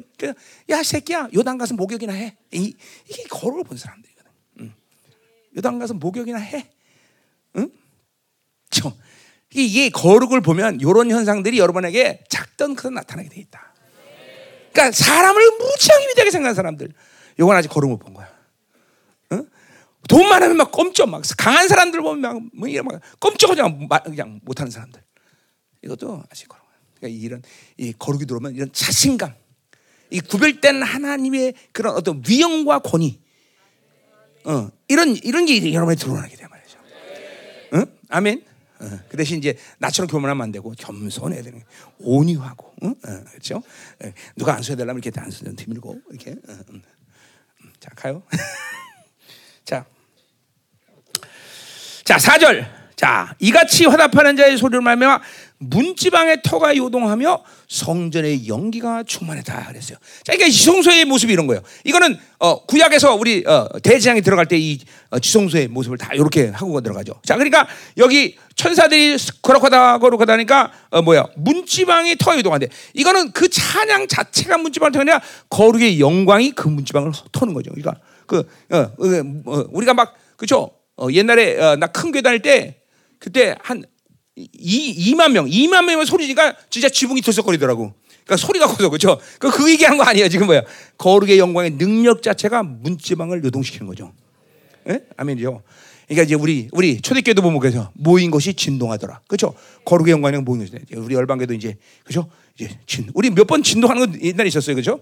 [0.69, 2.37] 야 새끼야 요단 가서 목욕이나 해.
[2.51, 2.73] 이,
[3.09, 4.31] 이게 거룩을 본 사람들이거든.
[4.61, 4.73] 응.
[5.57, 6.71] 요단 가서 목욕이나 해.
[7.57, 7.69] 응?
[8.69, 8.93] 저
[9.53, 13.73] 이게 거룩을 보면 이런 현상들이 여러분에게 작던 크든 나타나게 돼 있다.
[14.71, 16.93] 그러니까 사람을 무지하게 위대하게 생각하는 사람들.
[17.37, 18.29] 이건 아직 걸음을 본 거야.
[19.31, 19.43] 어?
[20.07, 24.39] 돈 많으면 막 꼼짝 막 강한 사람들 보면 막, 뭐 이런 막 꼼짝하지 그냥, 그냥
[24.43, 25.01] 못하는 사람들.
[25.83, 26.61] 이것도 아직 걸음.
[26.97, 27.41] 그러니까 이런
[27.77, 29.33] 이 거룩이 들어오면 이런 자신감,
[30.11, 33.19] 이 구별된 하나님의 그런 어떤 위엄과 권위,
[34.45, 36.77] 어, 이런 이런 게 여러분에 드러나게 돼 말이죠.
[37.73, 37.85] 응?
[38.09, 38.50] 아멘.
[38.81, 41.65] 어, 그 대신 이제 나처럼 교만하면 안 되고 겸손해야 되는 거예요.
[41.99, 42.89] 온유하고, 응?
[42.89, 43.61] 어, 그렇죠?
[44.03, 46.31] 예, 누가 안 써야 되려면 이렇게 안 써야 드밀고 이렇게.
[46.31, 46.81] 어, 음.
[47.79, 48.23] 자 가요.
[49.65, 49.85] 자,
[52.03, 52.81] 자 4절.
[52.95, 55.21] 자 이같이 화답하는 자의 소리를 말며
[55.61, 59.97] 문지방의 터가 요동하며 성전의 연기가 충만했다 그랬어요.
[60.23, 61.61] 자, 그러니까 지성소의 모습이 이런 거예요.
[61.83, 64.79] 이거는 어, 구약에서 우리 어, 대지장에 들어갈 때이
[65.11, 67.13] 어, 지성소의 모습을 다 이렇게 하고 들어가죠.
[67.23, 74.57] 자, 그러니까 여기 천사들이 거룩하다 거룩하다니까 어, 뭐야 문지방이 터 요동한데 이거는 그 찬양 자체가
[74.57, 77.71] 문지방을 터냐 거룩의 영광이 그 문지방을 터는 거죠.
[77.71, 78.39] 그러니까 그
[78.71, 78.91] 어,
[79.45, 80.71] 어, 우리가 막 그죠?
[81.11, 82.81] 옛날에 나 큰 교회 다닐 때
[83.19, 83.83] 그때 한
[84.53, 87.93] 이, 2만 명, 2만 명이면 소리니까 진짜 지붕이 들썩거리더라고.
[88.25, 89.19] 그러니까 소리가 커서 그죠?
[89.39, 90.63] 그, 그 얘기한 거 아니에요 지금 뭐야?
[90.97, 94.13] 거룩의 영광의 능력 자체가 문지방을 요동시키는 거죠.
[94.89, 95.01] 예?
[95.17, 95.61] 아멘이죠.
[96.07, 99.21] 그러니까 이제 우리 우리 초대교회도 보면 그래서 모인 것이 진동하더라.
[99.27, 99.53] 그렇죠?
[99.85, 102.29] 거룩의 영광이 모인 것이 우리 열방교도 이제 그죠?
[102.55, 104.75] 이제 진 우리 몇 번 진동하는 건 옛날에 있었어요.
[104.75, 104.99] 그죠?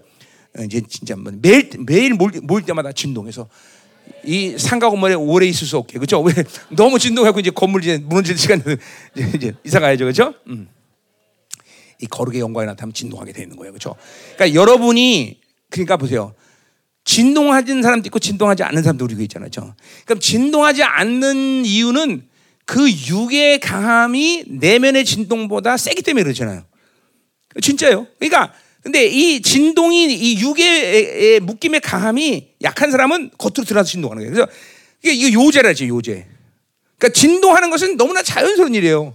[0.58, 3.48] 어, 이제 진짜 뭐 매일 매일 모일, 모일 때마다 진동해서
[4.24, 6.20] 이 상가 건물에 오래 있을 수 없게 그렇죠?
[6.20, 6.32] 왜
[6.70, 8.62] 너무 진동하고 이제 건물 이제 무너질 시간
[9.16, 10.34] 이제, 이제 이사 가야죠, 그렇죠?
[10.48, 10.68] 음.
[12.00, 13.94] 이 거룩의 영광이 나타나면 진동하게 되는 거예요, 그렇죠?
[14.36, 15.38] 그러니까 여러분이
[15.68, 16.34] 그러니까 보세요.
[17.04, 19.74] 진동하는 사람도 있고 진동하지 않는 사람도 우리 있잖아요, 그렇죠?
[20.04, 22.28] 그럼 진동하지 않는 이유는
[22.64, 26.64] 그 육의 강함이 내면의 진동보다 세기 때문에 그렇잖아요.
[27.60, 28.06] 진짜요.
[28.18, 28.52] 그러니까
[28.82, 34.34] 근데 이 진동이 이 육의 묶임의 강함이 약한 사람은 겉으로 드러나서 진동하는 거예요.
[34.34, 34.50] 그래서
[35.02, 36.26] 이게 요제라지 요제.
[36.98, 39.14] 그러니까 진동하는 것은 너무나 자연스러운 일이에요.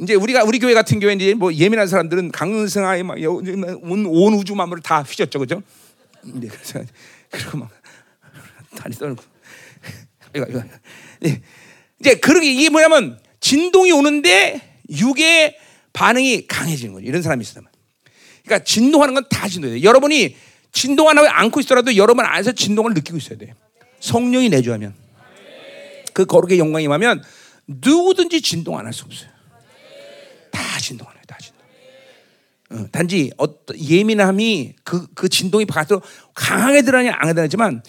[0.00, 4.82] 이제 우리가 우리 교회 같은 경우에 이제 뭐 예민한 사람들은 강승하에 막온 온 우주 만물을
[4.82, 5.62] 다 휘졌죠, 그죠?
[6.22, 6.80] 네, 그래서
[7.30, 7.70] 그리고 막
[8.76, 9.22] 다리 떨고
[10.34, 10.62] 이거 이거
[12.00, 15.56] 이제 그러게 이게 뭐냐면 진동이 오는데 육의
[15.92, 17.06] 반응이 강해지는 거죠.
[17.06, 17.64] 이런 사람이 있어요.
[18.46, 19.82] 그러니까 진동하는 건 다 진동돼요.
[19.82, 20.36] 여러분이
[20.72, 23.54] 진동 하나 않고 있더라도 여러분 안에서 진동을 느끼고 있어야 돼요.
[24.00, 24.94] 성령이 내주하면
[26.12, 27.22] 그 거룩의 영광이 임하면
[27.66, 29.30] 누구든지 진동 안 할 수 없어요.
[30.50, 31.56] 다 진동하네, 다 진동.
[32.70, 36.02] 어, 단지 어떤 예민함이 그, 그 진동이 바깥으로
[36.34, 37.82] 강하게 드러나냐 안 드러나지만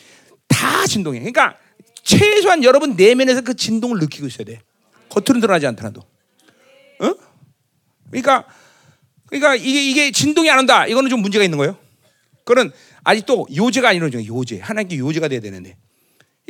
[0.47, 1.19] 다 진동해.
[1.19, 1.57] 그러니까
[2.03, 4.61] 최소한 여러분 내면에서 그 진동을 느끼고 있어야 돼.
[5.09, 6.01] 겉으로 드러나지 않더라도.
[6.99, 7.13] 어?
[8.09, 8.45] 그러니까
[9.27, 10.87] 그러니까 이게, 이게 진동이 안 온다.
[10.87, 11.77] 이거는 좀 문제가 있는 거예요.
[12.45, 12.71] 그거는
[13.03, 14.59] 아직도 요제가 아니라 요제.
[14.59, 15.77] 하나님께 요제가 돼야 되는데.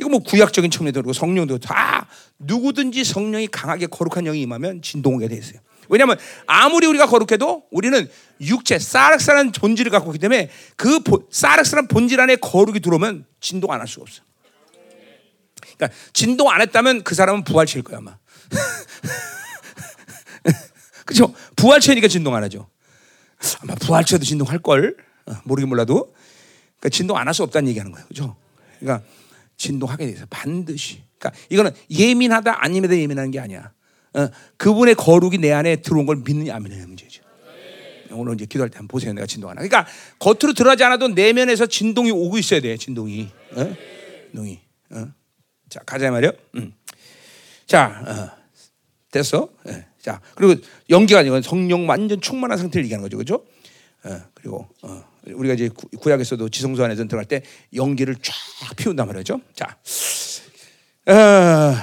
[0.00, 2.06] 이거 뭐 구약적인 측면도 그렇고 성령도 다
[2.38, 5.58] 누구든지 성령이 강하게 거룩한 영이 임하면 진동하게 돼 있어요.
[5.88, 8.08] 왜냐하면 아무리 우리가 거룩해도 우리는
[8.40, 11.00] 육체 싸락싸한 본질을 갖고 있기 때문에 그
[11.30, 14.22] 싸락싸한 본질 안에 거룩이 들어오면 진동 안 할 수가 없어.
[15.76, 18.16] 그러니까 진동 안 했다면 그 사람은 부활칠 거야 아마.
[21.08, 21.34] 그렇죠?
[21.56, 22.68] 부활체니까 진동 안 하죠.
[23.62, 24.94] 아마 부활체도 진동할 걸
[25.26, 26.12] 어, 모르긴 몰라도
[26.78, 28.36] 그러니까 진동 안 할 수 없다는 얘기하는 거예요, 그렇죠?
[28.78, 29.06] 그러니까
[29.56, 31.02] 진동하게 돼서 반드시.
[31.18, 33.72] 그러니까 이거는 예민하다 안 예민하다 예민한 게 아니야.
[34.14, 34.28] 어,
[34.58, 37.22] 그분의 거룩이 내 안에 들어온 걸 믿느냐 안 믿느냐 문제죠.
[38.10, 39.12] 오늘 이제 기도할 때 한번 보세요.
[39.14, 39.60] 내가 진동하나.
[39.62, 39.86] 그러니까
[40.18, 42.76] 겉으로 드러나지 않아도 내면에서 진동이 오고 있어야 돼.
[42.76, 43.30] 진동이.
[43.52, 43.76] 어?
[44.34, 44.60] 동이.
[44.90, 45.06] 어?
[45.70, 46.32] 자 가자 말이요.
[46.56, 46.72] 음.
[47.66, 48.38] 자 어.
[49.10, 49.48] 됐어.
[49.64, 49.86] 네.
[50.00, 53.16] 자, 그리고 연기가 아니고 성령 완전 충만한 상태를 얘기하는 거죠.
[53.18, 53.44] 그죠?
[54.04, 57.42] 어, 그리고 어, 우리가 이제 구, 약에서도 지성소 안에 들어갈 때
[57.74, 58.34] 연기를 쫙
[58.76, 59.40] 피운단 말이죠.
[59.54, 59.76] 자,
[61.06, 61.74] 어,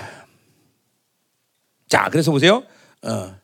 [1.90, 2.64] 자, 그래서 보세요.
[3.04, 3.36] 어.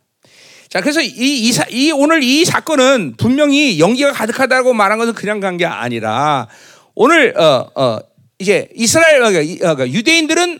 [0.69, 5.39] 자, 그래서 이, 이, 사, 이, 오늘 이 사건은 분명히 연기가 가득하다고 말한 것은 그냥
[5.41, 6.47] 간 게 아니라
[6.95, 7.99] 오늘 어, 어,
[8.39, 10.59] 이제 이스라엘 그러니까, 어, 그러니까 유대인들은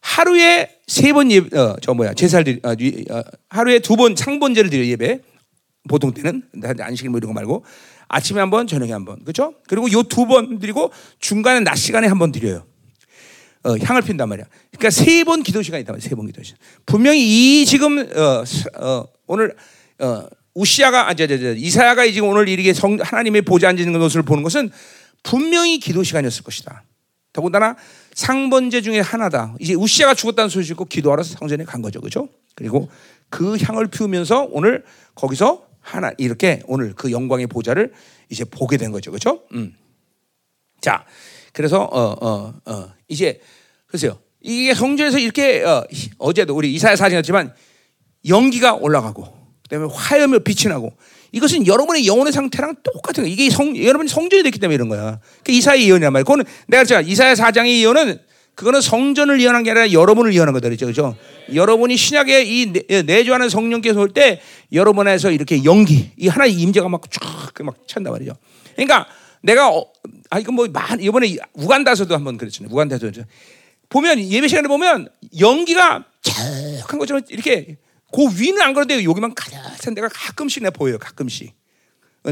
[0.00, 5.20] 하루에 세번 예배, 어, 저 뭐야 제사를 어, 어, 하루에 두 번 상번제를 드려 예배.
[5.88, 6.42] 보통 때는
[6.80, 7.64] 안식일 뭐 이런 거 말고
[8.08, 9.54] 아침에 한 번, 저녁에 한 번, 그렇죠?
[9.68, 10.90] 그리고 요 두 번 드리고
[11.20, 12.64] 중간에 낮 시간에 한 번 드려요.
[13.64, 14.46] 어, 향을 핀단 말이야.
[14.72, 16.08] 그러니까 세 번 기도 시간이 있단 말이야.
[16.08, 16.58] 세 번 기도 시간.
[16.86, 17.20] 분명히
[17.62, 18.44] 이 지금 어,
[18.80, 19.54] 어, 오늘
[19.98, 24.22] 어, 우시아가 아, 저, 저, 저, 이사야가 지금 오늘 이렇게 성, 하나님의 보좌 앉는 것을
[24.22, 24.70] 보는 것은
[25.22, 26.84] 분명히 기도 시간이었을 것이다.
[27.32, 27.76] 더군다나
[28.14, 29.54] 상번제 중에 하나다.
[29.58, 32.00] 이제 우시아가 죽었다는 소식을 듣고 기도하러 상전에 간 거죠.
[32.00, 32.28] 그죠?
[32.54, 32.88] 그리고
[33.28, 34.84] 그 향을 피우면서 오늘
[35.14, 37.92] 거기서 하나 이렇게 오늘 그 영광의 보좌를
[38.30, 39.10] 이제 보게 된 거죠.
[39.10, 39.42] 그죠?
[39.52, 39.74] 음.
[40.80, 41.04] 자,
[41.52, 43.40] 그래서 어, 어, 어, 이제
[43.86, 44.18] 글쎄요.
[44.40, 45.64] 이게 성전에서 이렇게
[46.18, 47.52] 어, 제도 우리 이사야 사진이었지만
[48.28, 49.26] 연기가 올라가고
[49.62, 50.92] 그다음에 화염이 빛이 나고
[51.34, 53.32] 이것은 여러분의 영혼의 상태랑 똑같은 거야.
[53.32, 55.18] 이게 성, 여러분이 성전이 됐기 때문에 이런 거야.
[55.42, 56.24] 그 이사의 예언이란 말이야.
[56.24, 58.18] 그거는 내가 제가 이사야 4장의 예언은
[58.54, 60.86] 그거는 성전을 예언한 게 아니라 여러분을 예언한 거다 그렇죠.
[60.86, 61.16] 그렇죠?
[61.52, 64.40] 여러분이 신약에 이 내- 내주하는 성령께서 올 때
[64.72, 68.32] 여러분에서 이렇게 연기, 이 하나의 임재가 막 쫙막 찬단 말이죠.
[68.76, 69.06] 그러니까
[69.42, 69.86] 내가 어,
[70.30, 72.72] 아 이거 뭐 많- 이번에 우간다에서도 한번 그랬잖아요.
[72.72, 73.10] 우간다에서
[73.88, 75.08] 보면 예배 시간에 보면
[75.40, 77.76] 연기가 쫙한 것처럼 이렇게
[78.12, 80.98] 그 위는 안 그런데 여기만 가득한 데가 가끔씩 내 보여요.
[80.98, 81.54] 가끔씩.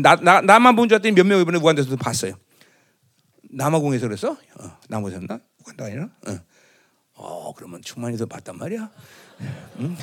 [0.01, 2.35] 나, 나, 나만 본 줄 알았더니 몇명 이번에 우간다에서도 봤어요.
[3.51, 4.31] 남아공에서 그랬어?
[4.33, 5.41] 어, 남아공에서나?
[5.61, 6.09] 우간다 아니라?
[6.27, 6.39] 어.
[7.15, 8.91] 어, 그러면 충만이도 봤단 말이야.
[9.81, 9.97] 응?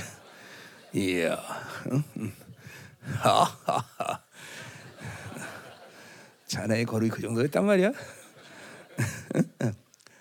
[0.94, 1.38] 이야.
[1.92, 2.04] 응?
[2.18, 2.32] 응.
[6.48, 7.92] 자네의 거룩이 그 정도였단 말이야.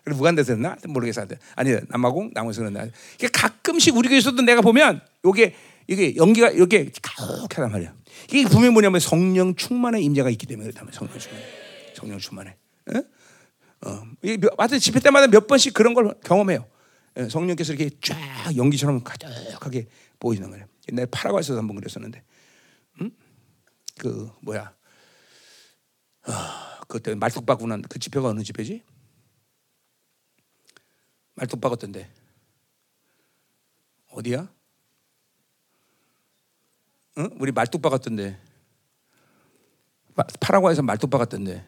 [0.04, 1.26] 그래 무간대에서 나 모르겠어.
[1.56, 2.86] 아니 남아공 남아에서 그랬나.
[3.32, 5.54] 가끔씩 우리 교회에서도 내가 보면 요게
[5.88, 7.94] 이게 연기가 이렇게 가득하단 말이야.
[8.30, 11.40] 이게 분명히 뭐냐면 성령 충만의 임재가 있기 때문에 그렇다면 성령 충만.
[11.94, 12.56] 성령 충만해.
[12.94, 13.88] 어?
[13.88, 14.02] 어.
[14.58, 16.66] 하여튼 집회 때마다 몇 번씩 그런 걸 경험해요.
[17.18, 18.16] 예, 성령께서 이렇게 쫙
[18.56, 19.86] 연기처럼 가득하게
[20.20, 20.66] 보이는 거예요.
[20.90, 22.22] 옛날에 파라과이에서 한번 그랬었는데,
[23.00, 23.10] 음?
[23.98, 24.74] 그 뭐야,
[26.24, 28.82] 아, 그때 말뚝 박고 난 그 집회가 어느 집회지?
[31.34, 32.10] 말뚝박 어떤데?
[34.10, 34.50] 어디야?
[37.18, 37.30] 응?
[37.38, 38.38] 우리 말뚝박 같던데.
[40.14, 41.64] 마- 파라과이에서 말뚝박 같던데.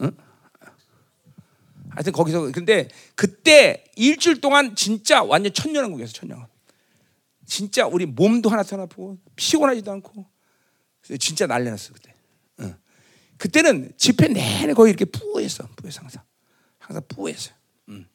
[0.00, 0.16] 응?
[1.90, 6.50] 하여튼 거기서 근데 그때 일주일 동안 진짜 완전 천년왕국이었어 천년왕국.
[7.46, 10.26] 진짜 우리 몸도 하나도 안 아프고 피곤하지도 않고
[11.18, 12.14] 진짜 난리 났어 그때.
[12.60, 12.76] 응.
[13.36, 16.22] 그때는 집회 내내 거의 이렇게 뿌했어 뿌했어 항상
[16.78, 17.54] 항상 뿌했어요.
[17.90, 18.06] 음.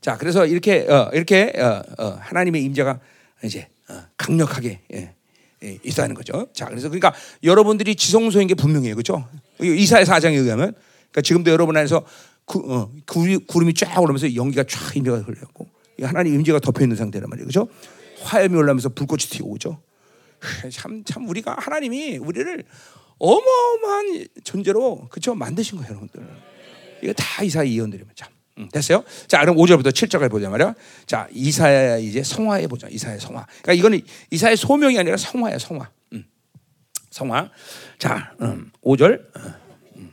[0.00, 3.00] 자 그래서 이렇게 어, 이렇게 어, 어, 하나님의 임재가
[3.44, 3.79] 이제 어,
[4.16, 5.14] 강력하게 예,
[5.62, 6.48] 예, 있다는 거죠.
[6.52, 9.28] 자 그래서 그러니까 여러분들이 지성소인 게 분명해요, 그렇죠?
[9.60, 10.72] 이사의 사장에 의하면
[11.10, 12.04] 그러니까 지금도 여러분 안에서
[12.44, 15.68] 구, 어, 구름이 쫙 올라오면서 연기가 쫙 임재가 흘렸고
[15.98, 17.68] 이 하나님 임재가 덮여 있는 상태란 말이에요, 그렇죠?
[18.22, 19.80] 화염이 올라오면서 불꽃이 튀고 오죠.
[20.72, 22.64] 참, 참 우리가 하나님이 우리를
[23.18, 26.26] 어마어마한 존재로 그쵸 만드신 거예요, 여러분들.
[27.02, 28.32] 이거 다 이사의 예언들이면 참.
[28.60, 29.02] 음, 됐어요?
[29.26, 30.74] 자, 그럼 5절부터 7절까지 보자 말이야.
[31.06, 32.88] 자, 이사야 이제 성화해 보자.
[32.88, 33.46] 이사의 성화.
[33.62, 34.00] 그러니까 이거는
[34.30, 35.90] 이사의 소명이 아니라 성화야, 성화.
[36.12, 36.24] 음.
[37.10, 37.50] 성화.
[37.98, 39.20] 자, 음, 5절.
[39.36, 39.54] 어,
[39.96, 40.12] 음.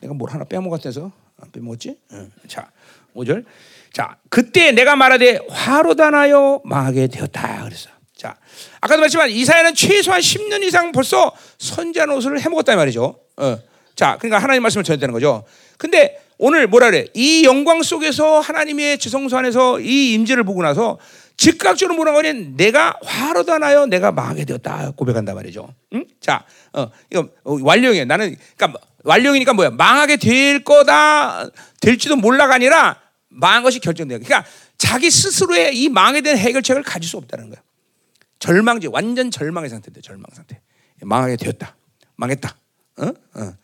[0.00, 1.98] 내가 뭘 하나 빼먹었대서 안 빼먹었지?
[2.12, 2.32] 음.
[2.48, 2.70] 자,
[3.14, 3.44] 5절.
[3.92, 7.64] 자, 그때 내가 말하되 화로다나여 망하게 되었다.
[7.64, 7.90] 그랬어.
[8.16, 8.36] 자,
[8.80, 13.20] 아까도 말했지만 이사야는 최소한 10년 이상 벌써 선지한 옷을 해먹었단 말이죠.
[13.36, 13.58] 어.
[13.94, 15.44] 자, 그러니까 하나님 말씀을 전했다는 거죠.
[15.76, 17.06] 근데 오늘 뭐라 그래?
[17.14, 20.98] 이 영광 속에서 하나님의 지성소 안에서 이 임재를 보고 나서
[21.36, 22.32] 즉각적으로 뭐라 그래?
[22.32, 23.86] 내가 화로 다 나요.
[23.86, 25.74] 내가 망하게 되었다 고백한단 말이죠.
[25.94, 26.04] 응?
[26.20, 28.04] 자, 어, 이거 완료형이에요.
[28.04, 29.70] 나는 그러니까 완료형이니까 뭐야?
[29.70, 31.48] 망하게 될 거다
[31.80, 34.18] 될지도 몰라가 아니라 망한 것이 결정돼요.
[34.20, 34.48] 그러니까
[34.78, 37.60] 자기 스스로의 이 망에 대한 해결책을 가질 수 없다는 거야.
[38.38, 40.60] 절망지 완전 절망의 상태인데 절망 상태.
[41.02, 41.76] 망하게 되었다.
[42.16, 42.56] 망했다.
[42.98, 43.06] 어?
[43.06, 43.54] 어.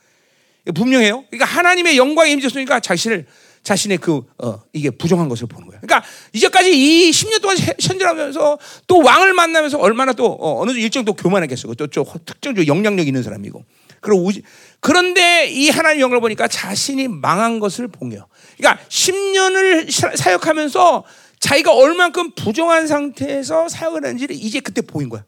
[0.74, 1.24] 분명해요.
[1.30, 3.26] 그러니까 하나님의 영광의 임재소니까 자신을
[3.62, 5.80] 자신의 그 어, 이게 부정한 것을 보는 거예요.
[5.82, 11.12] 그러니까 이제까지 이 10년 동안 현질하면서 또 왕을 만나면서 얼마나 또 어, 느 일정 또
[11.12, 11.74] 교만하겠어.
[11.74, 13.62] 또, 또 특정적 영향력 있는 사람이고.
[14.00, 14.42] 그리고 우지,
[14.80, 18.26] 그런데 이 하나님 영광을 보니까 자신이 망한 것을 봉해요.
[18.56, 21.04] 그러니까 10년을 사역하면서
[21.38, 25.24] 자기가 얼만큼 부정한 상태에서 사역을 하는지를 이제 그때 보인 거야.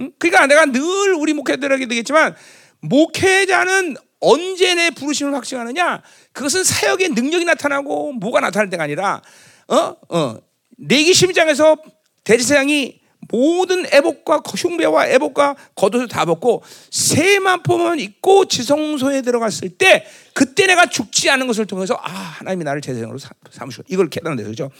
[0.00, 0.12] 응?
[0.18, 2.34] 그러니까 내가 늘 우리 목회자들에게 되겠지만
[2.80, 6.02] 목회자는 언제 내 부르심을 확증하느냐?
[6.32, 9.22] 그것은 사역의 능력이 나타나고 뭐가 나타날 때가 아니라
[9.68, 9.96] 어?
[10.08, 10.38] 어.
[10.76, 11.76] 내기 심장에서
[12.24, 12.99] 대제사장이
[13.30, 20.86] 모든 애복과 흉배와 애복과 겉옷을 다 벗고 새만 포만 입고 지성소에 들어갔을 때 그때 내가
[20.86, 23.18] 죽지 않은 것을 통해서 아 하나님이 나를 제사장으로
[23.50, 24.70] 삼으시고 이걸 데서 그죠?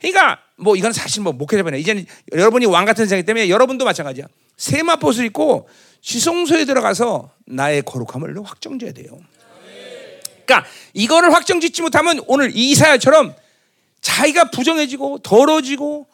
[0.00, 4.26] 그러니까 뭐 이건 사실 뭐 목회자변에 이제는 여러분이 왕 같은 세상이기 때문에 여러분도 마찬가지야.
[4.56, 5.68] 세마포을 입고
[6.00, 9.18] 지성소에 들어가서 나의 거룩함을 확정져야 돼요.
[10.44, 13.34] 그러니까 이거를 확정짓지 못하면 오늘 이사야처럼
[14.00, 16.06] 자기가 부정해지고 더러지고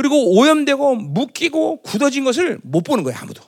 [0.00, 3.42] 그리고 오염되고 묶이고 굳어진 것을 못 보는 거예요 아무도.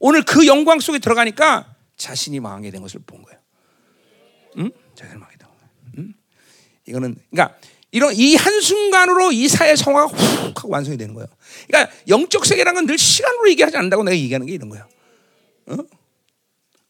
[0.00, 3.38] 오늘 그 영광 속에 들어가니까 자신이 망하게 된 것을 본 거예요.
[4.58, 4.70] 응?
[4.96, 5.70] 자신이 망하게 된 거예요.
[5.98, 6.14] 응?
[6.88, 7.56] 이거는 그러니까
[7.92, 11.28] 이런 이 한 순간으로 이사의 성화가 훅 하고 완성이 되는 거예요.
[11.68, 14.88] 그러니까 영적 세계라는 건 늘 시간으로 얘기하지 않는다고 내가 얘기하는 게 이런 거예요.
[15.66, 15.76] 어?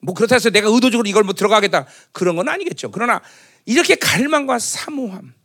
[0.00, 2.90] 뭐 그렇다 해서 내가 의도적으로 이걸 뭐 들어가겠다 그런 건 아니겠죠.
[2.90, 3.20] 그러나
[3.66, 5.41] 이렇게 갈망과 사모함, 어?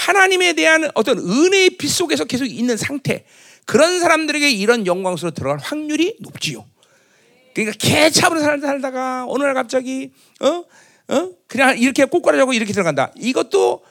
[0.00, 3.24] 하나님에 대한 어떤 은혜의 빛 속에서 계속 있는 상태,
[3.66, 6.66] 그런 사람들에게 이런 영광스로 들어갈 확률이 높지요.
[7.54, 10.64] 그러니까 개차으로 살다가 어느 날 갑자기 어?
[11.08, 11.30] 어?
[11.46, 13.12] 그냥 이렇게 꼬꾸라지고 이렇게 들어간다.
[13.16, 13.84] 이것도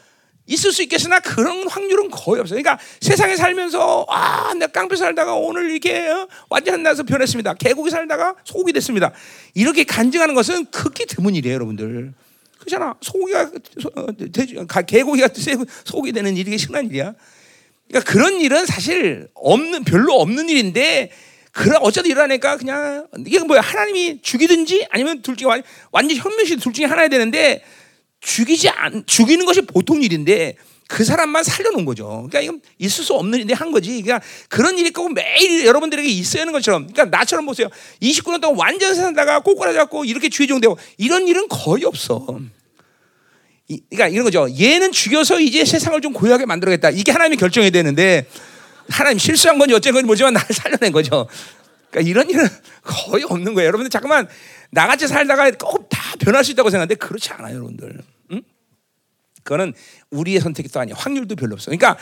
[0.47, 2.59] 있을 수 있겠으나 그런 확률은 거의 없어요.
[2.59, 6.27] 그러니까 세상에 살면서 아, 내가 깡패 살다가 오늘 이렇게 어?
[6.49, 7.53] 완전 한나서 변했습니다.
[7.55, 9.11] 개고기 살다가 소고기 됐습니다.
[9.53, 12.13] 이렇게 간증하는 것은 극히 드문 일이에요, 여러분들.
[12.69, 12.95] 그렇잖아.
[13.01, 13.51] 소고기가
[13.95, 14.55] 어, 돼지,
[14.87, 15.29] 개고기가
[15.83, 17.15] 소고기 되는 일이 흔한 일이야.
[17.87, 21.11] 그러니까 그런 일은 사실 없는 별로 없는 일인데
[21.51, 26.85] 그래 어쩌다 일어나니까 그냥 이게 뭐야 하나님이 죽이든지 아니면 둘 중에 완전 현면시 둘 중에
[26.85, 27.63] 하나야 되는데
[28.21, 30.55] 죽이지 않 죽이는 것이 보통 일인데
[30.87, 32.27] 그 사람만 살려놓은 거죠.
[32.29, 34.01] 그러니까 이건 있을 수 없는 일인데 한 거지.
[34.01, 36.87] 그러니까 그런 일이 꼭 매일 여러분들에게 있어야 하는 것처럼.
[36.87, 37.69] 그러니까 나처럼 보세요.
[38.01, 42.39] 29년 동안 완전 살다가 꼬꾸라 잡고 이렇게 죄종되고 이런 일은 거의 없어.
[43.69, 44.47] 이, 그러니까 이런 거죠.
[44.59, 46.89] 얘는 죽여서 이제 세상을 좀 고요하게 만들어야겠다.
[46.89, 48.27] 이게 하나님이 결정해야 되는데
[48.89, 51.27] 하나님 실수한 건지 어쨌건 모르지만 나를 살려낸 거죠.
[51.91, 52.47] 그러니까 이런 일은
[52.83, 53.67] 거의 없는 거예요.
[53.67, 54.27] 여러분들 잠깐만
[54.71, 58.01] 나같이 살다가 꼭 다 변할 수 있다고 생각하는데 그렇지 않아요, 여러분들.
[58.31, 58.41] 응?
[59.43, 59.73] 그거는
[60.11, 60.95] 우리의 선택도 아니에요.
[60.97, 61.65] 확률도 별로 없어.
[61.71, 61.97] 그러니까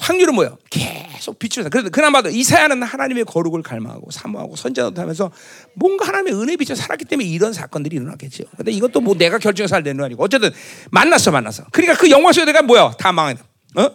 [0.00, 0.56] 확률은 뭐예요?
[0.70, 5.30] 계속 빛을 그래도 그나마도 이사야는 하나님의 거룩을 갈망하고 사모하고 선자도 하면서
[5.74, 8.44] 뭔가 하나님의 은혜 빛에 살았기 때문에 이런 사건들이 일어났겠죠.
[8.56, 10.50] 근데 이것도 뭐 내가 결정해서 거 아니고 어쨌든
[10.90, 11.64] 만났어 만났어.
[11.70, 12.92] 그러니까 그 영광 속에 내가 뭐야?
[12.98, 13.44] 다 망했다.
[13.76, 13.90] 어?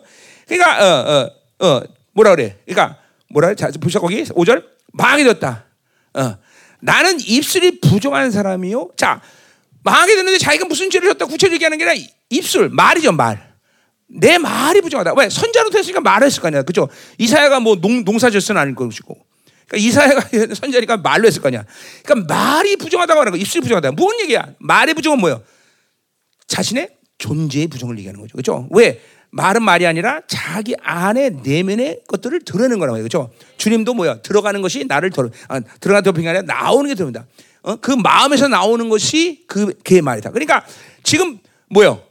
[0.47, 1.29] 그러니까 어
[1.59, 1.81] 어, 어,
[2.13, 2.57] 뭐라 그래?
[2.65, 2.99] 그러니까
[3.29, 3.55] 뭐라 그래?
[3.55, 4.63] 자, 보셔 거기 5절
[4.93, 5.65] 망하게 됐다.
[6.13, 6.37] 어.
[6.81, 8.91] 나는 입술이 부정한 사람이요.
[8.95, 9.21] 자,
[9.83, 13.54] 망하게 됐는데 자기가 무슨 죄를 졌다 구체적으로 얘기하는 게 아니라 입술, 말이죠, 말.
[14.07, 15.13] 내 말이 부정하다.
[15.17, 15.29] 왜?
[15.29, 16.63] 선자로 됐으니까 말했을 거 아니야.
[16.63, 16.87] 그죠?
[17.17, 19.17] 이사야가 뭐 농, 농사졌으는 아닐 것이고.
[19.67, 21.65] 그러니까 이사야가 선자니까 말로 했을 거 아니야.
[22.03, 23.91] 그러니까 말이 부정하다고 하는 거, 입술이 부정하다.
[23.91, 24.53] 뭔 얘기야?
[24.59, 25.41] 말의 부정은 뭐예요?
[26.47, 28.35] 자신의 존재의 부정을 얘기하는 거죠.
[28.35, 28.67] 그죠?
[28.71, 29.01] 왜?
[29.31, 33.07] 말은 말이 아니라 자기 안에 내면의 것들을 드러내는 거란 말이에요.
[33.09, 33.31] 그렇죠?
[33.57, 34.21] 주님도 뭐야?
[34.21, 37.25] 들어가는 것이 나를 덜 아, 들어가는 덮인 아니라 나오는 게 들어온다.
[37.63, 37.75] 어?
[37.75, 40.31] 그 마음에서 나오는 것이 그 그의 말이다.
[40.31, 40.65] 그러니까
[41.03, 42.01] 지금 뭐요?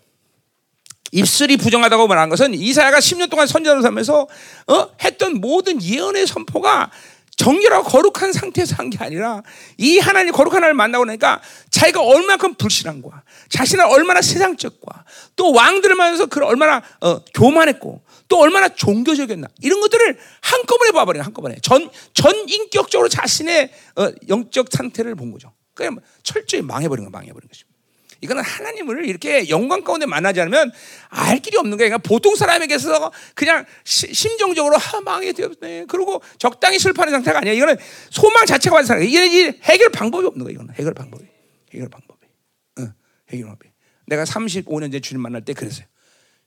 [1.14, 4.26] 입술이 부정하다고 말한 것은 이사야가 10년 동안 선지자로 살면서
[4.66, 4.88] 어?
[5.02, 6.90] 했던 모든 예언의 선포가
[7.36, 9.42] 정결하고 거룩한 상태에서 한 게 아니라
[9.76, 15.04] 이 하나님 거룩한 하나님을 만나고 나니까 자기가 얼마큼 불신한과 자신을 얼마나 세상적과
[15.36, 19.48] 또 왕들을 만나서 그 얼마나 어, 교만했고 또 얼마나 종교적이었나.
[19.62, 21.56] 이런 것들을 한꺼번에 봐버려요 한꺼번에.
[21.62, 25.52] 전, 전 인격적으로 자신의 어, 영적 상태를 본 거죠.
[25.74, 27.73] 그냥 철저히 망해버린 거 망해버린 것입니다
[28.24, 30.72] 이거는 하나님을 이렇게 영광 가운데 만나지 않으면
[31.10, 31.90] 알 길이 없는 거예요.
[31.90, 35.84] 그러니까 보통 사람에게서 그냥 시, 심정적으로 아, 망해 되었네.
[35.88, 37.52] 그리고 적당히 슬퍼하는 상태가 아니야.
[37.52, 37.76] 이거는
[38.10, 39.02] 소망 자체가 완성.
[39.02, 40.54] 이게 해결 방법이 없는 거예요.
[40.54, 41.24] 이거는 해결 방법이.
[41.74, 42.26] 해결 방법이.
[42.78, 42.92] 응,
[43.30, 43.70] 해결 방법이.
[44.06, 45.86] 내가 35년 전 주님 만날 때 그랬어요.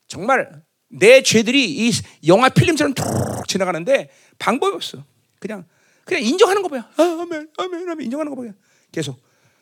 [0.07, 1.91] 정말 내 죄들이 이
[2.25, 3.05] 영화 필름처럼 툭
[3.47, 4.09] 지나가는데
[4.39, 5.03] 방법이 없어.
[5.39, 5.65] 그냥
[6.05, 6.83] 그냥 인정하는 거 봐요.
[6.95, 8.53] 아, 아멘, 아멘, 아멘 인정하는 거 봐요.
[8.91, 9.21] 계속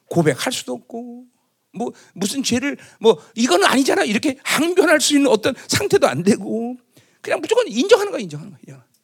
[0.09, 1.34] 고백할 수도 없고
[1.75, 6.77] 뭐 무슨 죄를 뭐 이거는 아니잖아 이렇게 항변할 수 있는 어떤 상태도 안 되고
[7.21, 8.59] 그냥 무조건 인정하는 거야 인정하는 거야.
[8.61, 8.95] 인정하는 거야.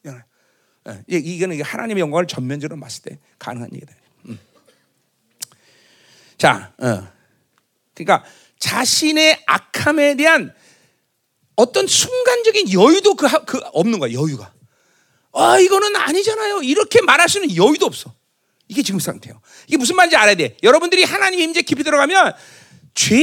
[1.12, 3.94] 예, 이거는 하나님의 영광을 전면적으로 봤을 때 가능한 얘기다.
[4.26, 4.40] 음.
[6.38, 7.08] 자, 어.
[7.94, 8.24] 그러니까
[8.60, 10.54] 자신의 악함에 대한
[11.56, 14.54] 어떤 순간적인 여유도 그, 그 없는 거야 여유가.
[15.34, 16.64] 아 이거는 아니잖아요.
[16.64, 18.14] 이렇게 말할 수 있는 여유도 없어.
[18.68, 19.40] 이게 지금 상태예요.
[19.68, 20.58] 이게 무슨 말인지 알아야 돼.
[20.64, 22.34] 여러분들이 하나님 임재 깊이 들어가면
[22.94, 23.16] 죄,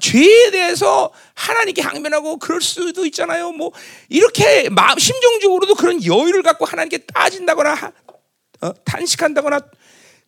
[0.00, 3.52] 죄에 대해서 하나님께 항변하고 그럴 수도 있잖아요.
[3.52, 3.72] 뭐,
[4.08, 7.92] 이렇게 마음, 심정적으로도 그런 여유를 갖고 하나님께 따진다거나,
[8.62, 9.60] 어, 단식한다거나,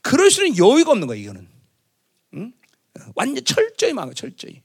[0.03, 1.49] 그럴 수는 여유가 없는 거예요, 이거는.
[2.35, 2.53] 응?
[3.15, 4.63] 완전 철저히 망해, 철저히.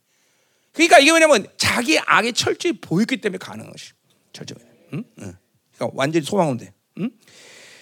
[0.73, 3.91] 그러니까 이게 뭐냐면 자기 악에 철저히 보였기 때문에 가능한 것이.
[4.33, 4.59] 철저히.
[4.93, 5.03] 응?
[5.19, 5.37] 응.
[5.75, 6.71] 그러니까 완전히 소망 온대.
[6.99, 7.09] 응?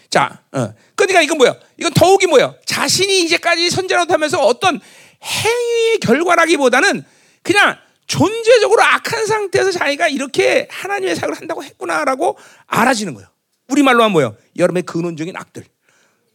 [0.10, 0.74] 자, 어.
[0.96, 1.60] 그러니까 이건 뭐야?
[1.78, 2.56] 이건 더욱이 뭐야?
[2.66, 4.80] 자신이 이제까지 선전을 하면서 어떤
[5.26, 7.03] 행위의 결과라기보다는
[7.41, 7.77] 그냥
[8.07, 12.38] 존재적으로 악한 상태에서 자기가 이렇게 하나님의 사역을 한다고 했구나라고
[12.68, 13.27] 알아지는 거예요.
[13.68, 14.38] 우리말로 하면 뭐예요?
[14.57, 15.64] 여러분의 근원적인 악들.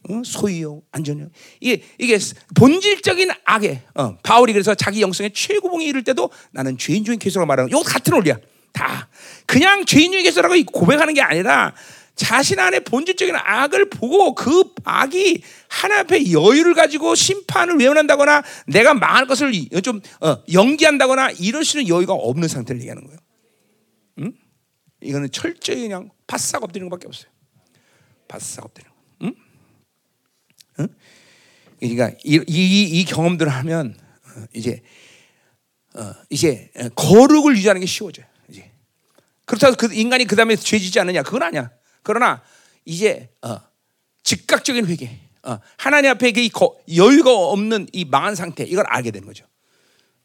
[0.09, 0.21] 어?
[0.25, 1.29] 소유요, 안전요.
[1.59, 2.17] 이게, 이게
[2.55, 7.69] 본질적인 악에, 어, 바울이 그래서 자기 영성의 최고봉에 이를 때도 나는 죄인 중인 개소라고 말하는
[7.69, 7.79] 거.
[7.79, 8.37] 이거 같은 원리야.
[8.73, 9.09] 다.
[9.45, 11.73] 그냥 죄인 중인 개소라고 고백하는 게 아니라
[12.21, 19.25] 자신 안에 본질적인 악을 보고 그 악이 하나님 앞에 여유를 가지고 심판을 외면한다거나 내가 망할
[19.25, 23.19] 것을 좀 어, 연기한다거나 이럴 수 있는 여유가 없는 상태를 얘기하는 거예요.
[24.19, 24.33] 응?
[25.01, 27.31] 이거는 철저히 그냥 바싹 엎드리는 것밖에 없어요.
[28.27, 28.97] 바싹 엎드리는 거.
[29.23, 29.35] 응?
[30.81, 30.87] 응?
[31.79, 34.83] 그러니까 이, 이, 이 경험들을 하면 어, 이제
[35.95, 38.27] 어, 이제 거룩을 유지하는 게 쉬워져요.
[38.47, 38.71] 이제
[39.47, 41.23] 그렇다고 그 인간이 그 다음에 죄지지 않느냐?
[41.23, 41.71] 그건 아니야.
[42.03, 42.41] 그러나
[42.85, 43.57] 이제 어,
[44.23, 49.27] 즉각적인 회개, 어, 하나님 앞에 그 거, 여유가 없는 이 망한 상태 이걸 알게 되는
[49.27, 49.45] 거죠.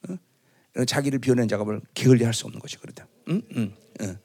[0.09, 0.85] 어?
[0.85, 2.81] 자기를 비워낸 작업을 게을리할 수 없는 거죠.
[2.81, 3.07] 그러다.
[3.29, 3.43] 응?
[3.57, 4.19] 응, 응.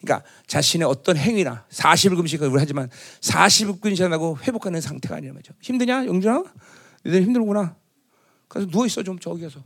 [0.00, 2.88] 그러니까 자신의 어떤 행위나 40일 금식을 하지만
[3.20, 5.54] 40일 금식하고 회복하는 상태가 아니란 말이죠.
[5.60, 6.44] 힘드냐, 영준아?
[7.04, 7.76] 너희들 힘들구나.
[8.48, 9.62] 가서 누워 있어 좀 저기 가서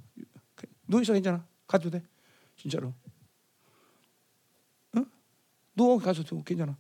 [0.89, 1.47] 누워 있어 괜찮아.
[1.67, 2.03] 가도 돼.
[2.57, 2.95] 진짜로.
[4.97, 5.05] 응?
[5.75, 6.77] 누워 가서 도 괜찮아.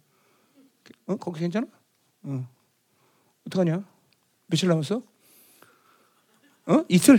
[1.06, 1.16] 어?
[1.16, 1.66] 거기 괜찮아?
[2.22, 2.48] 어.
[3.46, 3.84] 어떡하냐?
[4.46, 5.02] 며칠 남았어?
[6.66, 6.84] 어?
[6.88, 7.18] 이틀?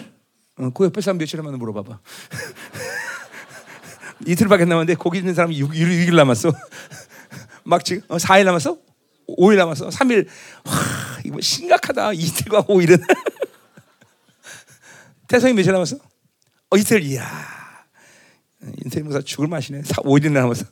[0.58, 2.00] 어, 그 옆에 사람 며칠 남았나 물어봐봐.
[4.26, 6.52] 이틀밖에 남았는데 거기 있는 사람이 6, 6일 남았어.
[7.66, 8.78] 막 지금 어, 4일 남았어?
[9.28, 9.90] 5일 남았어?
[9.90, 10.28] 3일.
[10.66, 10.74] 와,
[11.26, 12.14] 이거 심각하다.
[12.14, 13.02] 이틀과 5일은.
[15.28, 15.98] 태성이 며칠 남았어?
[16.70, 17.02] 어, 이틀.
[17.04, 17.28] 이야.
[18.84, 19.82] 인생 목사 죽을 맛이네.
[19.82, 20.66] 5일이나 남았어.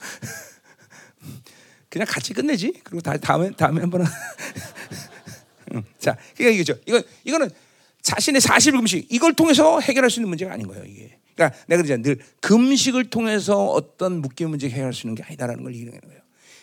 [1.91, 2.72] 그냥 같이 끝내지.
[2.85, 4.05] 그리고 다, 다음에 다음에 한번
[5.99, 6.80] 자, 그러니까 이거죠.
[6.88, 7.49] 이건 이거는
[8.01, 10.85] 자신의 사실 금식 이걸 통해서 해결할 수 있는 문제가 아닌 거예요.
[10.85, 11.18] 이게.
[11.35, 12.01] 그러니까 내가 그러잖아.
[12.01, 16.22] 늘 금식을 통해서 어떤 묶임 문제 해결할 수 있는 게 아니다라는 걸 얘기하는 거예요.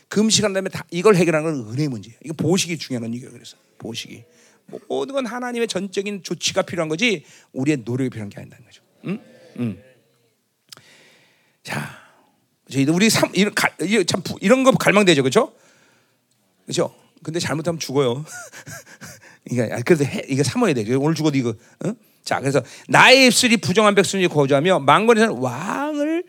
[0.08, 2.18] 금식한 다음에 다 이걸 해결하는 건 은혜 문제예요.
[2.24, 3.30] 이거 보식이 중요한 얘기예요.
[3.30, 4.24] 그래서 보식이
[4.88, 8.82] 모든 건 하나님의 전적인 조치가 필요한 거지 우리의 노력이 필요한 게 아니다는 거죠.
[9.04, 9.20] 응?
[9.58, 9.82] 응.
[11.62, 12.07] 자,
[12.70, 13.68] 저희도 우리 삼, 이런 가,
[14.06, 15.52] 참 이런 거 갈망되죠, 그렇죠?
[16.64, 16.94] 그렇죠?
[17.22, 18.24] 근데 잘못하면 죽어요.
[19.50, 20.94] 이게 그래도 해, 이거 삼아야 돼.
[20.94, 21.50] 오늘 죽어도 이거.
[21.84, 21.92] 어?
[22.22, 26.24] 자, 그래서 나의 입술이 부정한 백성이 거주하며 망건에서는 왕을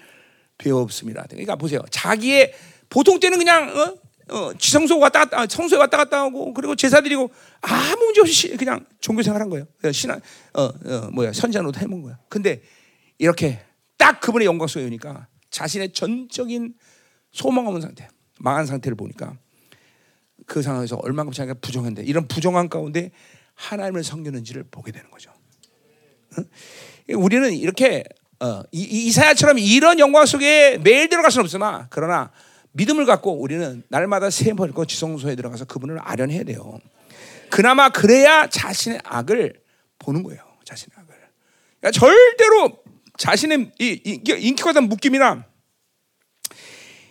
[0.58, 1.26] 배웠습니다.
[1.30, 1.82] 그러니까 보세요.
[1.92, 2.54] 자기의
[2.90, 4.10] 보통 때는 그냥 어?
[4.32, 8.86] 어, 지성소 왔다 갔다, 성소에 왔다 갔다 하고 그리고 제사 드리고 아무 문제 없이 그냥
[9.02, 9.66] 종교 생활한 거예요.
[9.92, 10.22] 신앙,
[10.54, 12.18] 어, 어 뭐야 선지자노도 해본 거야.
[12.30, 12.62] 근데
[13.18, 13.60] 이렇게
[13.98, 15.28] 딱 그분의 영광 속에 오니까
[15.60, 16.74] 자신의 전적인
[17.34, 18.08] 소망 없는 상태,
[18.40, 19.38] 망한 상태를 보니까
[20.46, 23.12] 그 상황에서 얼마큼 자기가 부정한데 이런 부정한 가운데
[23.56, 25.34] 하나님을 섬기는지를 보게 되는 거죠.
[27.14, 28.06] 우리는 이렇게
[28.40, 32.32] 어, 이, 사야처럼 이런 영광 속에 매일 들어갈 수는 없으나 그러나
[32.72, 36.80] 믿음을 갖고 우리는 날마다 세 번고 지성소에 들어가서 그분을 아련해야 돼요.
[37.50, 39.62] 그나마 그래야 자신의 악을
[39.98, 40.42] 보는 거예요.
[40.64, 41.16] 자신의 악을.
[41.82, 42.82] 그러니까 절대로
[43.18, 45.49] 자신의 인기가단 묶임이나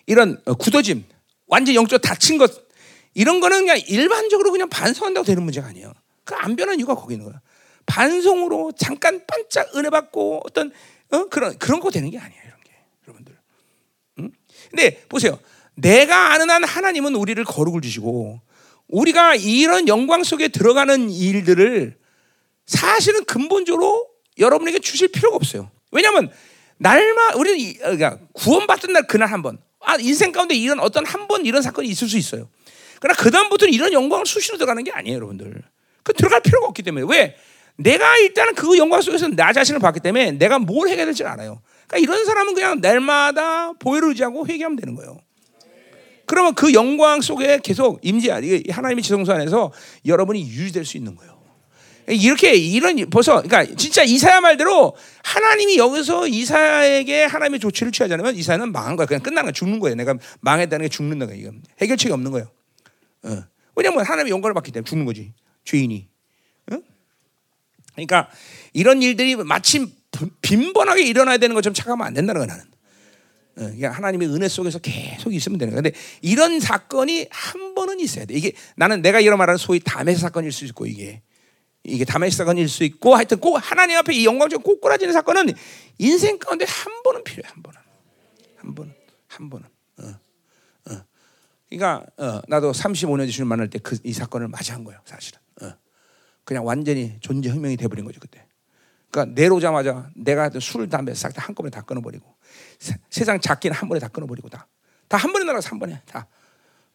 [0.09, 1.05] 이런 어, 굳어짐,
[1.47, 2.51] 완전 영적 다친 것
[3.15, 5.93] 이런 거는 그냥 일반적으로 그냥 반성한다고 되는 문제가 아니에요.
[6.25, 7.41] 그 안 변한 이유가 거기 있는 거야.
[7.87, 10.73] 반성으로 잠깐 반짝 은혜 받고 어떤
[11.11, 11.25] 어?
[11.29, 12.43] 그런 그런 거 되는 게 아니에요.
[12.45, 12.71] 이런 게
[13.07, 13.39] 여러분들.
[14.21, 14.31] 응?
[14.71, 15.39] 근데 보세요.
[15.75, 18.41] 내가 아는 한 하나님은 우리를 거룩을 주시고
[18.89, 21.97] 우리가 이런 영광 속에 들어가는 일들을
[22.67, 24.09] 사실은 근본적으로
[24.39, 25.71] 여러분에게 주실 필요가 없어요.
[25.91, 26.31] 왜냐하면
[26.79, 29.59] 날마 우리는 그러니까 구원받던 날 그날 한 번.
[29.89, 32.49] 아 인생 가운데 이런 어떤 한 번 이런 사건이 있을 수 있어요.
[33.01, 35.63] 그러나 그 다음부터는 이런 영광을 수시로 들어가는 게 아니에요, 여러분들.
[36.03, 37.37] 그 들어갈 필요가 없기 때문에 왜?
[37.77, 41.61] 내가 일단은 그 영광 속에서 나 자신을 봤기 때문에 내가 뭘 해야 될지 알아요.
[41.87, 45.21] 그러니까 이런 사람은 그냥 날마다 보혈을 의지하고 회개하면 되는 거예요.
[46.27, 48.31] 그러면 그 영광 속에 계속 임재,
[48.69, 49.73] 하나님의 지성소 안에서
[50.07, 51.38] 여러분이 유지될 수 있는 거예요.
[52.09, 58.97] 이렇게 이런 벌써 그러니까 진짜 이사야 말대로 하나님이 여기서 이사야에게 하나님의 조치를 취하자면 이사야는 망한
[58.97, 59.07] 거야.
[59.07, 59.53] 그냥 끝난 거야.
[59.53, 59.95] 죽는 거예요.
[59.95, 61.27] 내가 망했다는 게 죽는다.
[61.35, 62.51] 이거 해결책이 없는 거예요.
[63.25, 63.45] 어.
[63.77, 65.33] 왜냐면 하나님의 영광을 받기 때문에 죽는 거지.
[65.65, 66.09] 죄인이.
[66.73, 66.79] 어?
[67.93, 68.31] 그러니까
[68.73, 69.93] 이런 일들이 마침
[70.41, 72.65] 빈번하게 일어나야 되는 것처럼 착각하면 안 된다는 거야 나는.
[72.65, 75.83] 어, 그러니까 하나님의 은혜 속에서 계속 있으면 되는 거야.
[75.83, 78.35] 근데 이런 사건이 한 번은 있어야 돼.
[78.35, 81.23] 이게 나는 내가 이런 말하는 소위 담의 사건일 수 있고 이게
[81.89, 85.49] 이게 담의 사건일 수 있고 하여튼 꼭 하나님 앞에 이 영광적 꼬꾸라지는 사건은
[85.99, 87.79] 인생 가운데 한 번은 필요해 한 번은
[88.57, 88.95] 한 번은
[89.29, 89.67] 한 번은.
[89.99, 91.03] 어, 어.
[91.69, 95.41] 그러니까 어, 나도 35년 주님 만날 때 그 이 사건을 맞이한 거예요 사실은.
[95.63, 95.73] 어.
[96.45, 98.47] 그냥 완전히 존재 혁명이 돼버린 거죠 그때.
[99.11, 102.35] 그러니까 내려오자마자 내가 술 담배 싹 다 한꺼번에 다 끊어버리고
[102.79, 104.67] 세, 상 작기는 한 번에 다 끊어버리고 다
[105.09, 106.27] 다 한 번에 날아서 한 번에 다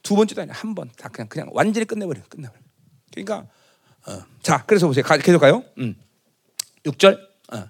[0.04, 2.60] 두 번째도 아니라 한번 다 그냥 그냥 완전히 끝내버려 끝내버려.
[3.14, 3.48] 그러니까
[4.08, 4.24] 어.
[4.42, 5.64] 자 그래서 보세요 가, 계속 가요.
[5.78, 5.96] 음.
[6.86, 7.20] 6절.
[7.54, 7.70] 어.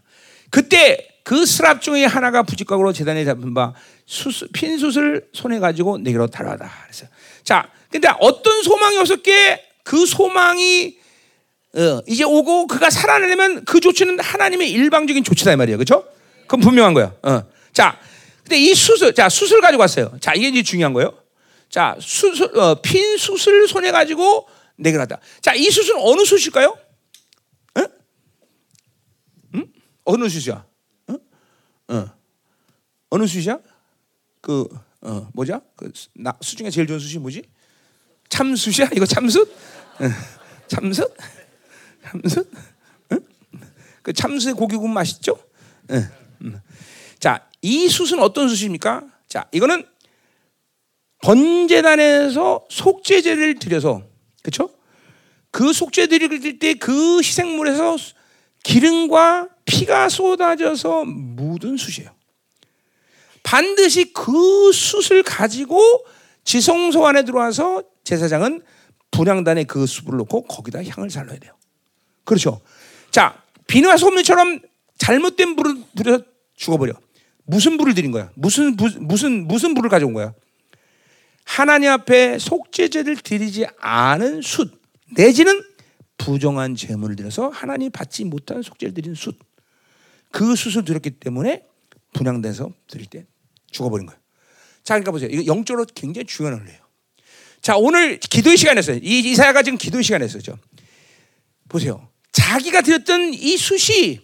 [0.50, 3.74] 그때 그 스랍 중에 하나가 부직각으로 재단에 잡은 바
[4.06, 6.70] 수수, 핀 숯을 손에 가지고 내게로 달아다.
[6.86, 7.06] 그래서
[7.44, 10.98] 자 근데 어떤 소망이 없었기에 그 소망이
[11.76, 15.78] 어, 이제 오고 그가 살아내려면 그 조치는 하나님의 일방적인 조치다 이 말이에요.
[15.78, 16.06] 그렇죠?
[16.42, 17.14] 그건 분명한 거야.
[17.24, 17.44] 어.
[17.72, 17.98] 자,
[18.44, 20.12] 근데 이 수술, 자 수술 가지고 왔어요.
[20.20, 21.14] 자 이게 이제 중요한 거예요.
[21.70, 25.20] 자 수술, 어, 핀 수술 손에 가지고 내게 하다.
[25.42, 26.78] 자, 이 숯은 어느 숯일까요?
[27.78, 27.88] 응?
[29.56, 29.74] 응?
[30.06, 30.66] 어느 숯이야?
[31.10, 31.20] 응?
[31.90, 32.10] 어.
[33.10, 33.60] 어느 숯이야?
[34.42, 34.68] 그
[35.02, 35.62] 어, 뭐죠?
[35.76, 37.44] 그 나, 숯 중에 제일 좋은 숯이 뭐지?
[38.30, 38.90] 참숯이야?
[38.96, 39.54] 이거 참숯?
[40.02, 40.10] 응.
[40.68, 41.16] 참숯?
[42.04, 42.52] 참숯?
[43.12, 43.20] 응?
[44.02, 45.38] 그 참숯의 고기국 맛있죠?
[45.92, 46.10] 응.
[46.44, 46.62] 응.
[47.20, 49.08] 자, 이 숯은 어떤 숯입니까?
[49.28, 49.86] 자, 이거는
[51.22, 54.13] 번제단에서 속죄제를 드려서
[54.44, 54.70] 그렇죠?
[55.52, 57.98] 그 속죄 드릴 때 그 희생물에서
[58.64, 62.12] 기름과 피가 쏟아져서 묻은 숯이에요.
[63.44, 65.80] 반드시 그 숯을 가지고
[66.44, 68.62] 지성소 안에 들어와서 제사장은
[69.12, 71.54] 분양단에 그 숯을 놓고 거기다 향을 살려야 돼요.
[72.24, 72.62] 그렇죠?
[73.12, 74.60] 자, 비누와 소금처럼
[74.98, 76.24] 잘못된 불을 들여서
[76.56, 76.94] 죽어버려.
[77.46, 78.32] 무슨 불을 드린 거야?
[78.36, 80.34] 무슨 무슨 무슨 불을 가져온 거야?
[81.46, 84.82] 하나님 앞에 속죄제를 드리지 않은 숯
[85.16, 85.64] 내지는
[86.18, 89.38] 부정한 재물을 들여서 하나님 받지 못한 속죄를 드린 숯.
[90.32, 91.66] 그 숯을 드렸기 때문에
[92.14, 93.26] 분양돼서 드릴 때
[93.72, 94.20] 죽어버린 거예요.
[94.84, 95.30] 자, 그러니까 보세요.
[95.32, 96.82] 이거 영적으로 굉장히 중요한 원리예요.
[97.62, 100.58] 자, 오늘 기도의 시간에서 이 이사야가 지금 기도의 시간에서죠.
[101.70, 102.10] 보세요.
[102.32, 104.20] 자기가 드렸던 이 숯이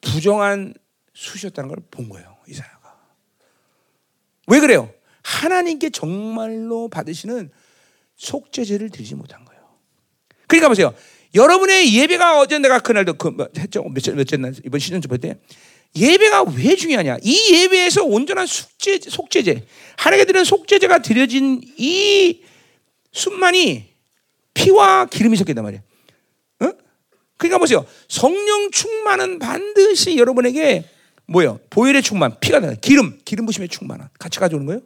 [0.00, 0.74] 부정한
[1.14, 2.36] 숯이었다는 걸 본 거예요.
[2.48, 2.96] 이사야가.
[4.48, 4.92] 왜 그래요?
[5.26, 7.50] 하나님께 정말로 받으시는
[8.16, 9.60] 속죄제를 드리지 못한 거예요.
[10.46, 10.94] 그러니까 보세요.
[11.34, 13.82] 여러분의 예배가 어제 내가 그날도 그뭐 했죠.
[13.82, 15.36] 몇째 몇째 날 이번 시즌 좀볼때
[15.96, 17.18] 예배가 왜 중요하냐?
[17.22, 19.66] 이 예배에서 온전한 속죄 속죄제
[19.96, 22.42] 하나님께 드리는 속죄제가 드려진 이
[23.12, 23.84] 순만이
[24.54, 25.80] 피와 기름이 섞였단 말이야.
[26.60, 26.72] 어?
[27.36, 27.84] 그러니까 보세요.
[28.08, 30.84] 성령 충만은 반드시 여러분에게
[31.26, 31.58] 뭐요?
[31.70, 34.82] 보혈의 충만, 피가 나 기름, 기름 부심의 충만한 같이 가져오는 거예요.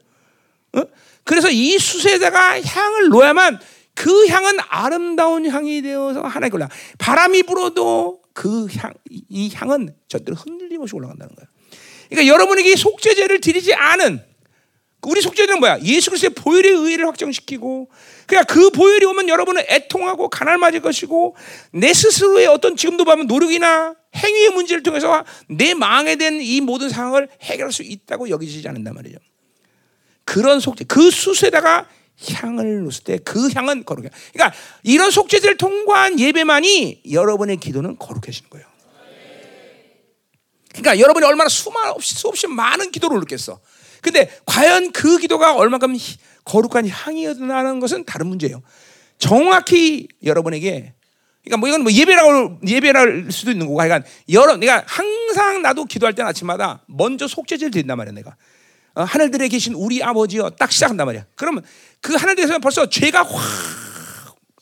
[0.74, 0.82] 어?
[1.24, 3.60] 그래서 이 숯에다가 향을 놓아야만
[3.94, 6.68] 그 향은 아름다운 향이 되어서 하나님 올라.
[6.98, 11.48] 바람이 불어도 그 향, 이 향은 저대로 흔들림 없이 올라간다는 거예요.
[12.08, 14.24] 그러니까 여러분에게 속죄제를 드리지 않은
[15.02, 15.80] 우리 속죄제는 뭐야?
[15.82, 17.90] 예수 그리스도의 보혈의 의를 확정시키고
[18.26, 21.36] 그냥 그 보혈이 오면 여러분은 애통하고 가날 맞을 것이고
[21.72, 27.72] 내 스스로의 어떤 지금도 보면 노력이나 행위의 문제를 통해서 내 망에 된이 모든 상황을 해결할
[27.72, 29.18] 수 있다고 여기지 않는단 말이죠.
[30.30, 31.88] 그런 속죄, 그 수수에다가
[32.34, 34.10] 향을 놓을 때 그 향은 거룩해.
[34.32, 38.66] 그러니까 이런 속죄제를 통과한 예배만이 여러분의 기도는 거룩해지는 거예요.
[40.68, 43.58] 그러니까 여러분이 얼마나 수없이 수없이 많은 기도를 올렸겠어.
[44.02, 45.96] 근데 과연 그 기도가 얼마큼
[46.44, 48.62] 거룩한 향이었나는 것은 다른 문제예요.
[49.18, 50.94] 정확히 여러분에게
[51.42, 56.14] 그러니까 뭐 이건 뭐 예배라고 예배랄 수도 있는 거고 하여간 여러 내가 항상 나도 기도할
[56.14, 58.36] 때는 아침마다 먼저 속죄제를 드린단 말이야 내가
[58.94, 61.26] 어, 하늘들에 계신 우리 아버지여 딱 시작한단 말이야.
[61.36, 61.64] 그러면
[62.00, 63.80] 그 하늘들에서 벌써 죄가 확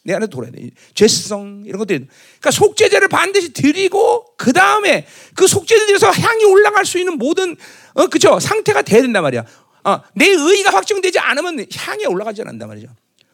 [0.09, 0.71] 내 안에 돌아야 돼.
[0.95, 2.07] 죄성 이런 것들.
[2.07, 7.55] 그러니까 속죄제를 반드시 드리고 그 다음에 그 속죄를 드려서 향이 올라갈 수 있는 모든
[7.93, 9.45] 어 그죠 상태가 돼야 된단 말이야.
[9.85, 12.89] 어, 내 의가 확정되지 않으면 향이 올라가지 않는단 말이죠.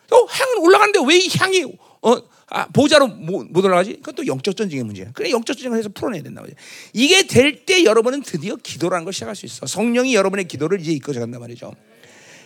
[0.09, 1.65] 또 향은 올라가는데 왜 이 향이
[2.03, 2.17] 어
[2.57, 3.95] 아, 보좌로 못, 못 올라가지?
[3.95, 5.11] 그건 또 영적 전쟁의 문제야.
[5.13, 6.55] 그래 영적 전쟁을 해서 풀어내야 된다 말이야.
[6.93, 9.67] 이게 될 때 여러분은 드디어 기도라는 걸 시작할 수 있어.
[9.67, 11.73] 성령이 여러분의 기도를 이제 이끌어 간단 말이죠.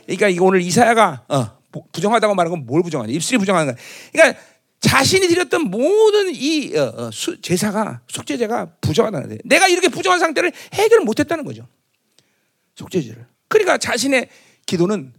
[0.06, 1.58] 그러니까 이거 오늘 이사야가 어,
[1.92, 3.12] 부정하다고 말하는 건뭘 부정하냐?
[3.12, 3.84] 입술이 부정하는 거야.
[4.12, 4.40] 그러니까
[4.80, 9.40] 자신이 드렸던 모든 이 어, 어, 수, 제사가 속죄제가 부정하다는 거예요.
[9.44, 11.68] 내가 이렇게 부정한 상태를 해결 못했다는 거죠.
[12.76, 13.26] 속죄제를.
[13.48, 14.28] 그러니까 자신의
[14.64, 15.12] 기도는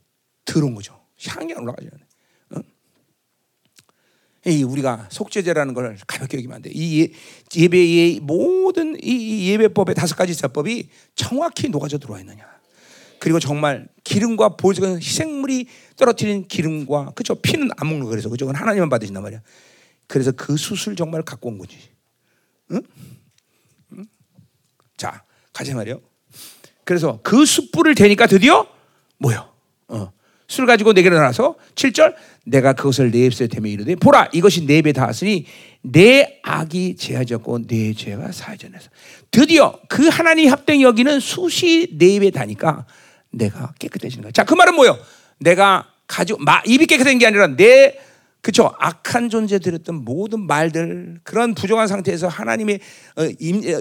[0.46, 1.00] 들어온 거죠.
[1.28, 2.09] 향이 올라가지 않아요.
[4.46, 6.70] 이 우리가 속죄제라는 걸 가볍게 여기면 안 돼.
[6.74, 7.12] 이 예,
[7.56, 12.48] 예배의 모든 이 예배법의 다섯 가지 제법이 정확히 녹아져 들어와 있느냐.
[13.20, 15.68] 그리고 정말 기름과 보증은 희생물이
[15.98, 19.42] 떨어뜨린 기름과 그죠 피는 안 먹는 거 그래서 그죠 하나님만 받으신단 말이야.
[20.08, 21.78] 그래서 그 수술 정말 갖고 온 거지.
[22.72, 22.82] 응?
[23.94, 24.06] 응?
[24.96, 26.00] 자 가자 말이요.
[26.86, 28.66] 그래서 그 숯불을 대니까 드디어
[29.18, 29.54] 뭐요?
[30.50, 30.54] 어.
[30.54, 32.16] 술 가지고 내게 일어나서 7절
[32.46, 35.46] 내가 그것을 내 입술에 대며 이르되 보라 이것이 내 입에 닿았으니
[35.82, 38.90] 내 악이 제하졌고 내 죄가 사해졌네서
[39.32, 42.86] 드디어 그 하나님 합당 여기는 숯이 내 입에 닿으니까
[43.32, 44.32] 내가 깨끗해지는 거야.
[44.32, 44.98] 자, 그 말은 뭐요?
[45.38, 48.00] 내가 가지고 마, 입이 깨끗한 게 아니라 내
[48.42, 48.74] 그쵸?
[48.80, 52.80] 악한 존재 들었던 모든 말들 그런 부정한 상태에서 하나님의
[53.18, 53.24] 어,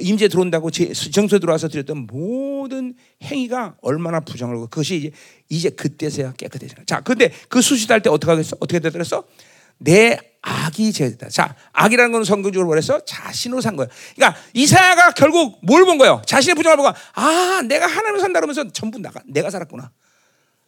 [0.00, 5.10] 임재 들어온다고 정소에 들어와서 드렸던 모든 행위가 얼마나 부정하고 그것이 이제
[5.48, 8.56] 이제 그때서야 깨끗해지는 자 근데 그 수시할 때 어떻게 하겠어?
[8.58, 9.22] 어떻게 되더랬어?
[9.80, 11.28] 내 악이 제다.
[11.28, 16.20] 자 악이라는 건 성경적으로 말해서 자신으로 산 거예요 그러니까 이사야가 결국 뭘 본 거예요?
[16.26, 19.92] 자신의 부정을 보고 아 내가 하나님을 산다 그러면서 전부 나가 내가 살았구나.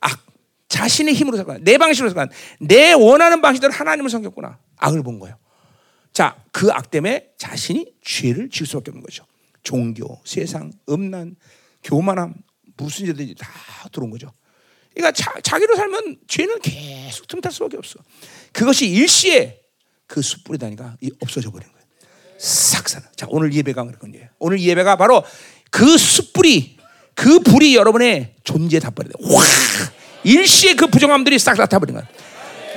[0.01, 0.21] 악
[0.71, 2.31] 자신의 힘으로 살거나 내 방식으로 살거나
[2.61, 4.59] 내 원하는 방식대로 하나님을 섬겼구나.
[4.79, 5.37] 악을 본 거예요.
[6.13, 9.27] 자, 그 악 때문에 자신이 죄를 지을 수밖에 없는 거죠.
[9.63, 11.37] 종교, 세상, 음란,
[11.85, 12.35] 교만함,
[12.77, 13.51] 무슨 죄들이 다
[13.93, 14.33] 들어온 거죠.
[14.95, 17.99] 그러니까 자, 자기로 살면 죄는 계속 틈탈 수밖에 없어.
[18.53, 19.61] 그것이 일시에
[20.07, 21.87] 그 숯불이 다니까 없어져 버리는 거예요.
[22.39, 23.07] 싹 사는.
[23.17, 24.29] 자 오늘 예배가 그런 거예요.
[24.39, 25.23] 오늘 예배가 바로
[25.71, 26.79] 그 숯불이
[27.15, 29.13] 그 불이 여러분의 존재에 다 버려요.
[29.23, 29.93] 확
[30.25, 32.07] 일시에 그 부정함들이 싹다 타버린 거야.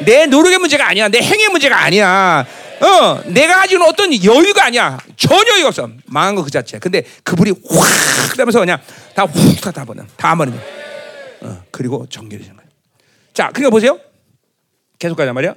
[0.06, 1.08] 내 노력의 문제가 아니야.
[1.08, 2.46] 내 행의 문제가 아니야.
[2.82, 4.98] 어, 내가 가지고 어떤 여유가 아니야.
[5.16, 5.90] 전혀 여유 없어.
[6.08, 6.80] 망한 거 그 자체.
[6.80, 8.82] 근데 그 불이 확 되면서 그냥
[9.16, 10.04] 다훅 다 버려.
[10.18, 10.52] 다 버려.
[11.42, 12.66] 어, 그리고 정결해지는 거야.
[13.34, 14.00] 자, 그러니까 보세요.
[15.00, 15.56] 계속 가자 말이야.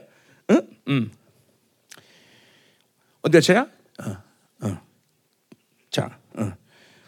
[0.51, 0.63] 응?
[0.89, 1.13] 음.
[3.23, 3.67] 어디 죄야?
[4.05, 4.17] 어,
[4.63, 4.81] 어.
[5.91, 6.53] 자, 어.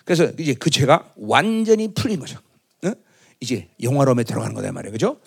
[0.05, 2.39] 그래서 이제 그 죄가 완전히 풀린 거죠.
[3.39, 3.41] 어?
[3.41, 5.21] 이제 영화로움에 들어가는 거다 말이야, 그죠?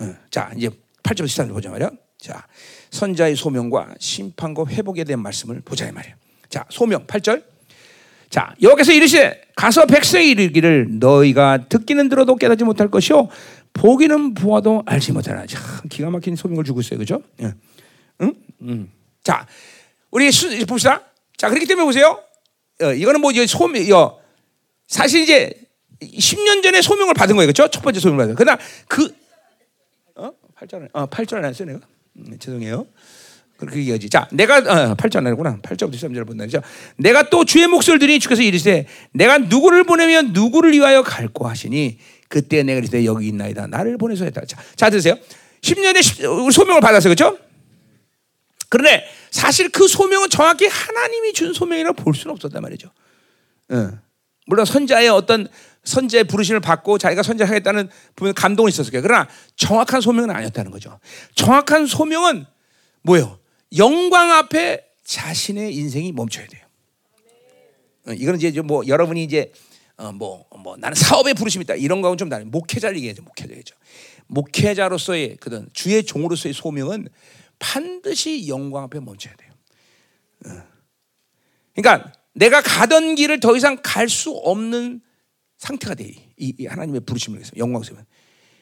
[0.00, 0.14] 어.
[0.30, 0.68] 자, 이제
[1.02, 1.90] 8절 13절 보자 말이야.
[2.18, 2.46] 자,
[2.90, 6.14] 선자의 소명과 심판과 회복에 대한 말씀을 보자 말이야.
[6.48, 7.44] 자, 소명 8절.
[8.28, 13.28] 자, 여기서 이르시되 가서 백성에 이르기를 너희가 듣기는 들어도 깨닫지 못할 것이요
[13.72, 15.46] 보기는 보아도 알지 못하라.
[15.46, 16.98] 참 기가 막힌 소명을 주고 있어요.
[16.98, 17.22] 그죠?
[17.40, 17.52] 응?
[18.22, 18.34] 응?
[18.62, 18.90] 응.
[19.22, 19.46] 자,
[20.10, 21.02] 우리 수, 봅시다.
[21.36, 22.18] 자, 그렇기 때문에 보세요.
[22.82, 24.18] 어, 이거는 뭐 소명, 어,
[24.88, 25.65] 사실 이제
[26.00, 27.46] 10년 전에 소명을 받은 거예요.
[27.46, 27.68] 그렇죠?
[27.68, 28.34] 첫 번째 소명을 받은.
[28.34, 28.58] 그러나
[28.88, 29.14] 그
[30.16, 30.32] 어?
[30.58, 31.80] 8절 어, 8절 안 내가.
[32.16, 32.86] 음, 죄송해요.
[33.56, 34.10] 그렇게 얘기하지.
[34.10, 35.58] 자, 내가 어, 8절 안 했구나.
[35.62, 36.60] 8절부터 13절을 본다죠.
[36.96, 41.98] 내가 또 주의 목소리를 들으니 주께서 이르시되 내가 누구를 보내면 누구를 위하여 갈고 하시니
[42.28, 43.66] 그때 내가 이르되 여기 있나이다.
[43.68, 44.44] 나를 보내서 했다.
[44.44, 45.16] 자, 자 드세요.
[45.62, 47.14] 10년에 소명을 받았어요.
[47.14, 47.38] 그렇죠?
[48.68, 52.90] 그런데 사실 그 소명은 정확히 하나님이 준 소명이라 볼 수는 없었단 말이죠.
[53.70, 53.90] 어.
[54.46, 55.48] 물론 선자의 어떤
[55.86, 59.02] 선자의 부르심을 받고 자기가 선자하겠다는 분명 감동이 있었을 거예요.
[59.02, 60.98] 그러나 정확한 소명은 아니었다는 거죠.
[61.34, 62.44] 정확한 소명은
[63.02, 63.38] 뭐예요?
[63.76, 66.62] 영광 앞에 자신의 인생이 멈춰야 돼요.
[68.08, 69.52] 어, 이거는 이제 뭐 여러분이 이제
[69.96, 73.22] 어 뭐, 뭐 나는 사업에 부르심 있다 이런 거하고는 좀 다른 목회자를 얘기해야죠.
[73.22, 73.74] 목회자죠.
[74.26, 77.08] 목회자로서의 그런 주의 종으로서의 소명은
[77.58, 79.50] 반드시 영광 앞에 멈춰야 돼요.
[80.46, 80.62] 어.
[81.74, 85.00] 그러니까 내가 가던 길을 더 이상 갈 수 없는
[85.58, 86.04] 상태가 돼.
[86.36, 88.04] 이, 이 하나님의 부르심을 위해서 영광스러운.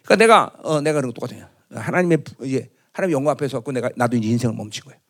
[0.04, 1.48] 그러니까 내가 어, 내가 그런 거 똑같아요.
[1.70, 5.00] 하나님의 이제 하나님 영광 앞에 서 갖고 내가 나도 이제 인생을 멈춘 거예요.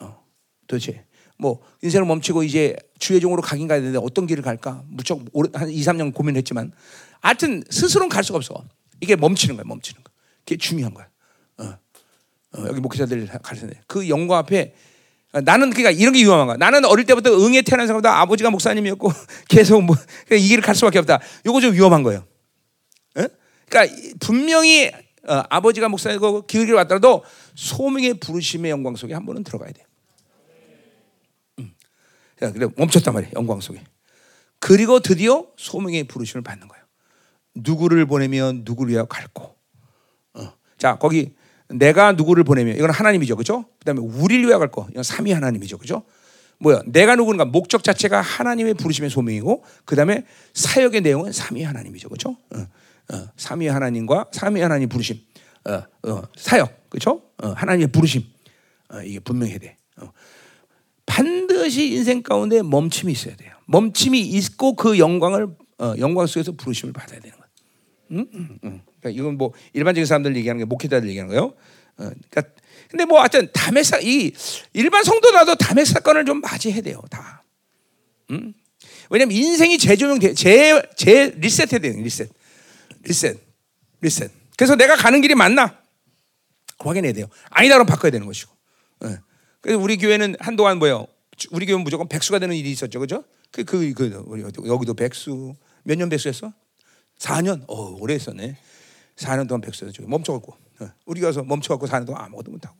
[0.00, 0.24] 어,
[0.66, 1.04] 도대체
[1.38, 4.84] 뭐 인생을 멈추고 이제 주의 종으로 가긴 가야 되는데 어떤 길을 갈까?
[4.88, 6.72] 무척 오래, 한 2, 3년 고민했지만
[7.20, 8.64] 하여튼 스스로는 갈 수가 없어.
[9.00, 10.12] 이게 멈추는 거야, 멈추는 거.
[10.40, 11.08] 그게 중요한 거야.
[11.58, 14.74] 어, 어, 여기 목회자들 가르쳤는데 그 영광 앞에
[15.32, 16.56] 나는 그러니까 이런 게 위험한 거야.
[16.58, 19.10] 나는 어릴 때부터 응에 태어난 사람보다 아버지가 목사님이었고
[19.48, 19.96] 계속 뭐
[20.30, 21.20] 이 길을 갈 수밖에 없다.
[21.46, 22.24] 이거 좀 위험한 거예요.
[23.18, 23.28] 에?
[23.68, 24.90] 그러니까 분명히
[25.26, 29.84] 어, 아버지가 목사이고 기울기를 왔더라도 소명의 부르심의 영광 속에 한 번은 들어가야 돼.
[31.60, 31.72] 음.
[32.36, 33.82] 그래 멈췄단 말이야 영광 속에.
[34.58, 36.82] 그리고 드디어 소명의 부르심을 받는 거예요.
[37.54, 39.54] 누구를 보내면 누구를 위하여 갈고.
[40.34, 40.52] 어.
[40.78, 41.34] 자 거기
[41.72, 43.64] 내가 누구를 보내면 이건 하나님이죠, 그렇죠?
[43.78, 46.04] 그다음에 우리를 갈 거, 이건 삼위 하나님이죠, 그렇죠?
[46.58, 46.82] 뭐야?
[46.86, 50.24] 내가 누구인가 목적 자체가 하나님의 부르심의 소명이고, 그다음에
[50.54, 52.36] 사역의 내용은 삼위 하나님이죠, 그렇죠?
[52.54, 55.20] 어, 어, 삼위 하나님과 삼위 하나님 부르심,
[55.64, 57.22] 어, 어, 사역, 그렇죠?
[57.38, 58.22] 하나님의 부르심
[58.92, 59.76] 어, 이게 분명해야 돼.
[59.96, 60.10] 어.
[61.06, 63.52] 반드시 인생 가운데 멈춤이 있어야 돼요.
[63.66, 65.48] 멈춤이 있고 그 영광을
[65.98, 67.48] 영광 속에서 부르심을 받아야 되는 거야.
[68.12, 68.82] 음, 음, 음.
[69.02, 71.54] 그러니까 이건 뭐 일반적인 사람들 얘기하는 게 목회자들 얘기하는 거예요.
[71.98, 72.42] 어, 그러니까
[72.88, 74.32] 근데 뭐 하여튼 담의 사 이
[74.72, 77.02] 일반 성도라도 담의 사건을 좀 맞이해야 돼요.
[77.10, 77.42] 다.
[78.30, 78.54] 음?
[79.10, 81.94] 왜냐면 인생이 재조명 재재 리셋해야 돼요.
[82.00, 82.30] 리셋.
[83.02, 83.38] 리셋.
[84.00, 84.30] 리셋.
[84.56, 85.78] 그래서 내가 가는 길이 맞나?
[86.78, 87.26] 확인해야 돼요.
[87.50, 88.50] 아니다 그럼 바꿔야 되는 것이고.
[89.00, 89.16] 어.
[89.60, 91.06] 그래서 우리 교회는 한동안 뭐요?
[91.50, 93.00] 우리 교회는 무조건 백수가 되는 일이 있었죠.
[93.00, 93.24] 그죠?
[93.50, 95.54] 그, 그, 그, 여기도 백수.
[95.84, 96.52] 몇 년 백수였어?
[97.18, 97.64] 4년?
[97.68, 98.56] 어, 오래 했었네.
[99.16, 102.76] 4년 동안 백수에서 저기 멈춰갖고 어, 우리 가 서 멈춰갖고 4년 동안 아무것도 못하고.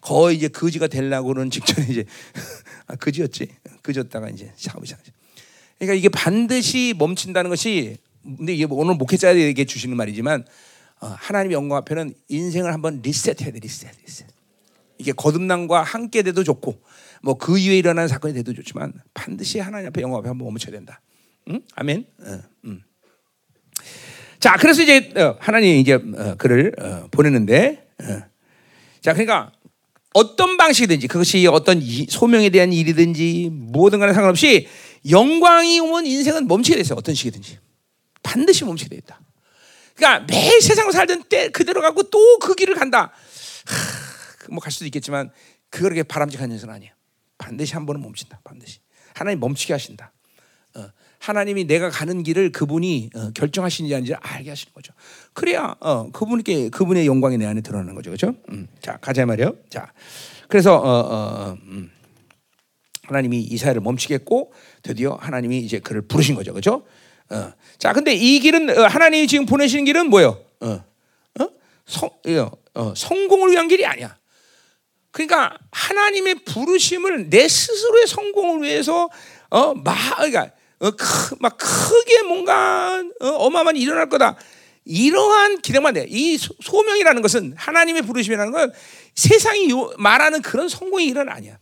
[0.00, 2.04] 거의 이제 거지가 되려고는 직전에 이제
[2.86, 3.48] 아, 거지였지.
[3.82, 5.02] 거지였다가 이제 샤브 샤브
[5.78, 10.44] 그러니까 이게 반드시 멈춘다는 것이 근데 이게 뭐 오늘 목회자에게 주시는 말이지만
[11.00, 14.28] 어, 하나님의 영광 앞에는 인생을 한번 리셋해야 돼 리셋 리셋.
[14.98, 16.80] 이게 거듭남과 함께 돼도 좋고
[17.22, 21.00] 뭐 그 이후에 일어나는 사건이 돼도 좋지만 반드시 하나님 앞에 영광 앞에 한번 멈춰야 된다.
[21.48, 21.60] 응?
[21.74, 22.06] 아멘?
[22.20, 22.82] 어, 음.
[24.42, 27.86] 자, 그래서 이제 어, 하나님이 이제 어, 그를 어, 보내는데,
[29.00, 29.52] 자, 그러니까
[30.14, 34.66] 어떤 방식이든지 그것이 어떤 소명에 대한 일이든지 뭐든 간에 상관없이
[35.08, 37.58] 영광이 오면 인생은 멈추게 돼어요 어떤 식이든지
[38.24, 39.20] 반드시 멈추게 돼 있다.
[39.94, 43.12] 그러니까 매일 세상을 살던 때 그대로 가고 또 그 길을 간다.
[44.50, 45.30] 뭐 갈 수도 있겠지만
[45.70, 46.90] 그렇게 바람직한 인생은 아니야.
[47.38, 48.40] 반드시 한 번은 멈춘다.
[48.42, 48.80] 반드시
[49.14, 50.11] 하나님 멈추게 하신다.
[51.22, 54.92] 어, 하나님이 내가 가는 길을 그분이 어, 결정하시는지 아닌지 알게 하시는 거죠.
[55.32, 58.34] 그래야 어, 그분께 그분의 영광이 내 안에 드러나는 거죠, 그렇죠?
[58.50, 59.54] 음, 자 가자 말이요.
[59.70, 59.92] 자,
[60.48, 61.90] 그래서 어, 어, 음,
[63.04, 66.84] 하나님이 이사야를 멈추겠고 드디어 하나님이 이제 그를 부르신 거죠, 그렇죠?
[67.30, 70.44] 어, 자, 근데 이 길은 어, 하나님이 지금 보내시는 길은 뭐예요?
[70.60, 70.84] 어,
[71.40, 71.48] 어?
[71.86, 72.10] 성,
[72.74, 74.16] 어, 성공을 위한 길이 아니야.
[75.12, 79.08] 그러니까 하나님의 부르심을 내 스스로의 성공을 위해서
[79.50, 80.50] 어, 막 그러니까
[80.82, 84.36] 어, 크, 막 크게 뭔가 어, 어마어마한 일어날 거다.
[84.84, 86.06] 이러한 기대만 돼.
[86.08, 88.72] 이 소, 명이라는 것은 하나님의 부르심이라는 건
[89.14, 91.58] 세상이 요, 말하는 그런 성공의 일은 아니야.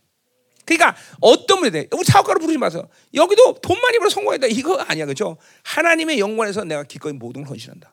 [0.64, 1.88] 그러니까 어떤 분이 돼?
[1.92, 2.88] 우리 사업가로 부르지 마세요.
[3.12, 4.46] 여기도 돈 많이 벌어 성공했다.
[4.46, 5.04] 이거 아니야.
[5.04, 5.36] 그죠?
[5.64, 7.92] 하나님의 영광에서 내가 기꺼이 모든 걸 헌신한다.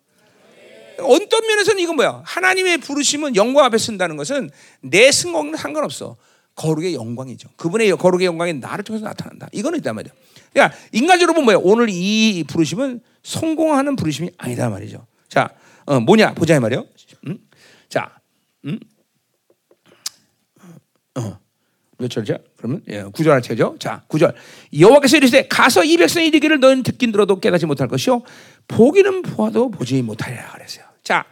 [1.00, 2.22] 어떤 면에서는 이건 뭐야?
[2.26, 4.50] 하나님의 부르심은 영광 앞에 쓴다는 것은
[4.80, 6.16] 내 성공은 상관없어.
[6.56, 7.50] 거룩의 영광이죠.
[7.58, 9.50] 그분의 거룩의 영광이 나를 통해서 나타난다.
[9.52, 10.14] 이거는 있단 말이야.
[10.54, 11.58] 그러니까 인간적으로 보면 뭐야?
[11.62, 15.06] 오늘 이 부르심은 성공하는 부르심이 아니다 말이죠.
[15.28, 15.50] 자,
[15.86, 16.86] 어, 뭐냐 보자 말이요.
[17.28, 17.38] 음?
[17.90, 18.20] 자,
[18.66, 18.80] 음?
[21.16, 21.40] 어,
[21.98, 22.38] 몇 절이죠?
[22.58, 23.76] 그러면 예, 구절 할 테죠.
[23.80, 24.36] 자, 구절.
[24.78, 28.22] 여호와께서 이르시되 가서 이 백성이 이르기를 너는 듣긴 들어도 깨닫지 못할 것이요
[28.68, 30.86] 보기는 보아도 보지 못하리라 그랬어요.
[31.04, 31.26] 자,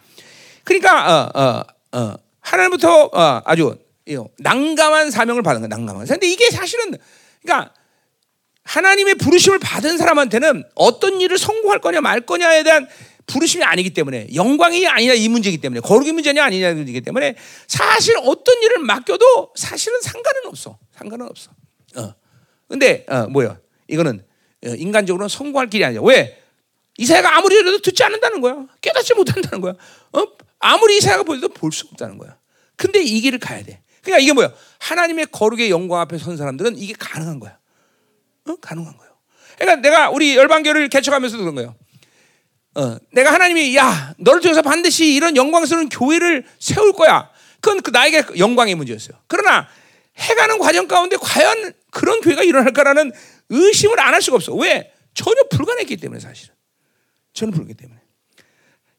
[0.64, 3.78] 그러니까 어, 어, 어, 하나님부터 어, 아주
[4.40, 5.68] 난감한 사명을 받은 거야.
[5.68, 6.06] 난감한.
[6.06, 6.94] 근데 이게 사실은
[7.42, 7.74] 그러니까
[8.66, 12.88] 하나님의 부르심을 받은 사람한테는 어떤 일을 성공할 거냐 말 거냐에 대한
[13.28, 17.36] 부르심이 아니기 때문에 영광이 아니냐 이 문제이기 때문에 거룩의 문제냐 아니냐 이 문제이기 때문에
[17.68, 20.78] 사실 어떤 일을 맡겨도 사실은 상관은 없어.
[20.96, 21.52] 상관은 없어.
[21.98, 22.14] 어.
[22.68, 23.58] 근데 어, 뭐야?
[23.88, 24.24] 이거는
[24.66, 26.02] 어, 인간적으로는 성공할 길이 아니야.
[26.04, 26.42] 왜?
[26.98, 28.66] 이사야가 아무리 해도 듣지 않는다는 거야.
[28.82, 29.74] 깨닫지 못한다는 거야.
[30.14, 30.24] 어?
[30.60, 32.38] 아무리 이사야가 보여도 볼 수 없다는 거야.
[32.76, 33.82] 근데 이 길을 가야 돼.
[34.02, 34.52] 그러니까 이게 뭐야?
[34.80, 37.58] 하나님의 거룩의 영광 앞에 선 사람들은 이게 가능한 거야.
[38.48, 38.56] 어?
[38.58, 39.14] 가능한 거예요.
[39.58, 41.76] 그러니까 내가 우리 열방교를 개척하면서도 그런 거예요.
[42.76, 47.30] 어, 내가 하나님이 야 너를 통해서 반드시 이런 영광스러운 교회를 세울 거야.
[47.62, 49.18] 그건 그 나에게 영광의 문제였어요.
[49.28, 49.68] 그러나
[50.18, 53.12] 해가는 과정 가운데 과연 그런 교회가 일어날까라는
[53.50, 54.54] 의심을 안 할 수가 없어.
[54.56, 54.92] 왜?
[55.14, 56.54] 전혀 불가능했기 때문에 사실은.
[57.34, 58.02] 전혀 불가능했기 때문에.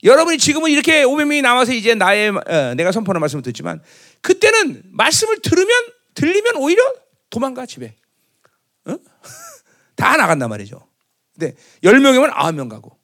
[0.04, 3.82] 여러분이 지금은 이렇게 500명이 나와서 이제 나의 어, 내가 선포하는 말씀을 듣지만
[4.22, 5.70] 그때는 말씀을 들으면
[6.14, 6.82] 들리면 오히려
[7.28, 7.95] 도망가 집에.
[9.96, 10.02] 어?
[10.02, 10.86] 다 나간단 말이죠.
[11.34, 12.96] 근데 10명이면 9명 가고.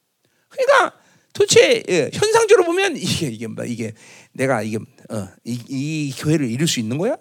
[0.48, 0.98] 그러니까
[1.32, 3.93] 도대체 예, 현상적으로 보면 이게 이게 뭐 이게
[4.32, 4.78] 내가 이게
[5.10, 7.16] 어, 이, 이, 교회를 이룰 수 있는 거야?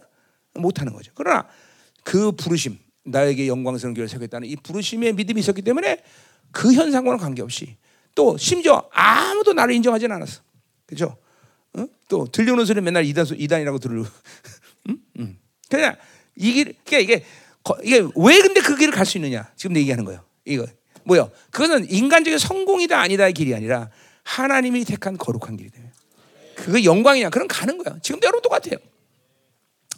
[0.54, 1.12] 못 하는 거죠.
[1.16, 1.48] 그러나
[2.04, 6.04] 그 부르심 나에게 영광스러운 교회를 세우겠다는 이 부르심의 믿음이 있었기 때문에
[6.52, 7.78] 그 현상과는 관계없이
[8.14, 10.42] 또 심지어 아무도 나를 인정하지는 않았어.
[10.86, 11.18] 그죠?
[11.74, 11.86] 어?
[12.10, 14.04] 또 들려오는 소리 맨날 이단 이단이라고 들을.
[14.90, 14.98] 응?
[15.20, 15.38] 응.
[15.70, 15.96] 그냥
[16.36, 17.24] 이게 이게
[17.84, 19.50] 이게 왜 근데 그 길을 갈 수 있느냐?
[19.56, 20.24] 지금 얘기하는 거예요.
[20.46, 20.66] 이거
[21.04, 21.32] 뭐요?
[21.52, 23.90] 그거는 인간적인 성공이다 아니다의 길이 아니라
[24.24, 25.86] 하나님이 택한 거룩한 길이 돼요.
[26.56, 27.30] 그거 영광이냐?
[27.30, 27.98] 그럼 가는 거야.
[28.02, 28.78] 지금도 여러분 똑같아요.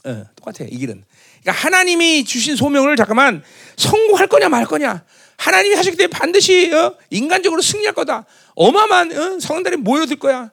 [0.05, 0.67] 어, 똑같아요.
[0.71, 1.03] 이 길은.
[1.41, 3.43] 그러니까 하나님이 주신 소명을 잠깐만
[3.77, 5.03] 성공할 거냐 말 거냐.
[5.37, 8.25] 하나님이 하셨기 때문에 반드시 어, 인간적으로 승리할 거다.
[8.55, 10.51] 어마어마한 어, 성들이 모여들 거야.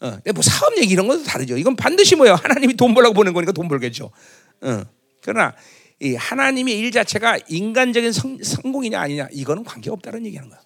[0.00, 1.56] 어, 뭐 사업 얘기 이런 것도 다르죠.
[1.56, 2.34] 이건 반드시 뭐예요?
[2.36, 4.10] 하나님이 돈 벌라고 보는 거니까 돈 벌겠죠.
[4.60, 4.82] 어,
[5.22, 5.77] 그러나 이
[6.16, 10.60] 하나님의 일 자체가 인간적인 성, 성공이냐 아니냐 이거는 관계 없다는 얘기하는 거야.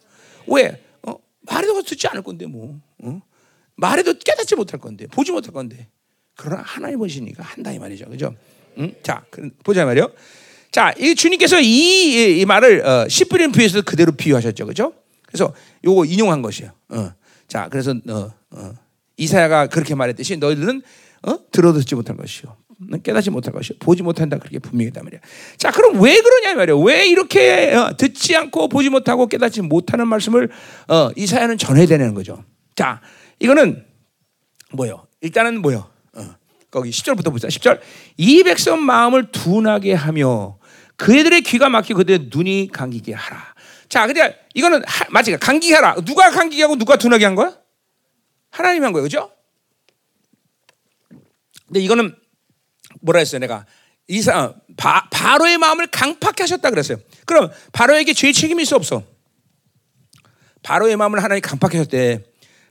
[0.47, 0.83] 왜?
[1.03, 2.81] 어, 말해도 듣지 않을 건데 뭐.
[2.99, 3.21] 어?
[3.77, 5.89] 말해도 깨닫지 못할 건데 보지 못할 건데.
[6.37, 8.09] 그러나 하나님 보시니까 한다 이 말이죠.
[8.09, 8.35] 그죠?
[8.79, 8.95] 응?
[9.03, 9.25] 자,
[9.65, 10.11] 보자 말이요.
[10.71, 14.67] 자, 이 주님께서 이, 이 말을 어, 씨 뿌리는 비유에서 그대로 비유하셨죠.
[14.67, 14.95] 그죠?
[15.27, 15.55] 그래서
[15.85, 16.73] 요거 인용한 것이에요.
[16.91, 17.13] 어.
[17.49, 18.75] 자, 그래서 어, 어.
[19.19, 20.83] 이사야가 그렇게 말했듯이 너희들은
[21.25, 21.39] 어?
[21.51, 22.57] 들어 듣지 못할 것이요.
[23.03, 23.79] 깨닫지 못할 것이요.
[23.79, 24.39] 보지 못한다.
[24.39, 25.21] 그렇게 분명했단 말이야.
[25.57, 26.77] 자, 그럼 왜 그러냐 말이야.
[26.77, 30.51] 왜 이렇게 어, 듣지 않고 보지 못하고 깨닫지 못하는 말씀을
[30.89, 32.45] 어, 이사야는 전해야 되는 거죠.
[32.75, 33.01] 자,
[33.39, 33.85] 이거는
[34.73, 35.07] 뭐요?
[35.21, 35.91] 일단은 뭐요?
[36.15, 36.35] 어,
[36.71, 37.49] 거기 10절부터 보자.
[37.49, 37.81] 10절.
[38.17, 40.59] 이 백성 마음을 둔하게 하며
[40.97, 43.55] 그들의 귀가 막히고 그들의 눈이 감기게 하라.
[43.89, 45.37] 자, 근데 이거는 하, 맞지?
[45.37, 45.97] 감기게 하라.
[46.05, 47.57] 누가 감기게 하고 누가 둔하게 한 거야?
[48.51, 49.05] 하나님 한 거예요.
[49.05, 49.31] 그죠?
[51.67, 52.15] 근데 이거는
[53.03, 53.41] 뭐라 했어요?
[53.41, 53.67] 내가
[54.09, 56.99] 이사 바, 바로의 마음을 강팍해 하셨다 그랬어요.
[57.27, 59.03] 그럼 바로에게 죄의 책임이 있어 없어?
[60.63, 62.25] 바로의 마음을 하나님이 강팍해 하셨대.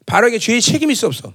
[0.06, 1.34] 바로에게 죄의 책임이 있어 없어?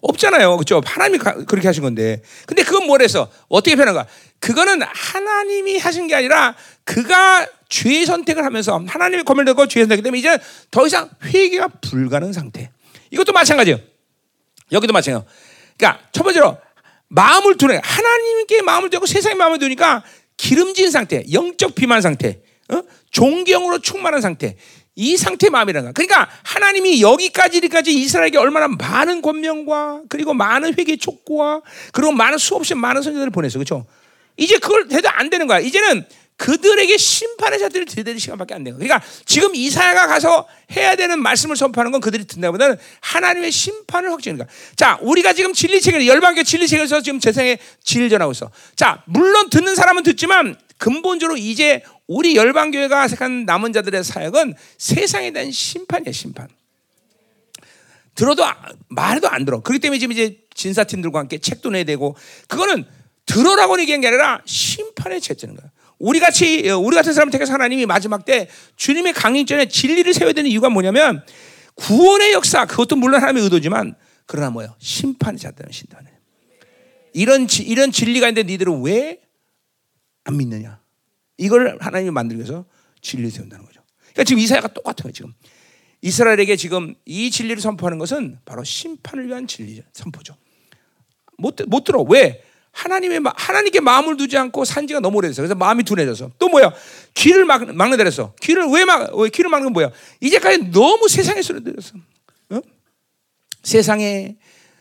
[0.00, 0.56] 없잖아요.
[0.56, 0.80] 그렇죠?
[0.84, 2.22] 하나님이 그렇게 하신 건데.
[2.46, 4.06] 근데 그건 뭐래서 어떻게 표현한가?
[4.38, 6.54] 그거는 하나님이 하신 게 아니라
[6.84, 10.38] 그가 죄의 선택을 하면서 하나님의 검을 들고 죄의 선택이 때문에 이제
[10.70, 12.70] 더 이상 회개가 불가능 상태.
[13.10, 13.78] 이것도 마찬가지예요.
[14.72, 15.26] 여기도 마찬가지예요.
[15.76, 16.58] 그러니까 첫 번째로
[17.08, 20.04] 마음을 두네 하나님께 마음을 두고 세상에 마음을 두니까
[20.36, 22.40] 기름진 상태, 영적 비만 상태.
[22.70, 22.82] 어?
[23.10, 24.56] 존경으로 충만한 상태.
[24.94, 25.92] 이 상태 거야.
[25.92, 31.62] 그러니까 하나님이 여기까지까지 이스라엘에게 얼마나 많은 권명과 그리고 많은 회개 촉구와
[31.92, 33.58] 그리고 많은 수없이 많은 선지자들을 보냈어.
[33.58, 33.86] 그렇죠?
[34.36, 35.60] 이제 그걸 해도 안 되는 거야.
[35.60, 36.04] 이제는
[36.38, 38.74] 그들에게 심판의 자들을 들이대는 시간밖에 안 거야.
[38.74, 44.54] 그러니까 지금 이사야가 가서 해야 되는 말씀을 선포하는 건 그들이 듣는다보다는 하나님의 심판을 확증하는 거야.
[44.76, 48.50] 자, 우리가 지금 진리책을 열방교 진리책에서 지금 세상에 진리를 전하고 있어.
[48.76, 55.50] 자, 물론 듣는 사람은 듣지만 근본적으로 이제 우리 열방교회가 생각한 남은 자들의 사역은 세상에 대한
[55.50, 56.48] 심판이야, 심판.
[58.14, 58.56] 들어도 아,
[58.88, 59.60] 말도 안 들어.
[59.60, 62.16] 그렇기 때문에 지금 이제 진사팀들과 함께 책도 내야 되고
[62.46, 62.84] 그거는
[63.26, 65.70] 들어라고 얘기한 게 아니라 심판에 채지는 거야.
[65.98, 70.70] 우리 같이 우리 같은 사람 택해서 하나님이 마지막 때 주님의 강림전에 진리를 세워야 되는 이유가
[70.70, 71.24] 뭐냐면
[71.74, 73.94] 구원의 역사 그것도 물론 하나님의 의도지만
[74.26, 76.10] 그러나 뭐요 심판이 잣다는 신다네.
[77.14, 79.28] 이런 이런 진리가 있는데 니들은 왜
[80.28, 80.78] 안 믿느냐?
[81.38, 82.66] 이걸 하나님이 만들기 위해서
[83.00, 83.80] 진리를 세운다는 거죠.
[84.12, 85.10] 그러니까 지금 이사야가 똑같아요.
[85.10, 85.32] 지금
[86.02, 90.36] 이스라엘에게 지금 이 진리를 선포하는 것은 바로 심판을 위한 진리 선포죠.
[91.38, 92.02] 못, 못 들어.
[92.02, 92.42] 왜?
[92.78, 95.42] 하나님의 하나님께 마음을 두지 않고 산지가 너무 오래됐어.
[95.42, 96.72] 그래서 마음이 둔해져서 또 뭐야?
[97.14, 98.34] 귀를 막, 막는 데랬어.
[98.40, 99.12] 귀를 왜 막?
[99.16, 99.90] 왜 귀를 막는 건 뭐야?
[100.20, 101.94] 이제까지 너무 세상의 소리 들었어.
[102.50, 102.60] 어?
[103.64, 104.36] 세상의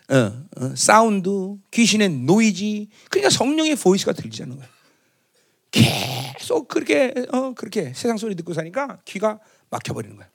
[0.09, 4.67] 어, 어, 사운드, 귀신의 노이지, 그러니까 성령의 voice가 들리지 않는 거야.
[5.71, 10.29] 계속 그렇게 어 그렇게 세상 소리 듣고 사니까 귀가 막혀 버리는 거야.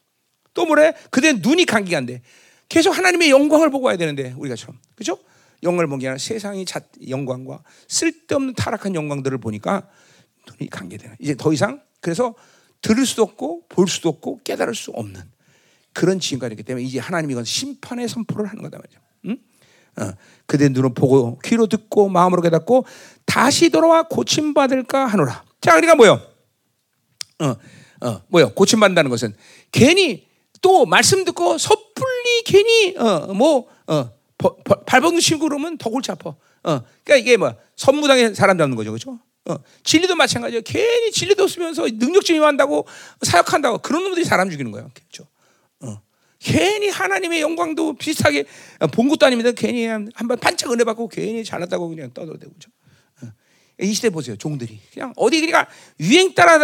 [0.53, 0.95] 또 뭐래?
[1.11, 2.23] 그대 눈이 감기가 안 돼.
[2.69, 5.19] 계속 하나님의 영광을 보고 와야 되는데 우리가처럼 그죠?
[5.63, 9.89] 영광을 본게 아니라 세상의 자, 영광과 쓸데없는 타락한 영광들을 보니까
[10.49, 11.17] 눈이 감게되는.
[11.21, 12.35] 이제 더 이상 그래서
[12.81, 15.23] 들을 수도 없고 볼 수도 없고 깨달을 수 없는
[15.93, 19.01] 그런 지금까지 있기 때문에 이제 하나님이 이건 심판의 선포를 하는 거다 말이죠.
[19.27, 19.39] 응?
[19.99, 20.13] 어,
[20.47, 22.87] 그대 눈을 보고 귀로 듣고 마음으로 깨닫고
[23.25, 25.45] 다시 돌아와 고침 받을까 하노라.
[25.61, 26.21] 자, 그러니까 뭐요?
[27.39, 27.57] 어,
[28.07, 28.53] 어, 뭐요?
[28.55, 29.35] 고침 받는다는 것은
[29.71, 30.27] 괜히
[30.61, 34.11] 또 말씀 듣고 섣불리 괜히 어 뭐 어,
[34.87, 36.31] 발버둥 치고 그러면 더 골치 아파.
[36.31, 36.37] 어,
[37.05, 39.19] 그러니까 이게 뭐 선무당에 사람 잡는 거죠, 그렇죠?
[39.49, 40.63] 어, 진리도 마찬가지예요.
[40.65, 42.87] 괜히 진리도 쓰면서 능력증이 한다고
[43.23, 45.27] 사역한다고 그런 놈들이 사람 죽이는 거예요, 그렇죠?
[45.81, 46.01] 어.
[46.39, 48.45] 괜히 하나님의 영광도 비슷하게
[48.93, 49.51] 본 것도 아닙니다.
[49.53, 52.71] 괜히 한번 반짝 은혜 받고 괜히 잘났다고 그냥 떠들어대고 그죠.
[53.23, 53.29] 어.
[53.81, 55.69] 이 시대 보세요, 종들이 그냥 어디 그러니까
[56.01, 56.59] 유행 따라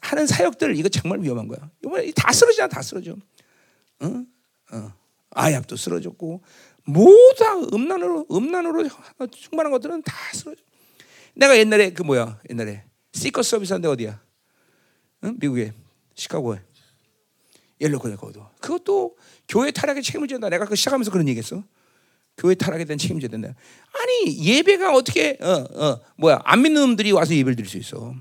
[0.00, 1.70] 하는 사역들 이거 정말 위험한 거야.
[1.84, 3.16] 이번에 다 쓰러지잖아, 다 쓰러져.
[4.00, 4.24] 어?
[4.72, 5.00] 어.
[5.32, 6.42] 아합도 쓰러졌고
[6.92, 8.88] 모두 다 음란으로 음란으로
[9.32, 10.62] 충만한 것들은 다 쓰러져.
[11.34, 14.20] 내가 옛날에 그 뭐야, 옛날에 시커 서비스한데 어디야?
[15.24, 15.36] 응?
[15.38, 15.72] 미국에
[16.14, 16.60] 시카고에.
[17.80, 18.46] 옐로코네 거도.
[18.60, 19.16] 그것도
[19.48, 20.48] 교회 타락에 책임을 진다.
[20.50, 21.64] 내가 그 시작하면서 그런 얘기했어.
[22.36, 23.54] 교회 타락에 대한 책임을 져야 된다.
[23.92, 28.14] 아니 예배가 어떻게 어, 어, 뭐야 안 믿는 놈들이 와서 예배를 드릴 수 있어.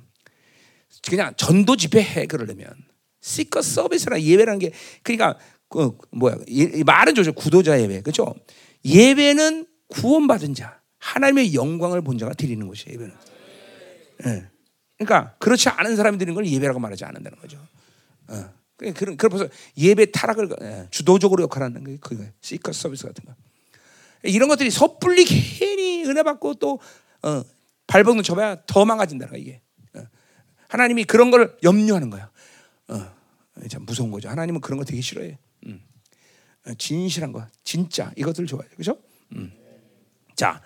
[1.08, 2.74] 그냥 전도 집회 해 그러려면
[3.22, 4.72] 시커 서비스라 예배라는 게
[5.04, 5.38] 그러니까
[5.70, 8.36] 그 뭐야 이, 말은 좋죠 구도자 예배 그렇죠.
[8.84, 13.16] 예배는 구원받은 자 하나님의 영광을 본 자가 드리는 것이에요 예배는.
[14.26, 14.48] 예.
[14.98, 17.58] 그러니까 그렇지 않은 사람이 드리는 걸 예배라고 말하지 않는다는 거죠.
[18.28, 18.54] 어.
[18.96, 19.48] 그런 그래서
[19.78, 22.32] 예배 타락을 예, 주도적으로 역할하는 게 그거예요.
[22.42, 23.36] 시커 서비스 같은 거.
[24.24, 26.80] 이런 것들이 섣불리 괜히 은혜 받고 또
[27.22, 27.44] 어,
[27.88, 29.62] 발버둥 쳐봐야 더 망가진다는 거야 이게.
[29.96, 30.04] 어.
[30.70, 32.30] 하나님이 그런 걸 염려하는 거야.
[32.88, 33.12] 어,
[33.70, 34.30] 참 무서운 거죠.
[34.30, 35.38] 하나님은 그런 거 되게 싫어해.
[36.68, 36.72] 음.
[36.72, 38.70] 어, 진실한 거, 진짜 이것들 좋아해요.
[38.76, 38.98] 그렇죠?
[39.36, 39.52] 음.
[40.36, 40.62] 자,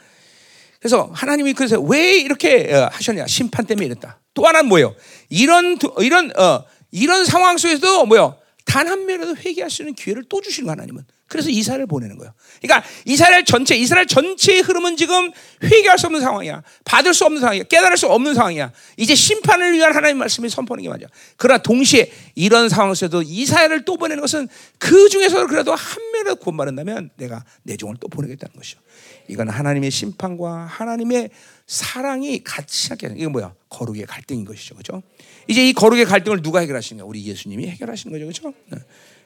[0.79, 3.27] 그래서 하나님이 그래서 왜 이렇게 어, 하셨냐?
[3.27, 4.19] 심판 때문에 이랬다.
[4.33, 4.95] 또 하나는 뭐예요?
[5.29, 8.37] 이런 이런 어, 이런 상황 속에서도 뭐요?
[8.65, 11.03] 단 한 명이라도 회개할 수 있는 기회를 또 주시는 거 하나님은.
[11.33, 12.31] 그래서 이스라엘을 보내는 거예요.
[12.61, 15.31] 그러니까 이스라엘 전체, 이스라엘 전체의 흐름은 지금
[15.63, 16.61] 회개할 수 없는 상황이야.
[16.85, 17.63] 받을 수 없는 상황이야.
[17.63, 18.71] 깨달을 수 없는 상황이야.
[18.97, 21.07] 이제 심판을 위한 하나님 말씀이 선포하는 게 맞아.
[21.35, 24.47] 그러나 동시에 이런 상황에서도 이스라엘을 또 보내는 것은
[24.77, 28.79] 그 중에서 그래도 한 명이라도 구원받는다면 내가 내 종을 또 보내겠다는 것이죠.
[29.27, 31.31] 이건 하나님의 심판과 하나님의
[31.65, 33.55] 사랑이 같이 하는 이게 뭐야?
[33.69, 34.75] 거룩의 갈등인 것이죠.
[34.75, 35.01] 그렇죠?
[35.47, 37.07] 이제 이 거룩의 갈등을 누가 해결하시는가?
[37.07, 38.25] 우리 예수님이 해결하시는 거죠.
[38.25, 38.83] 그렇죠?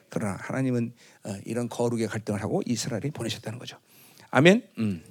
[0.08, 0.10] 네.
[0.10, 0.94] 그러나 하나님은
[1.24, 3.78] 어, 이런 거룩의 갈등을 하고 이스라엘이 보내셨다는 거죠.
[4.30, 4.66] 아멘.
[4.78, 5.04] 음.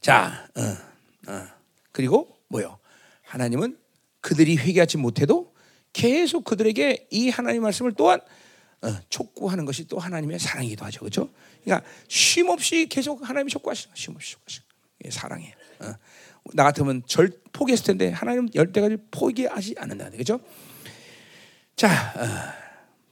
[0.00, 1.46] 자, 어, 어.
[1.92, 2.78] 그리고 뭐요?
[3.22, 3.78] 하나님은
[4.20, 5.52] 그들이 회개하지 못해도
[5.92, 8.20] 계속 그들에게 이 하나님 말씀을 또한
[8.82, 11.00] 어, 촉구하는 것이 또 하나님의 사랑이기도 하죠.
[11.00, 11.30] 그렇죠?
[11.62, 15.54] 그러니까 쉼 없이 계속 하나님이 촉구하시는 쉼 없이 촉구하시는 사랑해.
[15.80, 15.94] 어.
[16.54, 20.10] 나 같으면 절 포기했을 텐데 하나님 열대까지 포기하지 않는다.
[20.10, 20.40] 그렇죠?
[21.76, 22.61] 자, 어,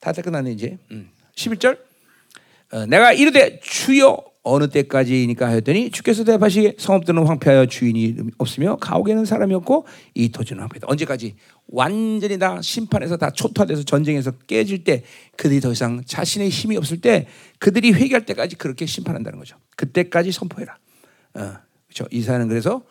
[0.01, 0.79] 다들 끝났네 이제.
[0.91, 1.11] 음.
[1.37, 1.79] 11절.
[2.73, 9.55] 어, 내가 이르되 주여 어느 때까지니까 하였더니 주께서 대답하시기에 성읍들은 황폐하여 주인이 없으며 가옥에는 사람이
[9.55, 10.87] 없고 이 토지는 황폐다.
[10.89, 11.35] 언제까지
[11.67, 15.03] 완전히 다 심판에서 다 초토화돼서 전쟁에서 깨질 때
[15.37, 17.27] 그들이 더 이상 자신의 힘이 없을 때
[17.59, 19.57] 그들이 회개할 때까지 그렇게 심판한다는 거죠.
[19.77, 20.79] 그때까지 선포해라.
[21.35, 21.53] 어,
[21.87, 22.07] 그렇죠.
[22.11, 22.83] 이사는 그래서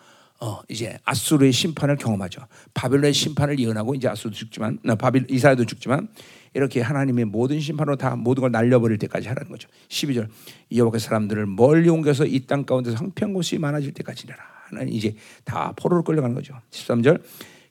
[0.41, 2.41] 어, 이제 아수르의 심판을 경험하죠.
[2.73, 6.07] 바벨론의 심판을 예언하고 이제 아수르도 죽지만, 바빌 이사야도 죽지만
[6.53, 9.69] 이렇게 하나님의 모든 심판으로 다 모든 걸 날려버릴 때까지 하라는 거죠.
[9.89, 10.27] 12절
[10.76, 14.35] 여호와의 사람들을 멀리 옮겨서 이 땅 가운데서 황폐한 곳이 많아질 때까지라.
[14.69, 16.59] 하나님 이제 다 포로로 끌려가는 거죠.
[16.71, 17.21] 13절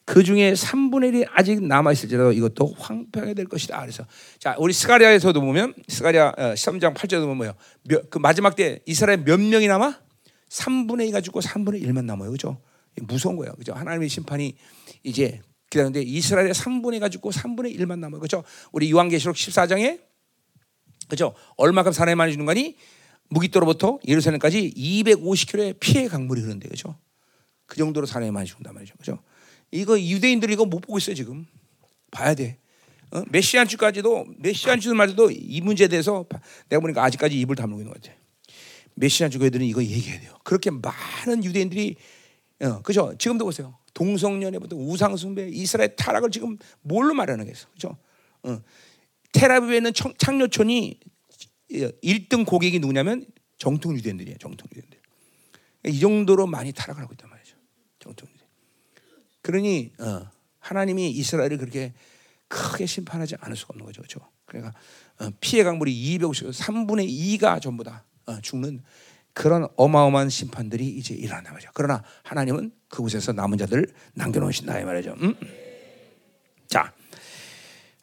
[0.05, 3.81] 그 중에 3분의 1이 아직 남아 있을지라도 이것도 황폐하게 될 것이다.
[3.81, 4.07] 그래서
[4.39, 7.53] 자 우리 스가리아에서도 보면 스가리아 13장 어, 8절도 보면 뭐예요?
[8.11, 9.99] 그 마지막 때 이스라엘 몇 명이 남아?
[10.49, 12.31] 3분의 2가 죽고 3분의 1만 남아요.
[12.31, 12.59] 그죠?
[13.03, 13.53] 무서운 거예요.
[13.55, 13.75] 그죠?
[13.75, 14.55] 하나님의 심판이
[15.03, 18.21] 이제 기다리는데 이스라엘의 3분의 2가 죽고 3분의 1만 남아요.
[18.21, 18.45] 그죠?
[18.73, 20.01] 우리 요한계시록 14장에
[21.09, 21.35] 그죠?
[21.57, 22.77] 얼마큼 사람이 많이 주는 거니?
[23.31, 26.97] 무기토로부터 예루살렘까지 250km의 피해 강물이 흐르는데 그죠?
[27.67, 28.95] 그 정도로 사람이 많이 죽는단 말이죠.
[28.97, 29.19] 그죠?
[29.71, 31.47] 이거 유대인들이 이거 못 보고 있어요, 지금.
[32.11, 32.59] 봐야 돼.
[33.11, 33.23] 어?
[33.29, 36.27] 메시안 주까지도 메시안 주 말도 이 문제에 대해서
[36.69, 38.15] 내가 보니까 아직까지 입을 다물고 있는 것 같아.
[38.95, 40.35] 메시아 주교 애들은 이거 얘기해야 돼요.
[40.45, 41.97] 그렇게 많은 유대인들이
[42.63, 43.15] 어, 그죠?
[43.19, 43.79] 지금도 보세요.
[43.99, 47.97] 동성연애부터 우상숭배, 이스라엘 타락을 지금 뭘로 말하는 거겠어, 그죠?
[48.45, 48.63] 어.
[49.33, 51.01] 테라비브에 있는 창녀촌이
[51.73, 53.27] 1등 고객이 누구냐면
[53.59, 54.39] 정통 유대인들이에요.
[54.39, 54.99] 정통 유대인들.
[55.89, 57.57] 이 정도로 많이 타락을 하고 있단 말이죠.
[57.99, 58.45] 정통 유대.
[59.43, 60.31] 그러니 어,
[60.61, 61.93] 하나님이 이스라엘을 그렇게
[62.47, 64.21] 크게 심판하지 않을 수가 없는 거죠, 그렇죠?
[64.47, 64.73] 그러니까
[65.19, 68.81] 어, 피해 강물이 250, 3분의 2가 전부 다 어, 죽는
[69.39, 71.71] 그런 어마어마한 심판들이 이제 일어난단 말이죠.
[71.73, 75.15] 그러나 하나님은 그곳에서 남은 자들을 남겨놓으신다 이 말이죠.
[75.21, 75.37] 음?
[76.67, 76.93] 자,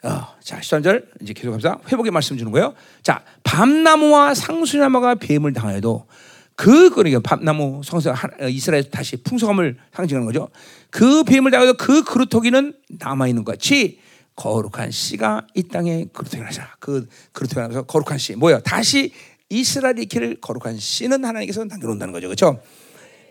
[0.02, 1.80] 어, 자 13절 이제 계속합니다.
[1.90, 2.74] 회복의 말씀 주는 거예요.
[3.04, 6.08] 자, 밤나무와 상수나무가 뱀을 당하여도
[6.56, 10.48] 그 그러니까 밤나무 성서 어, 이스라엘 다시 풍성함을 상징하는 거죠.
[10.90, 14.00] 그 뱀을 당하여도 그 그루터기는 남아 있는 것 같이
[14.38, 16.70] 거룩한 씨가 이 땅에 그루터기 나잖아.
[16.80, 18.62] 그 그루터기 나서 거룩한 씨 뭐야?
[18.62, 19.12] 다시
[19.60, 22.28] 이스라엘의 길을 거룩한 씨는 하나님께서 남겨놓는다는 거죠.
[22.28, 22.62] 그렇죠?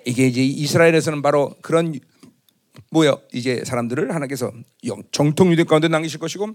[0.05, 1.99] 이게 이제 이스라엘에서는 바로 그런
[2.91, 4.53] 뭐야 이제 사람들을 하나님께서
[5.13, 6.55] 정통 유대 가운데 남기실 것이고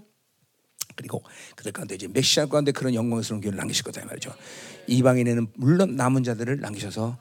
[0.96, 1.22] 그리고
[1.56, 4.34] 그들 가운데 이제 메시아 가운데 그런 영광스러운 교회를 남기실 거다 말이죠.
[4.86, 7.18] 이방인에는 물론 남은 자들을 남기셔서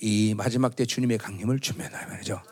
[0.00, 2.42] 이 마지막 때 주님의 강림을 준비한다 말이죠.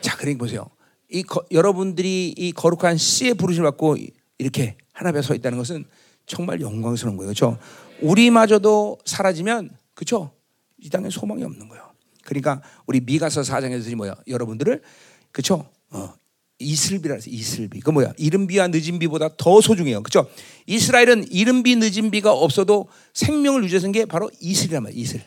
[0.00, 0.68] 자, 그러니 보세요.
[1.08, 3.96] 이 거, 여러분들이 이 거룩한 씨의 부르심을 받고
[4.38, 5.84] 이렇게 하나 앞에 서 있다는 것은
[6.26, 7.28] 정말 영광스러운 거예요.
[7.28, 7.58] 그렇죠?
[8.02, 10.32] 우리마저도 사라지면 그렇죠?
[10.78, 11.92] 이 땅에 소망이 없는 거예요.
[12.24, 14.14] 그러니까 우리 미가서 4장에서 뭐야?
[14.26, 14.82] 여러분들을
[15.30, 15.68] 그렇죠?
[15.90, 16.14] 어,
[16.58, 17.80] 이슬비라 해서 이슬비.
[17.80, 18.12] 그 뭐야?
[18.16, 20.02] 이른비와 늦은비보다 더 소중해요.
[20.02, 20.28] 그렇죠?
[20.66, 25.00] 이스라엘은 이른비 늦은비가 없어도 생명을 유지하는 게 바로 이슬이란 말이야.
[25.00, 25.22] 이슬.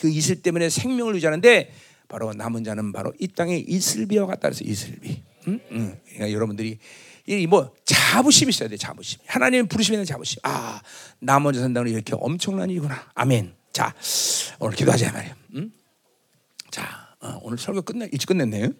[0.00, 1.72] 그 이슬 때문에 생명을 유지하는데
[2.08, 5.22] 바로 남은 자는 바로 이 땅의 이슬비와 같다 그래서 이슬비.
[5.48, 5.60] 응?
[5.70, 5.98] 응.
[6.04, 6.78] 그러니까 여러분들이
[7.26, 9.20] 이 뭐 자부심이 있어야 돼 자부심.
[9.26, 10.40] 하나님 부르시면 자부심.
[10.42, 10.80] 아,
[11.18, 13.10] 나 먼저 산다는 이렇게 엄청난 일이구나.
[13.14, 13.54] 아멘.
[13.72, 13.94] 자,
[14.58, 15.36] 오늘 기도하자 말이야.
[15.56, 15.72] 응?
[16.70, 18.70] 자, 어, 오늘 설교 끝내 일찍 끝냈네.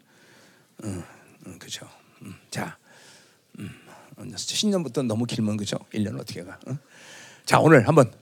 [0.84, 1.02] 응,
[1.46, 1.88] 응 그렇죠.
[2.22, 2.76] 응, 자,
[3.58, 3.70] 음,
[4.36, 5.78] 신년부터 너무 길면 그죠?
[5.94, 6.58] 1년 어떻게 가?
[6.68, 6.78] 응?
[7.46, 8.12] 자, 오늘 한번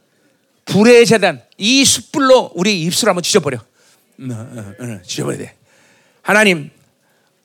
[0.67, 3.59] 불의 재단 이 숯불로 우리 입술 한번 지져버려.
[4.21, 5.57] 응, 응, 응, 지져버려야 돼.
[6.23, 6.71] 하나님,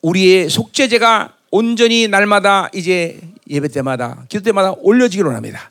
[0.02, 3.18] 우리의 속죄제가 온전히 날마다 이제
[3.48, 5.70] 예배 때마다 기도 때마다 올려지기로 합니다.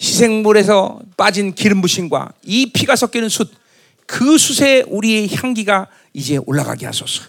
[0.00, 3.52] 희생물에서 빠진 기름 부심과 이 피가 섞이는 숯,
[4.06, 7.22] 그 숯에 우리의 향기가 이제 올라가게 하소서.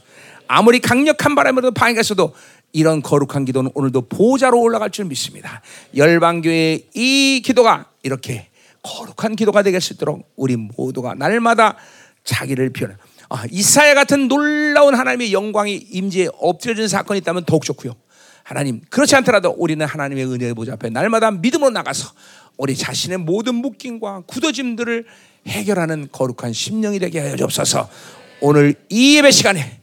[0.48, 2.34] 아무리 강력한 바람으로 방해했어도
[2.72, 5.61] 이런 거룩한 기도는 오늘도 보좌로 올라갈 줄 믿습니다.
[5.95, 8.48] 열방교회의 이 기도가 이렇게
[8.82, 11.76] 거룩한 기도가 되게 수 있도록 우리 모두가 날마다
[12.24, 12.98] 자기를 표현.
[13.34, 17.95] 아, 이사야 같은 놀라운 하나님의 영광이 임재에 엎드려진 사건이 있다면 더욱 좋고요.
[18.43, 22.11] 하나님 그렇지 않더라도 우리는 하나님의 은혜의 보좌 앞에 날마다 믿음으로 나가서
[22.57, 25.05] 우리 자신의 모든 묶임과 굳어짐들을
[25.47, 27.89] 해결하는 거룩한 심령이 되게 하여 주옵소서.
[28.41, 29.81] 오늘 이 예배 시간에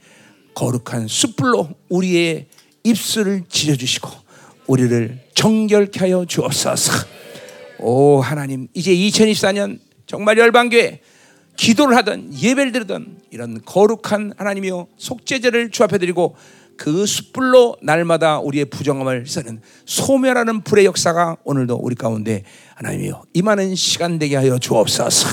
[0.55, 2.47] 거룩한 숯불로 우리의
[2.85, 4.10] 입술을 지려 주시고
[4.68, 6.93] 우리를 정결케 하여 주옵소서.
[7.81, 11.01] 오 하나님 이제 2024년 정말 열방교회
[11.61, 16.35] 기도를 하던 예배를 드리던 이런 거룩한 하나님이요 속죄제를 주 앞에 드리고
[16.78, 22.45] 그 숯불로 날마다 우리의 부정함을 쓰는 소멸하는 불의 역사가 오늘도 우리 가운데
[22.77, 25.28] 하나님이요 임하는 시간 되게 하여 주옵소서.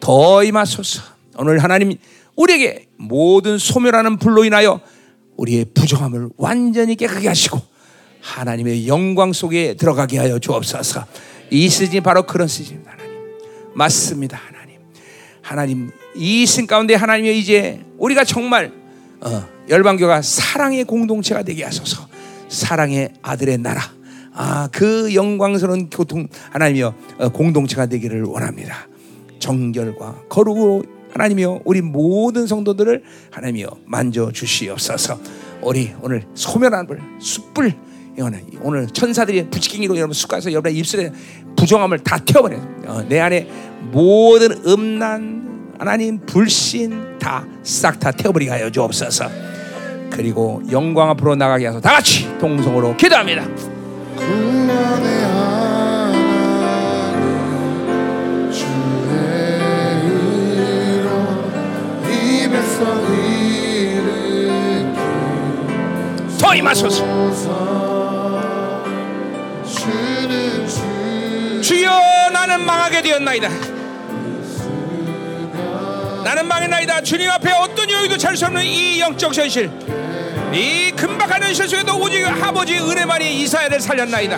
[0.00, 1.00] 더 임하소서.
[1.38, 1.92] 오늘 하나님
[2.34, 4.80] 우리에게 모든 소멸하는 불로 인하여
[5.36, 7.60] 우리의 부정함을 완전히 깨끗게 하시고
[8.20, 11.06] 하나님의 영광 속에 들어가게 하여 주옵소서.
[11.50, 12.90] 이 시즌이 바로 그런 시즌입니다.
[12.90, 13.12] 하나님.
[13.76, 14.51] 맞습니다.
[15.42, 15.90] 하나님.
[16.14, 18.72] 이 있음 가운데 하나님이 이제 우리가 정말
[19.20, 22.08] 어, 열방교가 사랑의 공동체가 되게 하소서.
[22.48, 23.80] 사랑의 아들의 나라.
[24.34, 28.88] 아, 그 영광스러운 교통 하나님이여 어, 공동체가 되기를 원합니다.
[29.38, 35.20] 정결과 거룩으로 하나님이여 우리 모든 성도들을 하나님이여 만져 주시옵소서.
[35.62, 37.74] 우리 오늘 소멸한 불, 숯불
[38.60, 41.12] 오늘 천사들이 부치킹이로 여러분 숟가서 여러분의 입술에
[41.56, 42.58] 부정함을 다 태워버려.
[42.86, 43.48] 어, 내 안에
[43.90, 49.28] 모든 음란 하나님 불신 다 싹 다 태워버리게 하여 주옵소서.
[50.10, 51.80] 그리고 영광 앞으로 나가게 하소서.
[51.80, 53.44] 다 같이 동성으로 기도합니다.
[66.38, 67.22] 더 임하소서.
[71.62, 71.90] 주여
[72.32, 73.71] 나는 망하게 되었나이다.
[76.24, 77.02] 나는 망했나이다.
[77.02, 79.70] 주님 앞에 어떤 여유도 찰수 없는 이 영적 현실,
[80.52, 84.36] 이 금박한 현실 속에도 오직 아버지 은혜만이 이사야를 살렸나이다.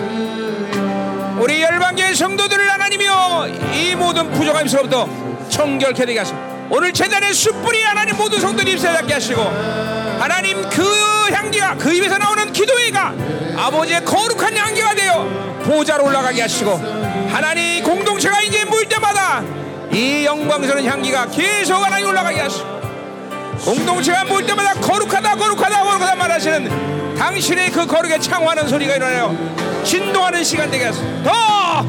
[1.38, 5.08] 우리 열방계의 성도들을 하나님이여 이 모든 부정함에서부터
[5.50, 6.54] 청결케 되게 하소서.
[6.70, 9.42] 오늘 재단의 숯불이 하나님 모든 성도들 입술에 닿게 하시고
[10.18, 10.82] 하나님 그
[11.30, 13.14] 향기가 그 입에서 나오는 기도회가
[13.56, 15.24] 아버지의 거룩한 향기가 되어
[15.64, 16.70] 보좌로 올라가게 하시고
[17.30, 19.42] 하나님 공동체가 이제 모일 때마다
[19.94, 22.66] 이 영광스러운 향기가 계속 하나님 올라가게 하시고
[23.64, 29.36] 공동체가 모일 때마다 거룩하다 거룩하다 거룩하다 말하시는 당신의 그 거룩에 창호하는 소리가 일어나요.
[29.84, 31.84] 진동하는 시간 되게 하소서 더!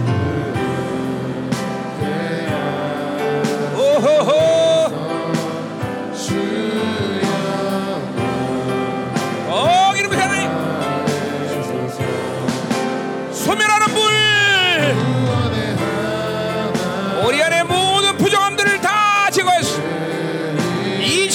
[3.76, 4.74] 오호호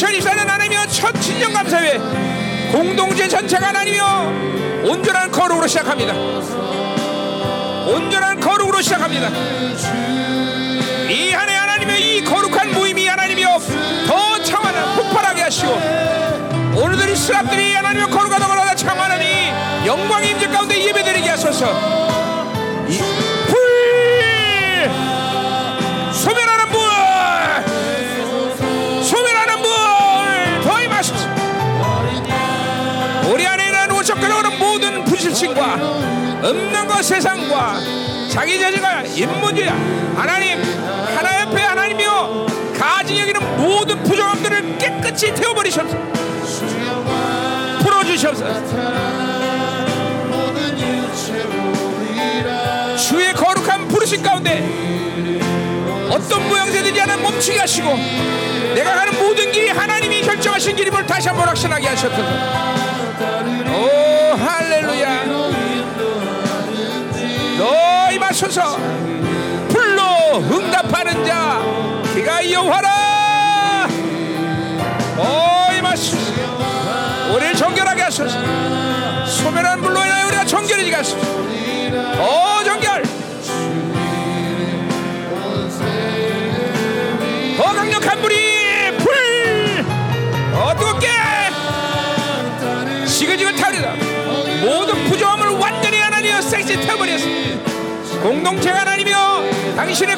[0.01, 1.98] 2024년 하나님이여 첫 친정감사회
[2.72, 4.85] 공동체 전체가 하나님이여.
[4.85, 6.14] 온전한 거룩으로 시작합니다.
[7.86, 9.28] 온전한 거룩으로 시작합니다.
[11.10, 13.59] 이 한해 하나님의 이 거룩한 모임이 하나님이여
[14.06, 15.70] 더 창하는 폭발하게 하시고
[16.77, 22.01] 오늘들 이 스랍들이 하나님의 거룩하다 거룩하다 창하는 이 영광의 임재 가운데 예배드리게 하소서
[35.40, 35.74] 부실층과
[36.42, 37.80] 없는 것 세상과
[38.30, 39.68] 자기 자신과 인문주의
[40.14, 40.62] 하나님
[41.16, 42.46] 하나 옆에 하나님이여
[42.78, 45.84] 가지 여기는 모든 부정함들을 깨끗이 일체 우리라
[52.96, 54.60] 주의 거룩한 부르심 가운데
[56.10, 57.88] 어떤 모양새들이 하나 멈추게 하시고
[58.74, 62.99] 내가 가는 모든 길이 하나님이 결정하신 길임을 다시 한번 확신하게 하셨소서
[67.60, 68.78] 너 임하소서
[69.68, 70.02] 불로
[70.50, 71.60] 응답하는 자
[72.14, 73.86] 기가 여호와라.
[75.18, 76.32] 오 임하소서
[77.34, 78.38] 우리를 정결하게 하소서.
[79.26, 81.39] 소멸한 불로 인하여 우리가 정결해지게 하소서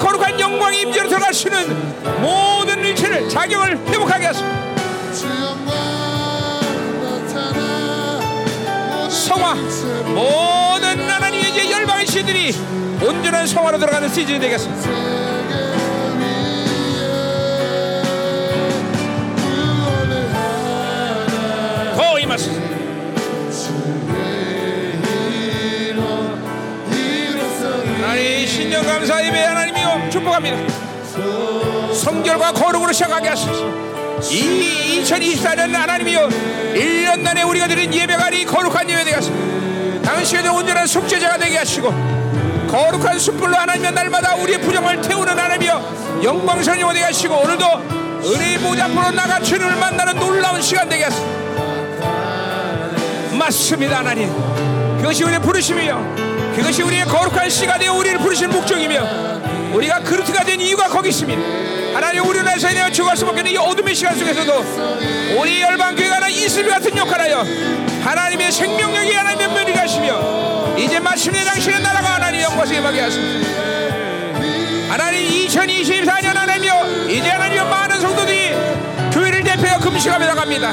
[0.03, 4.45] 거룩한 영광의 임재로 들어가시는 모든 일체를 자격을 회복하게 하소서.
[9.09, 9.55] 성화
[10.07, 12.53] 모든 하나님의 열방의 시들이
[13.01, 14.91] 온전한 성화로 들어가는 시즌이 되겠습니다.
[21.97, 22.61] 더 임하소서.
[28.01, 29.62] 하나님 신령 감사 예배 하나님이여
[30.13, 30.59] 축복합니다.
[31.95, 33.67] 성결과 거룩으로 시작하게 하소서.
[34.31, 36.29] 이 2024년 하나님이여
[36.75, 39.35] 1년 내내 우리가 드린 예배가 이 거룩한 예배 되게 하소서.
[40.03, 41.89] 당신의 온전한 속죄자가 되게 하시고
[42.69, 46.55] 거룩한 숯불로 하나님의 날마다 우리의 부정을 태우는 하나님이여 영화
[46.93, 47.67] 되게 하시고 오늘도
[48.25, 51.25] 은혜의 보좌 앞으로 나가 주님을 만나는 놀라운 시간 되게 하소서.
[53.37, 54.31] 맞습니다 하나님.
[54.99, 57.49] 그것이 우리의 부르심이요 그것이 우리의 거룩한
[57.79, 59.32] 되어 우리를 부르시는 목적이며
[59.73, 61.41] 우리가 그루트가 된 이유가 거기 있습니다.
[61.95, 66.69] 하나님 우리를 위해서 내가 죽을 수밖에 없는 이 어둠의 시간 속에서도 우리 열방교회가 하나 이슬비
[66.71, 67.45] 같은 역할하여
[68.05, 73.27] 하나님의 생명력이 하나님의 면이 가시며 이제 마침내 당신의 나라가 하나님 영광스게 임하게 하소서
[74.89, 78.53] 하나님 2024년 하나님이여 이제 하나님여 많은 성도들이
[79.13, 80.73] 교회를 대표하여 금식하며 나갑니다.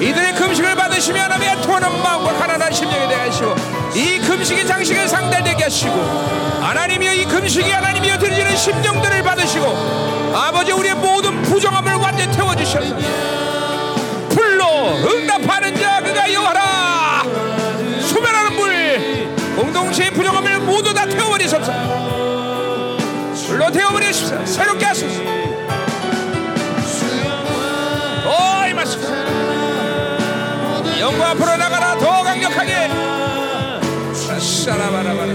[0.00, 3.54] 이들의 금식을 받으시며 하나님의 토하는 마음과 가난한 심령이 되게 하시고
[3.96, 5.90] 이 금식의 장식을 상달되게 하시고
[6.60, 12.94] 하나님이여 이 금식이 하나님이여 드리는 심령들을 받으시고 아버지 우리의 모든 부정함을 완전히 태워주셔서
[14.28, 14.66] 불로
[14.98, 17.22] 응답하는 자 그가 여호와라!
[18.02, 21.72] 소멸하는 물 공동체의 부정함을 모두 다 태워버리소서.
[23.48, 25.46] 불로 태워버리소서 새롭게 하소서.
[30.98, 31.96] 영과 앞으로 나가라.
[31.98, 32.45] 더 강력하게
[34.66, 35.32] 샤라바라바라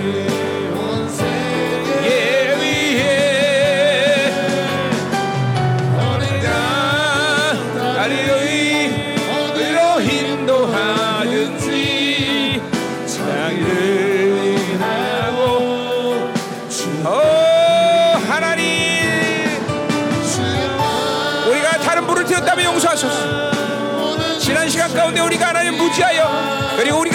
[22.63, 24.39] 용서하소서.
[24.39, 27.10] 지난 시간 가운데 우리가 하나님 무지하여 그리고 악하여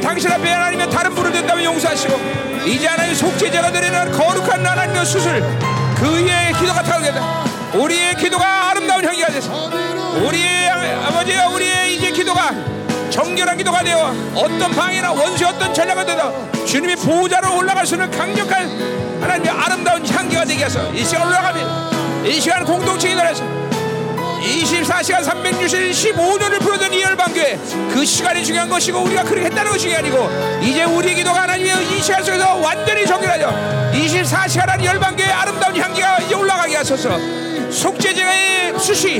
[0.00, 5.42] 당신 앞에 하나님의 다른 불을 댔다면 용서하시고 이제 하나님 속죄제가 드리는 거룩한 하나님의 수술
[5.96, 7.44] 그의 기도가 타오르겠다.
[7.74, 9.70] 우리의 기도가 아름다운 향기가 돼서
[10.22, 12.52] 우리의 아- 아버지와 우리의 이제 기도가
[13.10, 16.30] 정결한 기도가 되어 어떤 방해나 원수 어떤 전략가 되다
[16.66, 22.40] 주님의 보호자로 올라갈 수 있는 강력한 하나님의 아름다운 향기가 되게 해서 이 시간 올라가면 이
[22.40, 23.44] 시간 공동체 기도해서
[24.46, 27.58] 24시간 365년을 부르던 이 열방교회.
[27.92, 30.28] 그 시간이 중요한 것이고 우리가 그렇게 했다는 것이 아니고
[30.62, 36.34] 이제 우리의 기도가 하나님의 이 시간 속에서 완전히 정결하죠 24시간 한 열방교회의 아름다운 향기가 이제
[36.34, 37.18] 올라가게 하소서.
[37.70, 39.18] 속죄제의 수시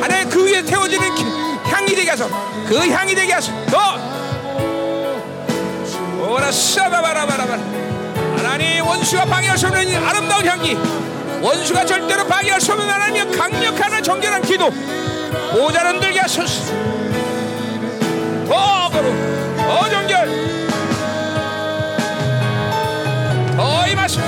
[0.00, 1.24] 하나님 그 위에 태워지는 기-
[1.70, 2.30] 향이 되게 하소서
[2.66, 3.78] 그 향이 되게 하소서 너!
[6.34, 7.52] 오라 샤바바라바라바
[8.36, 10.76] 하나님 원수가 방해할 수 없는 이 아름다운 향기
[11.44, 14.70] 원수가 절대로 방해할 수 없는 하나님의 강력한 정결한 기도.
[15.52, 16.72] 모자는 들게 하소서.
[18.48, 19.12] 더 거룩
[19.58, 20.26] 더 정결.
[23.58, 24.22] 더 임하소서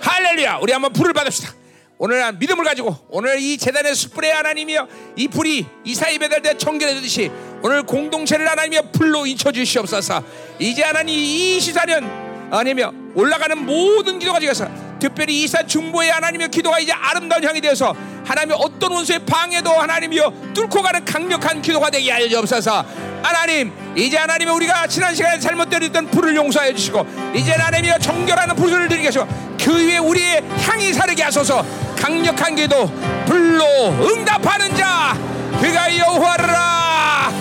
[0.00, 0.58] 할렐루야.
[0.62, 1.52] 우리 한번 불을 받읍시다.
[1.98, 7.30] 오늘 한 믿음을 가지고 오늘 이 재단의 숯불의 하나님이여 이 불이 이사이 배달돼 정결해지듯이
[7.62, 10.22] 오늘 공동체를 하나님이여 불로 인쳐 주시옵소서.
[10.58, 12.17] 이제 하나님 이 시사년
[12.50, 14.66] 하나님이여 올라가는 모든 기도가 지어서
[14.98, 17.94] 특별히 이사 중보의 하나님의 기도가 이제 아름다운 향이 되어서
[18.24, 22.84] 하나님의 어떤 원수의 방해도 하나님이여 뚫고 가는 강력한 기도가 되게 하여 주옵소서
[23.22, 29.08] 하나님 이제 하나님의 우리가 지난 시간에 잘못되었던 불을 용서하여 주시고 이제 하나님이여 정결하는 불을 드리게
[29.08, 29.26] 하시고
[29.60, 31.64] 그 위에 우리의 향이 사르게 하소서.
[31.98, 32.86] 강력한 기도
[33.26, 33.64] 불로
[34.00, 35.16] 응답하는 자
[35.60, 37.32] 그가 여호와라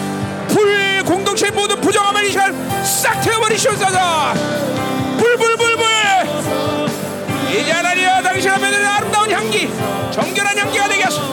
[0.49, 4.96] 불 공동체 모든 부정함을 이 시간 싹 태워버리시옵소서
[7.57, 9.67] 이제 하나님여 당신 앞에 드리는 아름다운 향기
[10.11, 11.25] 정결한 향기가 되게 하소서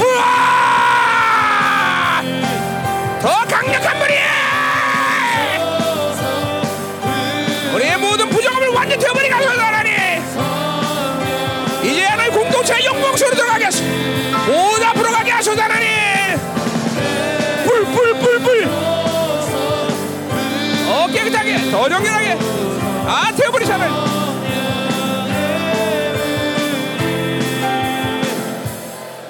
[0.00, 0.24] 우와!
[3.20, 4.14] 더 강력한 불이!
[7.74, 9.92] 우리의 모든 부정함을 완전히 태워버리게 하소서 하나님.
[11.84, 13.84] 이제 하나님 공동체의 영광스러워 들어가게 하소서
[14.46, 15.88] 모두 앞으로 가게 하소서 하나님.
[17.64, 18.68] 불불불불.
[20.86, 22.38] 어 깨끗하게 더 정결하게
[23.06, 24.14] 아 태워버리잖아요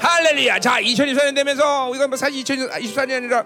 [0.01, 3.45] 할렐루야 자 2024년 되면서 이건 뭐 사실 2024년이 아니라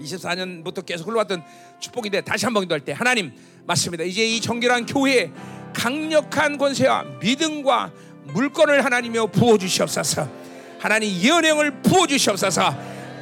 [0.00, 1.42] 24년부터 계속 흘러왔던
[1.80, 3.32] 축복인데 다시 한 번 기도할 때 하나님
[3.66, 4.04] 맞습니다.
[4.04, 5.30] 이제 이 정결한 교회에
[5.72, 7.90] 강력한 권세와 믿음과
[8.24, 10.28] 물건을 하나님이여 부어 주시옵소서.
[10.80, 12.74] 하나님 예언형을 부어 주시옵소서.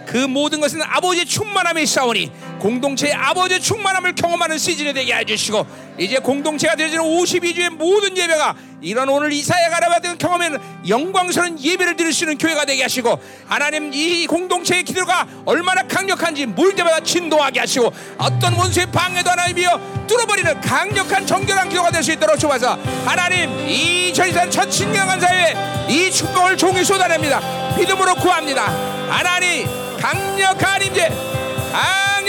[0.06, 2.32] 그 모든 것은 아버지의 충만함에 있사오니
[2.62, 5.66] 공동체의 아버지의 충만함을 경험하는 시즌이 되게 해주시고
[5.98, 10.58] 이제 공동체가 되어지는 52주의 모든 예배가 이런 오늘 이사야가 받은 경험에는
[10.88, 16.74] 영광스러운 예배를 드릴 수 있는 교회가 되게 하시고 하나님 이 공동체의 기도가 얼마나 강력한지 물
[16.74, 22.78] 때마다 진동하게 하시고 어떤 원수의 방해도 하나님이여 뚫어버리는 강력한 정결한 기도가 될 수 있도록 주옵소서.
[23.04, 25.54] 하나님 이 저희산 첫 신명한 사회에
[25.88, 27.40] 이 축복을 종이 쏟아냅니다.
[27.76, 28.64] 믿음으로 구합니다.
[29.08, 29.66] 하나님
[29.98, 31.08] 강력한 임재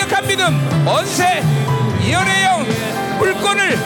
[0.04, 1.42] 강력한 믿음 언세
[2.04, 2.66] 예언의 영
[3.20, 3.78] 물건을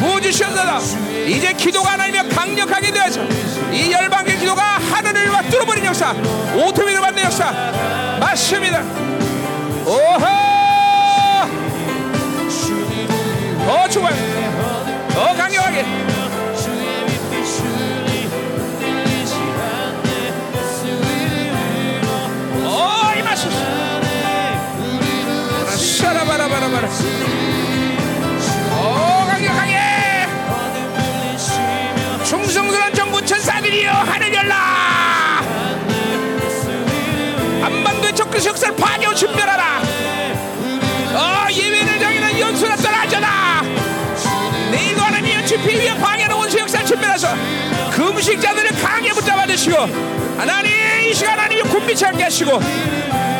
[0.00, 0.98] 부어주시옵소서.
[1.26, 3.22] 이제 기도가 하나님의 강력하게 되어서
[3.70, 6.12] 이 열방의 기도가 하늘을 와 뚫어버린 역사
[6.54, 7.50] 오토미를 받는 역사
[8.18, 8.82] 맞습니다.
[9.84, 10.26] 오호!
[13.66, 14.14] 더 충만
[15.10, 15.84] 더 강력하게
[33.48, 34.54] 역사들이여 하늘 열라.
[37.62, 39.82] 한반도의 적그리 역사를 파괴하고 준멸하라.
[41.14, 43.62] 어, 예외를 정해는 연수라 떠나잖아
[44.70, 47.26] 내일도 하나님 연치피 위에 방해하는 원수 역사를 준멸하소
[47.92, 49.76] 금식자들을 그 강하게 붙잡아 주시고
[50.36, 50.70] 하나님
[51.08, 52.52] 이 시간 하나님 군비치 않게 하시고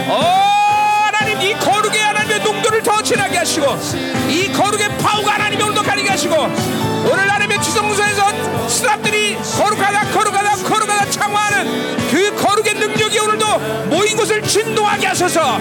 [0.09, 3.67] 어 하나님 이 거룩의 하나님의 농도를 더 진하게 하시고
[4.29, 6.35] 이 거룩의 파우가 하나님의 온도 가리게 하시고
[7.05, 13.59] 오늘 하나님의 지성소에서 스랍들이 거룩하다 거룩하다 거룩하다 창화하는 그 거룩의 능력이 오늘도
[13.89, 15.59] 모인 곳을 진동하게 하소서.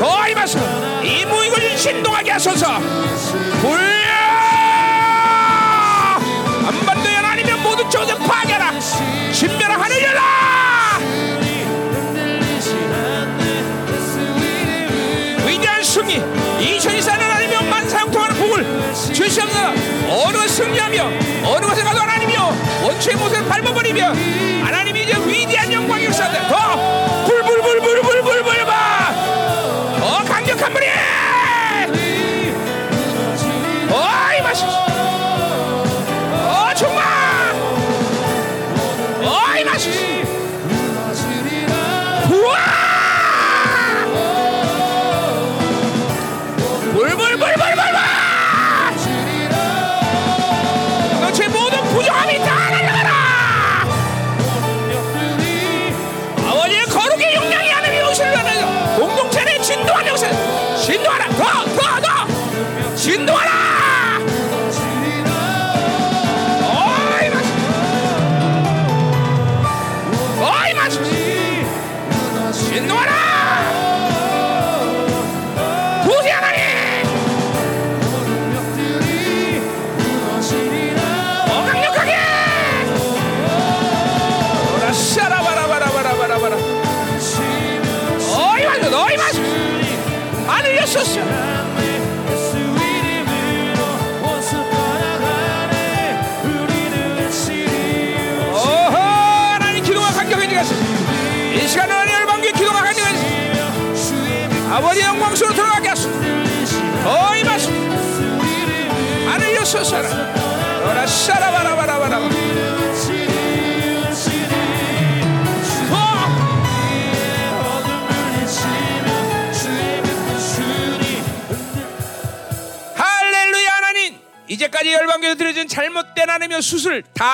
[0.00, 2.78] 더 임하소서 이 모인 곳을 진동하게 하소서.
[3.60, 4.06] 불려!
[6.64, 8.80] 한반도에 하나님의 모든 조세 파괴라
[9.32, 10.46] 신멸하 하늘려라
[15.96, 19.85] 승리 2024년 하나님이여 만사형 통하는 복을 주시옵소서
[20.16, 21.04] 어느 것을 승리하며
[21.44, 24.14] 어느 것에 가도 하나님이여 원초의 모습을 밟아버리며
[24.64, 26.85] 하나님이 이제 위대한 영광의 역사들 더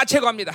[0.03, 0.53] 다 제거합니다.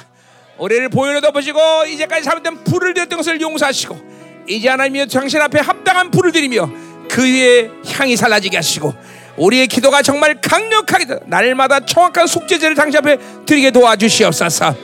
[0.57, 6.31] 우리를 보혈로 덮으시고 이제까지 잘못된 불을 드렸던 것을 용서하시고 이제 하나님이 당신 앞에 합당한 불을
[6.31, 6.69] 드리며
[7.09, 8.93] 그 위에 향이 살라지게 하시고
[9.37, 14.75] 우리의 기도가 정말 강력하게 날마다 정확한 속죄제를 당신 앞에 드리게 도와주시옵소서.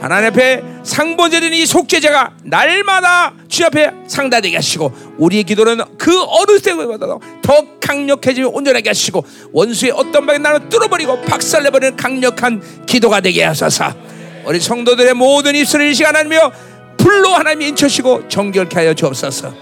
[0.00, 7.06] 하나님 앞에 상번제된 이 속죄제가 날마다 주 앞에 상달되게 하시고 우리의 기도는 그 어느 때보다
[7.42, 14.05] 더 강력해지며 온전하게 하시고 원수의 어떤 방에 나를 뚫어버리고 박살내버리는 강력한 기도가 되게 하소서
[14.46, 16.52] 우리 성도들의 모든 입술을 이 시간 하며
[16.96, 19.52] 불로 하나님 인쳐시고 정결케 하여 주옵소서.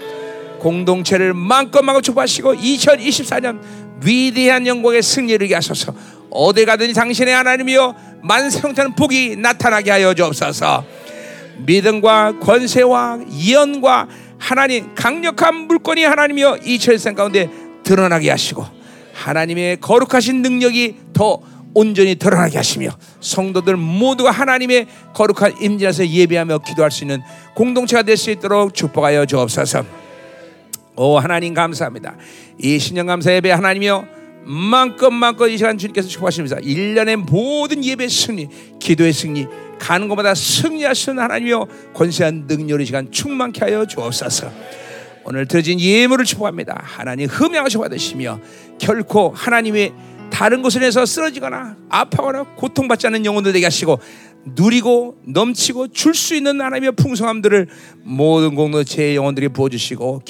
[0.59, 3.59] 공동체를 마음껏 마음껏 축복하시고 2024년
[4.03, 5.93] 위대한 영광의 승리를 하소서.
[6.29, 10.85] 어디 가든지 당신의 하나님이여 만성탄 복이 나타나게 하여 주옵소서.
[11.65, 14.07] 믿음과 권세와 예언과
[14.37, 17.49] 하나님 강력한 물건이 하나님이여 이 철생 가운데
[17.83, 18.65] 드러나게 하시고
[19.13, 21.39] 하나님의 거룩하신 능력이 더
[21.75, 22.89] 온전히 드러나게 하시며
[23.19, 27.21] 성도들 모두가 하나님의 거룩한 임재에서 예배하며 기도할 수 있는
[27.53, 29.85] 공동체가 될 수 있도록 축복하여 주옵소서.
[30.95, 32.15] 오 하나님 감사합니다.
[32.57, 34.05] 이 신령 감사 예배 하나님이여
[34.45, 36.55] 마음껏 마음껏 이 시간 주님께서 축복하십니다.
[36.57, 38.47] 1년의 모든 예배 승리,
[38.79, 39.45] 기도의 승리,
[39.77, 44.49] 가는 곳마다 승리하시는 하나님이여 권세한 능력의 시간 충만케 하여 주옵소서.
[45.25, 46.79] 오늘 드려진 예물을 축복합니다.
[46.83, 48.39] 하나님 흠양하셔 받으시며
[48.79, 49.91] 결코 하나님의
[50.31, 53.99] 다른 곳을 해서 쓰러지거나 아파거나 고통받지 않는 영혼들 되게 하시고
[54.45, 57.67] 누리고 넘치고 줄 수 있는 하나님의 풍성함들을
[58.03, 60.21] 모든 공동체의 영혼들이 부어주시고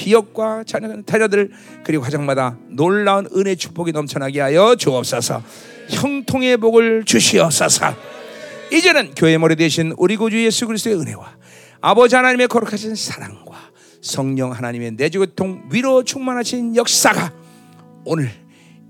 [0.66, 1.52] 자녀, 자녀들
[1.84, 5.44] 그리고 가정마다 놀라운 은혜 축복이 넘쳐나게 하여 주옵소서.
[5.90, 7.94] 형통의 복을 주시옵소서.
[8.72, 11.36] 이제는 교회 머리 되신 우리 구주 예수 그리스도의 은혜와
[11.82, 13.54] 아버지 하나님의 거룩하신 사랑과
[14.02, 17.32] 성령 하나님의 내주고통 위로 충만하신 역사가
[18.06, 18.32] 오늘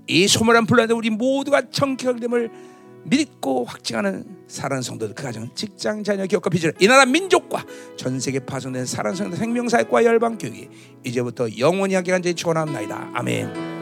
[0.06, 2.50] 이 소멸한 불란데 우리 모두가 정결됨을
[3.04, 7.64] 믿고 확증하는 사랑하는 성도들 그 가정 직장 자녀 기업과 비전 이 나라 민족과
[7.96, 10.68] 전 세계 파송된 사랑하는 성도 생명사역과 열방 교회
[11.04, 13.75] 이제부터 영원히 하게 간절히 축원합니다 아멘.